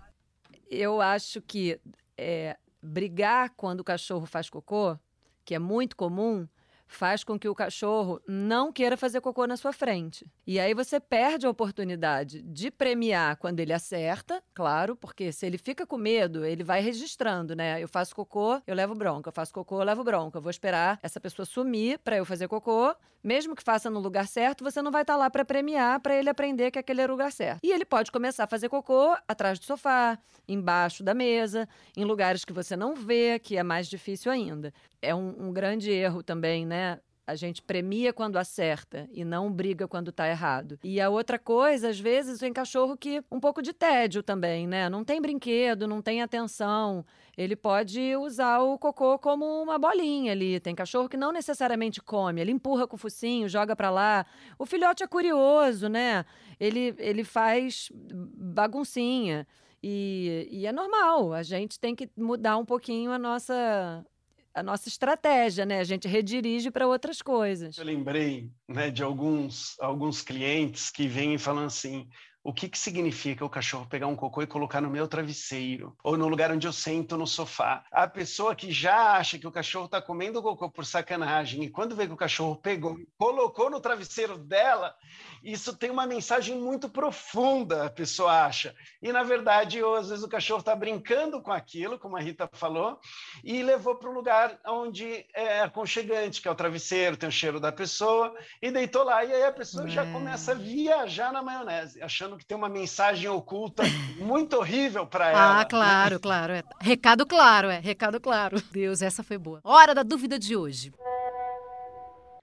Eu 0.71 1.01
acho 1.01 1.40
que 1.40 1.81
é, 2.16 2.57
brigar 2.83 3.51
quando 3.51 3.81
o 3.81 3.85
cachorro 3.85 4.27
faz 4.27 4.49
cocô, 4.49 4.99
que 5.45 5.55
é 5.55 5.59
muito 5.59 5.97
comum, 5.97 6.47
faz 6.90 7.24
com 7.24 7.38
que 7.38 7.48
o 7.48 7.55
cachorro 7.55 8.20
não 8.26 8.72
queira 8.72 8.96
fazer 8.96 9.20
cocô 9.20 9.46
na 9.46 9.57
sua 9.57 9.72
frente. 9.72 10.26
E 10.46 10.59
aí 10.59 10.74
você 10.74 10.98
perde 10.98 11.46
a 11.46 11.50
oportunidade 11.50 12.42
de 12.42 12.70
premiar 12.70 13.37
quando 13.37 13.61
ele 13.61 13.72
acerta, 13.72 14.42
claro, 14.53 14.96
porque 14.96 15.33
se 15.33 15.46
ele 15.46 15.57
fica 15.59 15.87
com 15.87 15.96
medo, 15.96 16.44
ele 16.44 16.64
vai 16.64 16.81
registrando, 16.81 17.55
né? 17.55 17.83
Eu 17.83 17.88
faço 17.88 18.14
cocô, 18.14 18.61
eu 18.66 18.74
levo 18.74 18.94
bronca, 18.94 19.29
eu 19.29 19.33
faço 19.33 19.53
cocô, 19.53 19.81
eu 19.81 19.85
levo 19.85 20.05
bronca. 20.05 20.38
Eu 20.38 20.42
vou 20.42 20.50
esperar 20.50 20.98
essa 21.03 21.20
pessoa 21.20 21.46
sumir 21.46 21.98
para 21.98 22.16
eu 22.16 22.24
fazer 22.24 22.48
cocô. 22.48 22.94
Mesmo 23.23 23.55
que 23.55 23.63
faça 23.63 23.91
no 23.91 24.01
lugar 24.01 24.27
certo, 24.27 24.65
você 24.65 24.81
não 24.81 24.91
vai 24.91 25.03
estar 25.03 25.15
tá 25.15 25.19
lá 25.19 25.31
para 25.31 25.45
premiar, 25.45 26.01
para 26.01 26.17
ele 26.17 26.31
aprender 26.31 26.71
que 26.71 26.79
aquele 26.79 27.03
é 27.03 27.05
o 27.05 27.11
lugar 27.11 27.31
certo. 27.31 27.61
E 27.63 27.71
ele 27.71 27.85
pode 27.85 28.11
começar 28.11 28.45
a 28.45 28.47
fazer 28.47 28.69
cocô 28.69 29.15
atrás 29.29 29.59
do 29.59 29.65
sofá, 29.65 30.19
embaixo 30.49 31.03
da 31.03 31.13
mesa, 31.13 31.69
em 31.97 32.05
lugares 32.05 32.45
que 32.45 32.53
você 32.53 32.77
não 32.77 32.95
vê, 32.95 33.39
que 33.39 33.57
é 33.57 33.63
mais 33.63 33.89
difícil 33.89 34.33
ainda. 34.33 34.73
É 35.03 35.15
um, 35.15 35.49
um 35.49 35.53
grande 35.53 35.91
erro 35.91 36.23
também, 36.23 36.65
né? 36.65 36.99
A 37.27 37.35
gente 37.35 37.63
premia 37.63 38.13
quando 38.13 38.37
acerta 38.37 39.09
e 39.13 39.25
não 39.25 39.53
briga 39.53 39.87
quando 39.87 40.11
tá 40.11 40.29
errado. 40.29 40.79
E 40.83 41.01
a 41.01 41.09
outra 41.09 41.39
coisa, 41.39 41.91
às 41.91 42.01
vezes, 42.01 42.41
tem 42.41 42.53
cachorro 42.53 42.97
que 42.97 43.23
um 43.31 43.39
pouco 43.39 43.63
de 43.63 43.73
tédio 43.73 44.23
também, 44.23 44.67
né? 44.67 44.89
Não 44.89 45.05
tem 45.05 45.21
brinquedo, 45.21 45.87
não 45.87 46.03
tem 46.03 46.23
atenção. 46.23 47.05
Ele 47.37 47.55
pode 47.55 48.17
usar 48.17 48.59
o 48.61 48.79
cocô 48.79 49.19
como 49.19 49.45
uma 49.63 49.79
bolinha 49.79 50.33
ali. 50.33 50.59
Tem 50.61 50.75
cachorro 50.75 51.09
que 51.09 51.17
não 51.17 51.33
necessariamente 51.33 52.01
come, 52.03 52.41
ele 52.41 52.53
empurra 52.53 52.87
com 52.87 52.97
o 52.97 52.99
focinho, 52.99 53.49
joga 53.49 53.77
para 53.77 53.91
lá. 53.91 54.27
O 54.59 54.67
filhote 54.67 55.03
é 55.03 55.07
curioso, 55.07 55.89
né? 55.89 56.25
Ele, 56.59 56.95
ele 56.99 57.25
faz 57.25 57.91
baguncinha. 57.95 59.47
E, 59.83 60.47
e 60.51 60.67
é 60.67 60.73
normal, 60.73 61.33
a 61.33 61.43
gente 61.43 61.81
tem 61.81 61.95
que 61.95 62.11
mudar 62.17 62.59
um 62.59 62.67
pouquinho 62.67 63.13
a 63.13 63.19
nossa, 63.19 64.05
a 64.55 64.63
nossa 64.63 64.89
estratégia, 64.89 65.65
né? 65.65 65.81
A 65.81 65.85
gente 65.85 66.09
redirige 66.09 66.71
para 66.71 66.87
outras 66.87 67.23
coisas. 67.23 67.79
Eu 67.79 67.85
lembrei 67.85 68.51
né, 68.69 68.91
de 68.91 69.03
alguns, 69.03 69.77
alguns 69.81 70.23
clientes 70.23 70.91
que 70.91 71.07
vêm 71.07 71.39
falando 71.39 71.67
assim: 71.67 72.09
o 72.42 72.53
que, 72.53 72.68
que 72.68 72.79
significa 72.79 73.44
o 73.44 73.50
cachorro 73.50 73.87
pegar 73.87 74.07
um 74.07 74.16
cocô 74.16 74.42
e 74.42 74.46
colocar 74.46 74.81
no 74.81 74.88
meu 74.88 75.07
travesseiro 75.07 75.94
ou 76.03 76.16
no 76.16 76.26
lugar 76.26 76.50
onde 76.50 76.66
eu 76.66 76.72
sento 76.72 77.16
no 77.16 77.26
sofá. 77.26 77.85
A 77.90 78.09
pessoa 78.09 78.55
que 78.55 78.72
já 78.72 79.12
acha 79.12 79.38
que 79.38 79.46
o 79.46 79.53
cachorro 79.53 79.85
está 79.85 80.00
comendo 80.00 80.42
cocô 80.42 80.70
por 80.70 80.87
sacanagem 80.87 81.62
e 81.62 81.70
quando 81.70 81.94
vê 81.94 82.07
que 82.07 82.12
o 82.12 82.16
cachorro 82.16 82.57
pegou 82.57 82.98
e 82.98 83.07
colocou 83.18 83.68
no 83.68 83.81
travesseiro 83.81 84.38
dela, 84.38 84.94
isso 85.42 85.76
tem 85.76 85.90
uma 85.90 86.07
mensagem 86.07 86.59
muito 86.59 86.88
profunda, 86.88 87.87
a 87.87 87.90
pessoa 87.90 88.44
acha. 88.44 88.74
E 89.03 89.12
na 89.12 89.22
verdade, 89.22 89.83
ou, 89.83 89.94
às 89.94 90.09
vezes 90.09 90.24
o 90.24 90.29
cachorro 90.29 90.61
está 90.61 90.74
brincando 90.74 91.42
com 91.42 91.53
aquilo, 91.53 91.98
como 91.98 92.16
a 92.16 92.20
Rita 92.20 92.48
falou, 92.53 92.98
e 93.44 93.62
levou 93.62 93.96
para 93.96 94.09
o 94.09 94.12
lugar 94.12 94.59
onde 94.66 95.26
é 95.35 95.61
aconchegante, 95.61 96.40
que 96.40 96.48
é 96.48 96.50
o 96.50 96.55
travesseiro, 96.55 97.16
tem 97.16 97.29
o 97.29 97.33
cheiro 97.33 97.61
da 97.61 97.72
pessoa, 97.72 98.35
e 98.62 98.70
deitou 98.70 99.05
lá. 99.05 99.24
E 99.24 99.33
aí 99.33 99.44
a 99.44 99.53
pessoa 99.53 99.87
é. 99.87 99.90
já 99.90 100.11
começa 100.11 100.53
a 100.53 100.55
viajar 100.55 101.33
na 101.33 101.42
maionese, 101.42 102.03
achando 102.03 102.30
achando 102.31 102.37
que 102.37 102.47
tem 102.47 102.57
uma 102.57 102.69
mensagem 102.69 103.29
oculta 103.29 103.83
muito 104.19 104.57
horrível 104.57 105.07
para 105.07 105.27
ah, 105.27 105.31
ela. 105.31 105.61
Ah, 105.61 105.64
claro, 105.64 106.21
claro. 106.21 106.53
É. 106.53 106.62
Recado 106.81 107.27
claro, 107.27 107.69
é. 107.69 107.79
Recado 107.79 108.21
claro. 108.21 108.62
Deus, 108.71 109.03
essa 109.03 109.23
foi 109.23 109.38
boa. 109.38 109.61
Hora 109.64 109.95
da 109.95 110.03
dúvida 110.03 110.38
de 110.38 110.57
hoje. 110.57 110.93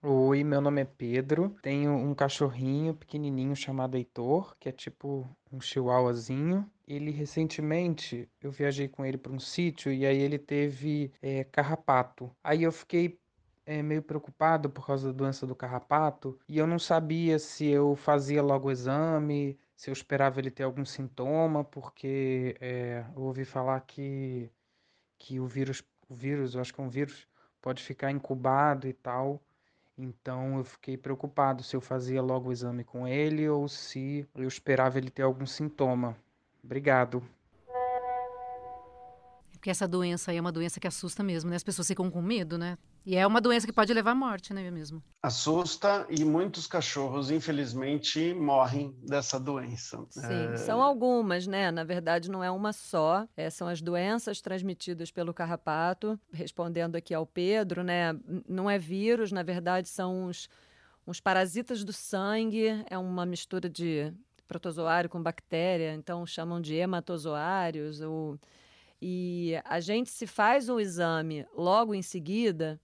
Oi, 0.04 0.44
meu 0.44 0.62
nome 0.62 0.82
é 0.82 0.86
Pedro. 0.86 1.56
Tenho 1.62 1.92
um 1.92 2.14
cachorrinho 2.14 2.94
pequenininho 2.94 3.56
chamado 3.56 3.98
Heitor, 3.98 4.56
que 4.60 4.70
é 4.70 4.72
tipo 4.72 5.28
um 5.52 5.60
chihuahuazinho. 5.60 6.70
Ele 6.88 7.12
recentemente, 7.12 8.30
eu 8.42 8.52
viajei 8.52 8.88
com 8.88 9.06
ele 9.06 9.18
para 9.18 9.32
um 9.32 9.40
sítio 9.40 9.92
e 9.92 10.06
aí 10.06 10.18
ele 10.18 10.38
teve 10.38 11.12
é, 11.22 11.44
carrapato. 11.46 12.32
Aí 12.44 12.64
eu 12.64 12.72
fiquei 12.72 13.20
é, 13.66 13.84
meio 13.84 14.02
preocupado 14.02 14.70
por 14.70 14.86
causa 14.86 15.12
da 15.12 15.14
doença 15.14 15.46
do 15.46 15.54
carrapato 15.54 16.40
e 16.48 16.58
eu 16.58 16.66
não 16.66 16.80
sabia 16.80 17.38
se 17.38 17.66
eu 17.66 17.96
fazia 17.96 18.42
logo 18.42 18.70
o 18.70 18.72
exame, 18.72 19.60
se 19.78 19.92
eu 19.92 19.94
esperava 19.94 20.40
ele 20.40 20.50
ter 20.50 20.64
algum 20.64 20.84
sintoma, 20.84 21.64
porque 21.64 22.58
é, 22.60 23.06
eu 23.16 23.22
ouvi 23.22 23.46
falar 23.46 23.80
que, 23.82 24.50
que 25.20 25.40
o 25.40 25.46
vírus, 25.46 25.84
o 26.10 26.16
vírus, 26.16 26.56
eu 26.56 26.62
acho 26.62 26.74
que 26.74 26.82
é 26.82 26.84
um 26.84 26.90
vírus, 26.90 27.28
pode 27.62 27.84
ficar 27.84 28.10
incubado 28.10 28.88
e 28.88 28.94
tal. 28.94 29.40
Então 29.96 30.58
eu 30.58 30.64
fiquei 30.64 30.98
preocupado 30.98 31.62
se 31.62 31.76
eu 31.76 31.82
fazia 31.82 32.24
logo 32.24 32.50
o 32.50 32.52
exame 32.52 32.84
com 32.84 33.08
ele 33.08 33.48
ou 33.48 33.68
se 33.68 34.28
eu 34.36 34.48
esperava 34.48 34.98
ele 34.98 35.12
ter 35.12 35.22
algum 35.22 35.46
sintoma. 35.46 36.18
Obrigado. 36.64 37.24
Porque 39.52 39.70
essa 39.70 39.88
doença 39.88 40.32
aí 40.32 40.38
é 40.38 40.42
uma 40.42 40.52
doença 40.52 40.80
que 40.80 40.88
assusta 40.88 41.24
mesmo, 41.24 41.52
né? 41.52 41.56
As 41.56 41.64
pessoas 41.64 41.88
ficam 41.88 42.10
com 42.10 42.22
medo, 42.22 42.58
né? 42.58 42.80
E 43.08 43.16
é 43.16 43.26
uma 43.26 43.40
doença 43.40 43.66
que 43.66 43.72
pode 43.72 43.94
levar 43.94 44.12
à 44.12 44.16
morte, 44.16 44.54
né, 44.54 44.70
mesmo? 44.70 45.02
Assusta 45.24 46.06
e 46.10 46.26
muitos 46.26 46.68
cachorros, 46.68 47.32
infelizmente, 47.32 48.34
morrem 48.34 48.94
dessa 49.02 49.40
doença. 49.40 50.06
Sim, 50.10 50.52
é... 50.52 50.58
são 50.58 50.82
algumas, 50.82 51.48
né? 51.48 51.72
Na 51.72 51.86
verdade, 51.86 52.30
não 52.30 52.44
é 52.44 52.52
uma 52.52 52.74
só. 52.74 53.26
É, 53.38 53.50
são 53.50 53.70
as 53.70 53.82
doenças 53.82 54.42
transmitidas 54.42 55.10
pelo 55.10 55.34
carrapato. 55.34 56.20
Respondendo 56.34 56.98
aqui 56.98 57.14
ao 57.14 57.26
Pedro, 57.26 57.82
né? 57.82 58.14
Não 58.46 58.70
é 58.70 58.78
vírus, 58.78 59.32
na 59.32 59.42
verdade, 59.42 59.88
são 59.88 60.26
uns, 60.26 60.50
uns 61.08 61.22
parasitas 61.22 61.86
do 61.86 61.94
sangue. 61.94 62.84
É 62.90 62.98
uma 62.98 63.26
mistura 63.26 63.70
de 63.70 64.14
protozoário 64.50 65.10
com 65.10 65.24
bactéria, 65.24 65.94
então 65.94 66.26
chamam 66.26 66.60
de 66.60 66.76
hematozoários. 66.76 68.02
Ou... 68.02 68.38
E 69.02 69.54
a 69.64 69.80
gente 69.80 70.10
se 70.10 70.28
faz 70.28 70.68
um 70.68 70.78
exame 70.78 71.48
logo 71.56 71.96
em 71.96 72.02
seguida 72.02 72.78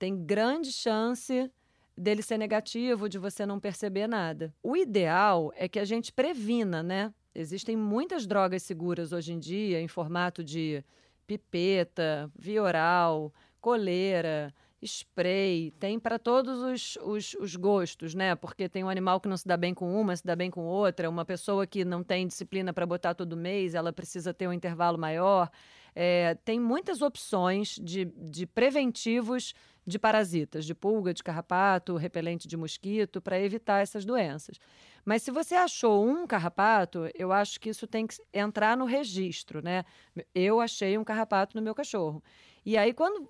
tem 0.00 0.16
grande 0.16 0.72
chance 0.72 1.52
dele 1.96 2.22
ser 2.22 2.38
negativo, 2.38 3.06
de 3.06 3.18
você 3.18 3.44
não 3.44 3.60
perceber 3.60 4.06
nada. 4.06 4.52
O 4.62 4.74
ideal 4.74 5.52
é 5.54 5.68
que 5.68 5.78
a 5.78 5.84
gente 5.84 6.10
previna, 6.10 6.82
né? 6.82 7.12
Existem 7.34 7.76
muitas 7.76 8.26
drogas 8.26 8.62
seguras 8.62 9.12
hoje 9.12 9.34
em 9.34 9.38
dia 9.38 9.78
em 9.78 9.86
formato 9.86 10.42
de 10.42 10.82
pipeta, 11.26 12.32
via 12.34 12.62
oral, 12.62 13.30
coleira, 13.60 14.54
spray, 14.82 15.70
tem 15.78 16.00
para 16.00 16.18
todos 16.18 16.62
os, 16.62 16.96
os, 17.02 17.34
os, 17.34 17.54
gostos, 17.54 18.14
né? 18.14 18.34
Porque 18.34 18.70
tem 18.70 18.82
um 18.82 18.88
animal 18.88 19.20
que 19.20 19.28
não 19.28 19.36
se 19.36 19.46
dá 19.46 19.58
bem 19.58 19.74
com 19.74 20.00
uma, 20.00 20.16
se 20.16 20.24
dá 20.24 20.34
bem 20.34 20.50
com 20.50 20.64
outra, 20.64 21.10
uma 21.10 21.26
pessoa 21.26 21.66
que 21.66 21.84
não 21.84 22.02
tem 22.02 22.26
disciplina 22.26 22.72
para 22.72 22.86
botar 22.86 23.12
todo 23.12 23.36
mês, 23.36 23.74
ela 23.74 23.92
precisa 23.92 24.32
ter 24.32 24.48
um 24.48 24.52
intervalo 24.52 24.96
maior. 24.96 25.50
É, 25.94 26.36
tem 26.44 26.58
muitas 26.58 27.02
opções 27.02 27.78
de, 27.82 28.06
de 28.06 28.46
preventivos 28.46 29.54
de 29.86 29.98
parasitas, 29.98 30.64
de 30.64 30.74
pulga, 30.74 31.12
de 31.14 31.22
carrapato, 31.22 31.96
repelente 31.96 32.46
de 32.46 32.56
mosquito, 32.56 33.20
para 33.20 33.40
evitar 33.40 33.80
essas 33.80 34.04
doenças. 34.04 34.58
Mas 35.04 35.22
se 35.22 35.30
você 35.30 35.54
achou 35.54 36.06
um 36.06 36.26
carrapato, 36.26 37.08
eu 37.14 37.32
acho 37.32 37.58
que 37.58 37.70
isso 37.70 37.86
tem 37.86 38.06
que 38.06 38.16
entrar 38.32 38.76
no 38.76 38.84
registro, 38.84 39.62
né? 39.62 39.84
Eu 40.34 40.60
achei 40.60 40.98
um 40.98 41.04
carrapato 41.04 41.56
no 41.56 41.62
meu 41.62 41.74
cachorro. 41.74 42.22
E 42.64 42.76
aí, 42.76 42.92
quando 42.92 43.28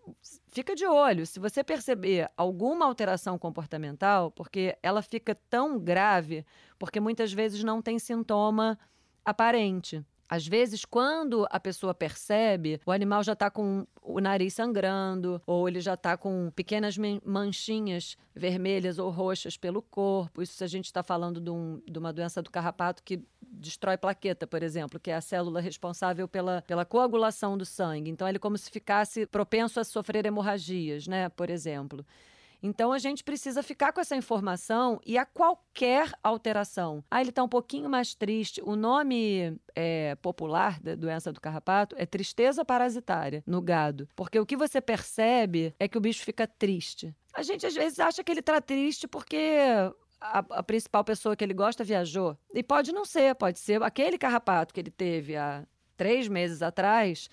fica 0.49 0.75
de 0.75 0.85
olho, 0.85 1.25
se 1.25 1.39
você 1.39 1.63
perceber 1.63 2.29
alguma 2.37 2.85
alteração 2.85 3.39
comportamental, 3.39 4.31
porque 4.33 4.77
ela 4.83 5.03
fica 5.03 5.37
tão 5.49 5.79
grave, 5.79 6.45
porque 6.79 6.99
muitas 6.99 7.33
vezes 7.33 7.63
não 7.63 7.81
tem 7.81 7.99
sintoma 7.99 8.77
aparente. 9.25 10.05
Às 10.31 10.47
vezes, 10.47 10.85
quando 10.85 11.45
a 11.51 11.59
pessoa 11.59 11.93
percebe, 11.93 12.81
o 12.87 12.93
animal 12.93 13.21
já 13.25 13.33
está 13.33 13.51
com 13.51 13.85
o 14.01 14.21
nariz 14.21 14.55
sangrando, 14.55 15.43
ou 15.45 15.69
ele 15.69 15.81
já 15.81 15.95
está 15.95 16.17
com 16.17 16.53
pequenas 16.55 16.97
manchinhas 17.25 18.17
vermelhas 18.33 19.01
ou 19.01 19.11
roxas 19.11 19.57
pelo 19.57 19.83
corpo. 19.83 20.41
Isso 20.41 20.53
se 20.53 20.63
a 20.63 20.69
gente 20.69 20.85
está 20.85 21.03
falando 21.03 21.41
de, 21.41 21.51
um, 21.51 21.83
de, 21.85 21.99
uma 21.99 22.13
doença 22.13 22.41
do 22.41 22.49
carrapato 22.49 23.03
que 23.03 23.21
destrói 23.43 23.97
plaqueta, 23.97 24.47
por 24.47 24.63
exemplo, 24.63 25.01
que 25.01 25.11
é 25.11 25.17
a 25.17 25.21
célula 25.21 25.61
responsável 25.61 26.29
pela, 26.29 26.63
pela 26.63 26.85
coagulação 26.85 27.59
do 27.59 27.67
sangue. 27.67 28.09
Então, 28.09 28.29
ele 28.29 28.37
é 28.37 28.41
como 28.41 28.57
se 28.57 28.71
ficasse 28.71 29.27
propenso 29.27 29.81
a 29.81 29.85
sofrer 29.85 30.25
hemorragias, 30.25 31.09
né? 31.09 31.29
Por 31.29 31.51
exemplo. 31.51 32.07
Então 32.63 32.93
a 32.93 32.99
gente 32.99 33.25
precisa 33.25 33.63
ficar 33.63 33.93
com 33.93 34.01
essa 34.01 34.17
informação 34.17 35.01
e 35.05 35.17
a 35.17 35.25
qualquer 35.25 36.13
alteração. 36.23 37.05
Ah, 37.11 37.21
ele 37.21 37.31
está 37.31 37.43
um 37.43 37.49
pouquinho 37.49 37.89
mais 37.89 38.15
triste. 38.15 38.61
O 38.65 38.77
nome 38.77 39.57
é, 39.75 40.15
popular 40.17 40.81
da 40.81 40.95
doença 40.95 41.33
do 41.33 41.41
carrapato 41.41 41.97
é 41.99 42.07
tristeza 42.07 42.65
parasitária 42.65 43.43
no 43.47 43.61
gado. 43.61 44.09
Porque 44.15 44.39
o 44.39 44.47
que 44.47 44.57
você 44.57 44.81
percebe 44.81 45.75
é 45.79 45.89
que 45.89 45.99
o 45.99 46.01
bicho 46.01 46.25
fica 46.25 46.47
triste. 46.47 47.15
A 47.35 47.43
gente 47.43 47.67
às 47.67 47.75
vezes 47.75 48.01
acha 48.01 48.23
que 48.23 48.33
ele 48.33 48.41
está 48.41 48.61
triste 48.61 49.07
porque 49.07 49.59
a, 50.21 50.39
a, 50.39 50.63
principal 50.63 51.03
pessoa 51.03 51.35
que 51.35 51.43
ele 51.43 51.55
gosta 51.55 51.83
viajou. 51.83 52.37
E 52.53 52.63
pode 52.63 52.93
não 52.93 53.05
ser, 53.05 53.35
pode 53.35 53.59
ser 53.59 53.83
aquele 53.83 54.19
carrapato 54.19 54.75
que 54.75 54.81
ele 54.81 54.91
teve 54.91 55.37
há 55.37 55.65
três 55.97 56.29
meses 56.29 56.63
atrás 56.63 57.29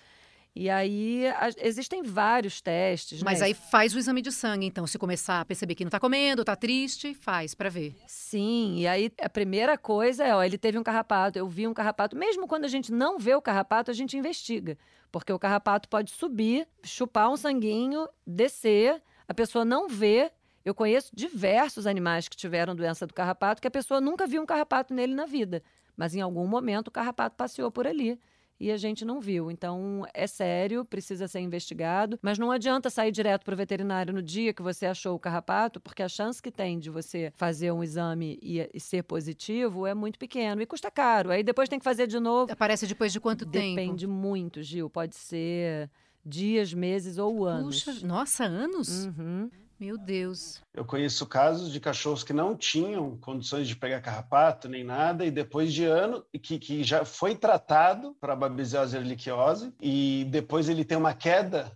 e 0.54 0.68
aí 0.68 1.26
a, 1.28 1.50
existem 1.58 2.02
vários 2.02 2.60
testes. 2.60 3.22
Mas 3.22 3.40
né? 3.40 3.46
aí 3.46 3.54
faz 3.54 3.94
o 3.94 3.98
exame 3.98 4.20
de 4.20 4.32
sangue, 4.32 4.66
então, 4.66 4.86
se 4.86 4.98
começar 4.98 5.40
a 5.40 5.44
perceber 5.44 5.74
que 5.74 5.84
não 5.84 5.88
está 5.88 6.00
comendo, 6.00 6.42
está 6.42 6.56
triste, 6.56 7.14
faz 7.14 7.54
para 7.54 7.68
ver. 7.68 7.94
Sim, 8.06 8.76
e 8.78 8.86
aí 8.86 9.10
a 9.20 9.28
primeira 9.28 9.78
coisa 9.78 10.24
é, 10.24 10.34
ó, 10.34 10.42
ele 10.42 10.58
teve 10.58 10.78
um 10.78 10.82
carrapato, 10.82 11.38
eu 11.38 11.48
vi 11.48 11.66
um 11.66 11.74
carrapato. 11.74 12.16
Mesmo 12.16 12.48
quando 12.48 12.64
a 12.64 12.68
gente 12.68 12.92
não 12.92 13.18
vê 13.18 13.34
o 13.34 13.42
carrapato, 13.42 13.90
a 13.90 13.94
gente 13.94 14.16
investiga. 14.16 14.76
Porque 15.10 15.32
o 15.32 15.38
carrapato 15.38 15.88
pode 15.88 16.10
subir, 16.10 16.66
chupar 16.82 17.30
um 17.30 17.36
sanguinho, 17.36 18.08
descer, 18.26 19.00
a 19.26 19.34
pessoa 19.34 19.64
não 19.64 19.88
vê. 19.88 20.30
Eu 20.64 20.74
conheço 20.74 21.10
diversos 21.14 21.86
animais 21.86 22.28
que 22.28 22.36
tiveram 22.36 22.74
doença 22.74 23.06
do 23.06 23.14
carrapato 23.14 23.62
que 23.62 23.68
a 23.68 23.70
pessoa 23.70 24.00
nunca 24.00 24.26
viu 24.26 24.42
um 24.42 24.46
carrapato 24.46 24.92
nele 24.92 25.14
na 25.14 25.24
vida. 25.24 25.62
Mas 25.96 26.14
em 26.14 26.20
algum 26.20 26.46
momento 26.46 26.88
o 26.88 26.90
carrapato 26.90 27.36
passeou 27.36 27.70
por 27.70 27.86
ali 27.86 28.18
e 28.60 28.70
a 28.70 28.76
gente 28.76 29.04
não 29.04 29.20
viu. 29.20 29.50
Então, 29.50 30.04
é 30.12 30.26
sério, 30.26 30.84
precisa 30.84 31.28
ser 31.28 31.40
investigado, 31.40 32.18
mas 32.22 32.38
não 32.38 32.50
adianta 32.50 32.90
sair 32.90 33.12
direto 33.12 33.44
para 33.44 33.54
o 33.54 33.56
veterinário 33.56 34.12
no 34.12 34.22
dia 34.22 34.52
que 34.52 34.62
você 34.62 34.86
achou 34.86 35.14
o 35.14 35.18
carrapato, 35.18 35.80
porque 35.80 36.02
a 36.02 36.08
chance 36.08 36.42
que 36.42 36.50
tem 36.50 36.78
de 36.78 36.90
você 36.90 37.32
fazer 37.36 37.72
um 37.72 37.82
exame 37.82 38.38
e, 38.42 38.68
e 38.72 38.80
ser 38.80 39.02
positivo 39.04 39.86
é 39.86 39.94
muito 39.94 40.18
pequeno 40.18 40.60
e 40.60 40.66
custa 40.66 40.90
caro. 40.90 41.30
Aí 41.30 41.42
depois 41.42 41.68
tem 41.68 41.78
que 41.78 41.84
fazer 41.84 42.06
de 42.06 42.18
novo. 42.18 42.52
Aparece 42.52 42.86
depois 42.86 43.12
de 43.12 43.20
quanto 43.20 43.44
Depende 43.44 43.66
tempo? 43.66 43.80
Depende 43.80 44.06
muito, 44.06 44.62
Gil. 44.62 44.90
Pode 44.90 45.16
ser 45.16 45.90
dias, 46.24 46.74
meses 46.74 47.18
ou 47.18 47.46
anos. 47.46 47.84
Puxa, 47.84 48.06
nossa, 48.06 48.44
anos? 48.44 49.06
Uhum. 49.06 49.50
Meu 49.78 49.96
Deus. 49.96 50.60
Eu 50.74 50.84
conheço 50.84 51.24
casos 51.26 51.72
de 51.72 51.78
cachorros 51.78 52.24
que 52.24 52.32
não 52.32 52.56
tinham 52.56 53.16
condições 53.18 53.68
de 53.68 53.76
pegar 53.76 54.00
carrapato 54.00 54.68
nem 54.68 54.82
nada, 54.82 55.24
e 55.24 55.30
depois 55.30 55.72
de 55.72 55.84
ano, 55.84 56.24
que, 56.42 56.58
que 56.58 56.82
já 56.82 57.04
foi 57.04 57.36
tratado 57.36 58.16
para 58.20 58.34
babesiose 58.34 58.96
erliquiose, 58.96 59.72
e 59.80 60.26
depois 60.30 60.68
ele 60.68 60.84
tem 60.84 60.98
uma 60.98 61.14
queda 61.14 61.70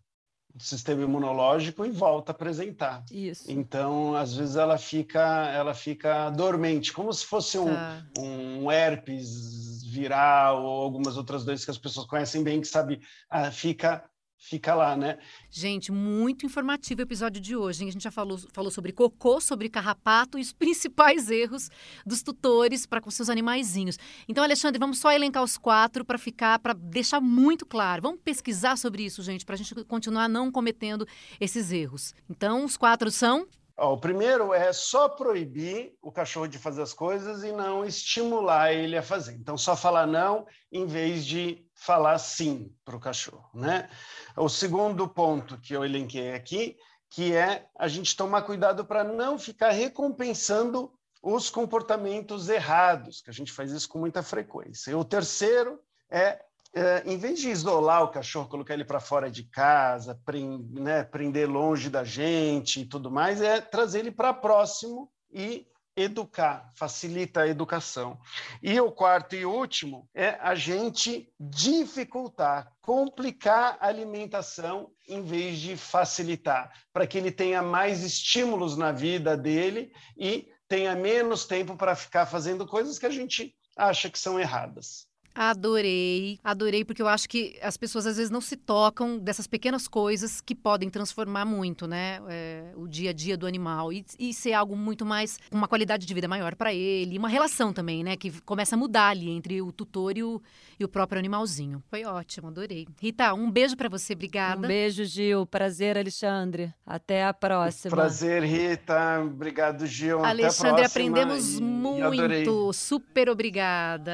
do 0.55 0.63
sistema 0.63 1.03
imunológico 1.03 1.85
e 1.87 1.91
volta 1.91 2.33
a 2.33 2.35
apresentar. 2.35 3.05
Isso. 3.11 3.51
Então, 3.51 4.15
às 4.15 4.35
vezes 4.35 4.57
ela 4.57 4.77
fica, 4.77 5.49
ela 5.49 5.73
fica 5.73 6.29
dormente, 6.31 6.93
como 6.93 7.13
se 7.13 7.25
fosse 7.25 7.57
um, 7.57 7.73
tá. 7.73 8.05
um 8.19 8.71
herpes 8.71 9.83
viral 9.85 10.63
ou 10.63 10.83
algumas 10.83 11.17
outras 11.17 11.45
doenças 11.45 11.65
que 11.65 11.71
as 11.71 11.79
pessoas 11.79 12.07
conhecem 12.07 12.43
bem, 12.43 12.61
que 12.61 12.67
sabe, 12.67 13.01
ah, 13.31 13.51
fica 13.51 14.05
fica 14.43 14.75
lá, 14.75 14.97
né? 14.97 15.19
Gente, 15.49 15.93
muito 15.93 16.45
informativo 16.45 17.01
o 17.01 17.05
episódio 17.05 17.41
de 17.41 17.55
hoje. 17.55 17.83
Hein? 17.83 17.89
A 17.89 17.93
gente 17.93 18.03
já 18.03 18.11
falou, 18.11 18.37
falou 18.53 18.73
sobre 18.73 18.91
cocô, 18.91 19.41
sobre 19.41 19.69
carrapato 19.69 20.37
e 20.37 20.43
os 20.43 20.53
principais 20.53 21.31
erros 21.31 21.71
dos 22.05 22.23
tutores 22.23 22.85
para 22.85 23.01
com 23.01 23.11
seus 23.11 23.31
animaizinhos. 23.31 23.97
Então, 24.29 24.43
Alexandre, 24.43 24.81
vamos 24.81 24.99
só 24.99 25.13
elencar 25.13 25.45
os 25.45 25.57
quatro 25.57 26.05
para 26.05 26.19
ficar, 26.19 26.59
para 26.59 26.75
deixar 26.75 27.21
muito 27.21 27.65
claro. 27.65 28.03
Vamos 28.03 28.21
pesquisar 28.25 28.77
sobre 28.77 29.05
isso, 29.05 29.23
gente, 29.23 29.47
para 29.47 29.55
a 29.55 29.59
gente 29.59 29.75
continuar 29.85 30.29
não 30.29 30.51
cometendo 30.51 31.07
esses 31.41 31.71
erros. 31.71 32.13
Então, 32.29 32.65
os 32.65 32.77
quatro 32.77 33.13
são 33.13 33.47
o 33.91 33.99
primeiro 33.99 34.55
é 34.55 34.73
só 34.73 35.09
proibir 35.09 35.97
o 36.01 36.13
cachorro 36.13 36.47
de 36.47 36.57
fazer 36.57 36.83
as 36.83 36.93
coisas 36.93 37.43
e 37.43 37.51
não 37.51 37.85
estimular 37.85 38.73
ele 38.73 38.97
a 38.97 39.03
fazer. 39.03 39.33
Então, 39.33 39.59
só 39.59 39.77
falar 39.77 40.07
não 40.07 40.47
em 40.71 40.87
vez 40.87 41.27
de 41.27 41.67
falar 41.75 42.19
sim 42.19 42.73
para 42.85 42.97
o 42.97 43.01
cachorro, 43.01 43.51
né? 43.53 43.91
O 44.37 44.49
segundo 44.49 45.09
ponto 45.09 45.59
que 45.59 45.75
eu 45.75 45.85
elenquei 45.85 46.33
aqui, 46.33 46.77
que 47.11 47.35
é 47.35 47.67
a 47.77 47.89
gente 47.89 48.17
tomar 48.17 48.43
cuidado 48.43 48.85
para 48.85 49.03
não 49.03 49.37
ficar 49.37 49.71
recompensando 49.71 50.93
os 51.21 51.51
comportamentos 51.51 52.49
errados, 52.49 53.21
que 53.21 53.31
a 53.31 53.33
gente 53.33 53.53
faz 53.53 53.73
isso 53.73 53.89
com 53.89 53.99
muita 53.99 54.23
frequência. 54.23 54.93
E 54.93 54.95
o 54.95 55.05
terceiro 55.05 55.81
é 56.09 56.41
é, 56.75 57.03
em 57.05 57.19
vez 57.19 57.41
de 57.41 57.51
isolar 57.51 58.03
o 58.03 58.09
cachorro, 58.09 58.49
colocar 58.49 58.75
ele 58.75 58.85
para 58.85 59.01
fora 59.01 59.31
de 59.31 59.45
casa, 59.45 60.19
prend, 60.25 60.81
né, 60.81 61.05
prender 61.05 61.49
longe 61.49 61.91
da 61.91 62.03
gente 62.03 62.81
e 62.81 62.87
tudo 62.87 63.11
mais, 63.11 63.43
é 63.43 63.61
trazer 63.61 64.01
ele 64.01 64.11
para 64.11 64.33
próximo 64.33 65.11
e 65.31 65.67
educar, 65.95 66.71
facilita 66.75 67.43
a 67.43 67.49
educação. 67.49 68.19
E 68.63 68.81
o 68.81 68.91
quarto 68.91 69.37
e 69.37 69.45
último 69.45 70.09
é 70.15 70.39
a 70.41 70.55
gente 70.55 71.31
dificultar, 71.39 72.73
complicar 72.81 73.77
a 73.79 73.89
alimentação 73.89 74.91
em 75.07 75.23
vez 75.23 75.59
de 75.59 75.77
facilitar, 75.77 76.73
para 76.93 77.07
que 77.07 77.19
ele 77.19 77.31
tenha 77.31 77.61
mais 77.61 78.03
estímulos 78.03 78.77
na 78.77 78.91
vida 78.91 79.37
dele 79.37 79.93
e 80.17 80.49
tenha 80.67 80.95
menos 80.95 81.45
tempo 81.45 81.77
para 81.77 81.95
ficar 81.95 82.25
fazendo 82.25 82.67
coisas 82.67 82.99
que 82.99 83.05
a 83.05 83.11
gente 83.11 83.55
acha 83.77 84.09
que 84.09 84.19
são 84.19 84.41
erradas. 84.41 85.12
Adorei, 85.35 86.39
adorei, 86.45 86.85
porque 86.85 87.01
eu 87.01 87.09
acho 87.09 87.29
que 87.29 87.59
as 87.63 87.77
pessoas 87.77 88.07
às 88.07 88.17
vezes 88.17 88.31
não 88.31 88.41
se 88.41 88.57
tocam 88.57 89.19
dessas 89.19 89.47
pequenas 89.47 89.89
coisas 89.89 90.41
que 90.41 90.55
podem 90.55 90.91
transformar 90.91 91.45
muito, 91.45 91.87
né? 91.87 92.21
É, 92.29 92.65
o 92.77 92.87
dia 92.87 93.11
a 93.11 93.13
dia 93.13 93.37
do 93.37 93.47
animal 93.47 93.93
e, 93.93 94.05
e, 94.19 94.35
ser 94.35 94.53
algo 94.53 94.77
muito 94.77 95.07
mais, 95.07 95.39
uma 95.51 95.67
qualidade 95.67 96.05
de 96.07 96.15
vida 96.15 96.29
maior 96.29 96.55
para 96.55 96.75
ele, 96.75 97.19
uma 97.19 97.29
relação 97.29 97.73
também, 97.73 98.05
né? 98.05 98.17
Que 98.17 98.31
começa 98.43 98.77
a 98.77 98.79
mudar 98.79 99.09
ali 99.09 99.31
entre 99.31 99.63
o 99.63 99.73
tutor 99.73 100.17
e 100.19 100.23
o, 100.23 100.43
e 100.79 100.85
o 100.85 100.89
próprio 100.89 101.19
animalzinho. 101.19 101.83
Foi 101.89 102.05
ótimo, 102.05 102.49
adorei. 102.49 102.87
Rita, 103.01 103.33
um 103.33 103.51
beijo 103.51 103.77
para 103.77 103.89
você, 103.89 104.13
obrigada. 104.13 104.59
Um 104.59 104.69
beijo, 104.69 105.05
Gil. 105.05 105.47
Prazer, 105.47 105.97
Alexandre. 105.97 106.75
Até 106.85 107.25
a 107.25 107.33
próxima. 107.33 107.97
Prazer, 107.97 108.43
Rita. 108.43 109.21
Obrigado, 109.25 109.87
Gil. 109.87 110.25
Alexandre, 110.25 110.85
aprendemos 110.85 111.59
e, 111.59 111.63
muito. 111.63 112.71
E 112.71 112.75
Super 112.75 113.29
obrigada. 113.29 114.13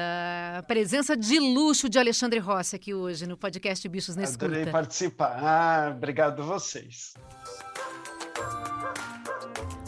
Presença 0.67 1.08
presença 1.09 1.17
de 1.17 1.39
luxo 1.39 1.89
de 1.89 1.97
Alexandre 1.97 2.39
Rossi 2.39 2.75
aqui 2.75 2.93
hoje 2.93 3.25
no 3.25 3.35
podcast 3.35 3.87
Bichos 3.87 4.15
na 4.15 4.23
Escuta. 4.23 4.45
Adorei 4.45 4.65
participar. 4.67 5.39
Ah, 5.41 5.91
obrigado 5.95 6.41
a 6.41 6.45
vocês. 6.45 7.13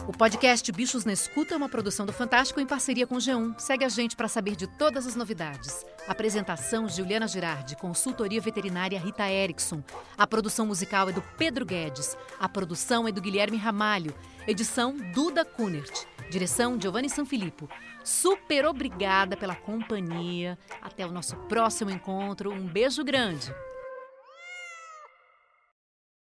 O 0.08 0.12
podcast 0.12 0.70
Bichos 0.72 1.04
na 1.04 1.12
Escuta 1.12 1.54
é 1.54 1.56
uma 1.56 1.68
produção 1.68 2.04
do 2.04 2.12
Fantástico 2.12 2.60
em 2.60 2.66
parceria 2.66 3.06
com 3.06 3.14
o 3.14 3.18
G1. 3.18 3.56
Segue 3.58 3.84
a 3.84 3.88
gente 3.88 4.16
para 4.16 4.26
saber 4.26 4.56
de 4.56 4.66
todas 4.66 5.06
as 5.06 5.14
novidades. 5.14 5.86
Apresentação 6.08 6.88
Juliana 6.88 7.28
Girardi, 7.28 7.76
consultoria 7.76 8.40
veterinária 8.40 8.98
Rita 8.98 9.30
Erickson. 9.30 9.82
A 10.18 10.26
produção 10.26 10.66
musical 10.66 11.08
é 11.08 11.12
do 11.12 11.22
Pedro 11.38 11.64
Guedes. 11.64 12.16
A 12.40 12.48
produção 12.48 13.06
é 13.06 13.12
do 13.12 13.20
Guilherme 13.20 13.56
Ramalho. 13.56 14.12
Edição 14.46 14.96
Duda 15.14 15.44
Kunert. 15.44 16.04
Direção 16.28 16.80
Giovanni 16.80 17.08
Sanfilippo. 17.08 17.68
Super 18.04 18.66
obrigada 18.66 19.36
pela 19.36 19.54
companhia. 19.54 20.58
Até 20.80 21.06
o 21.06 21.12
nosso 21.12 21.36
próximo 21.48 21.90
encontro. 21.90 22.52
Um 22.52 22.66
beijo 22.66 23.04
grande. 23.04 23.52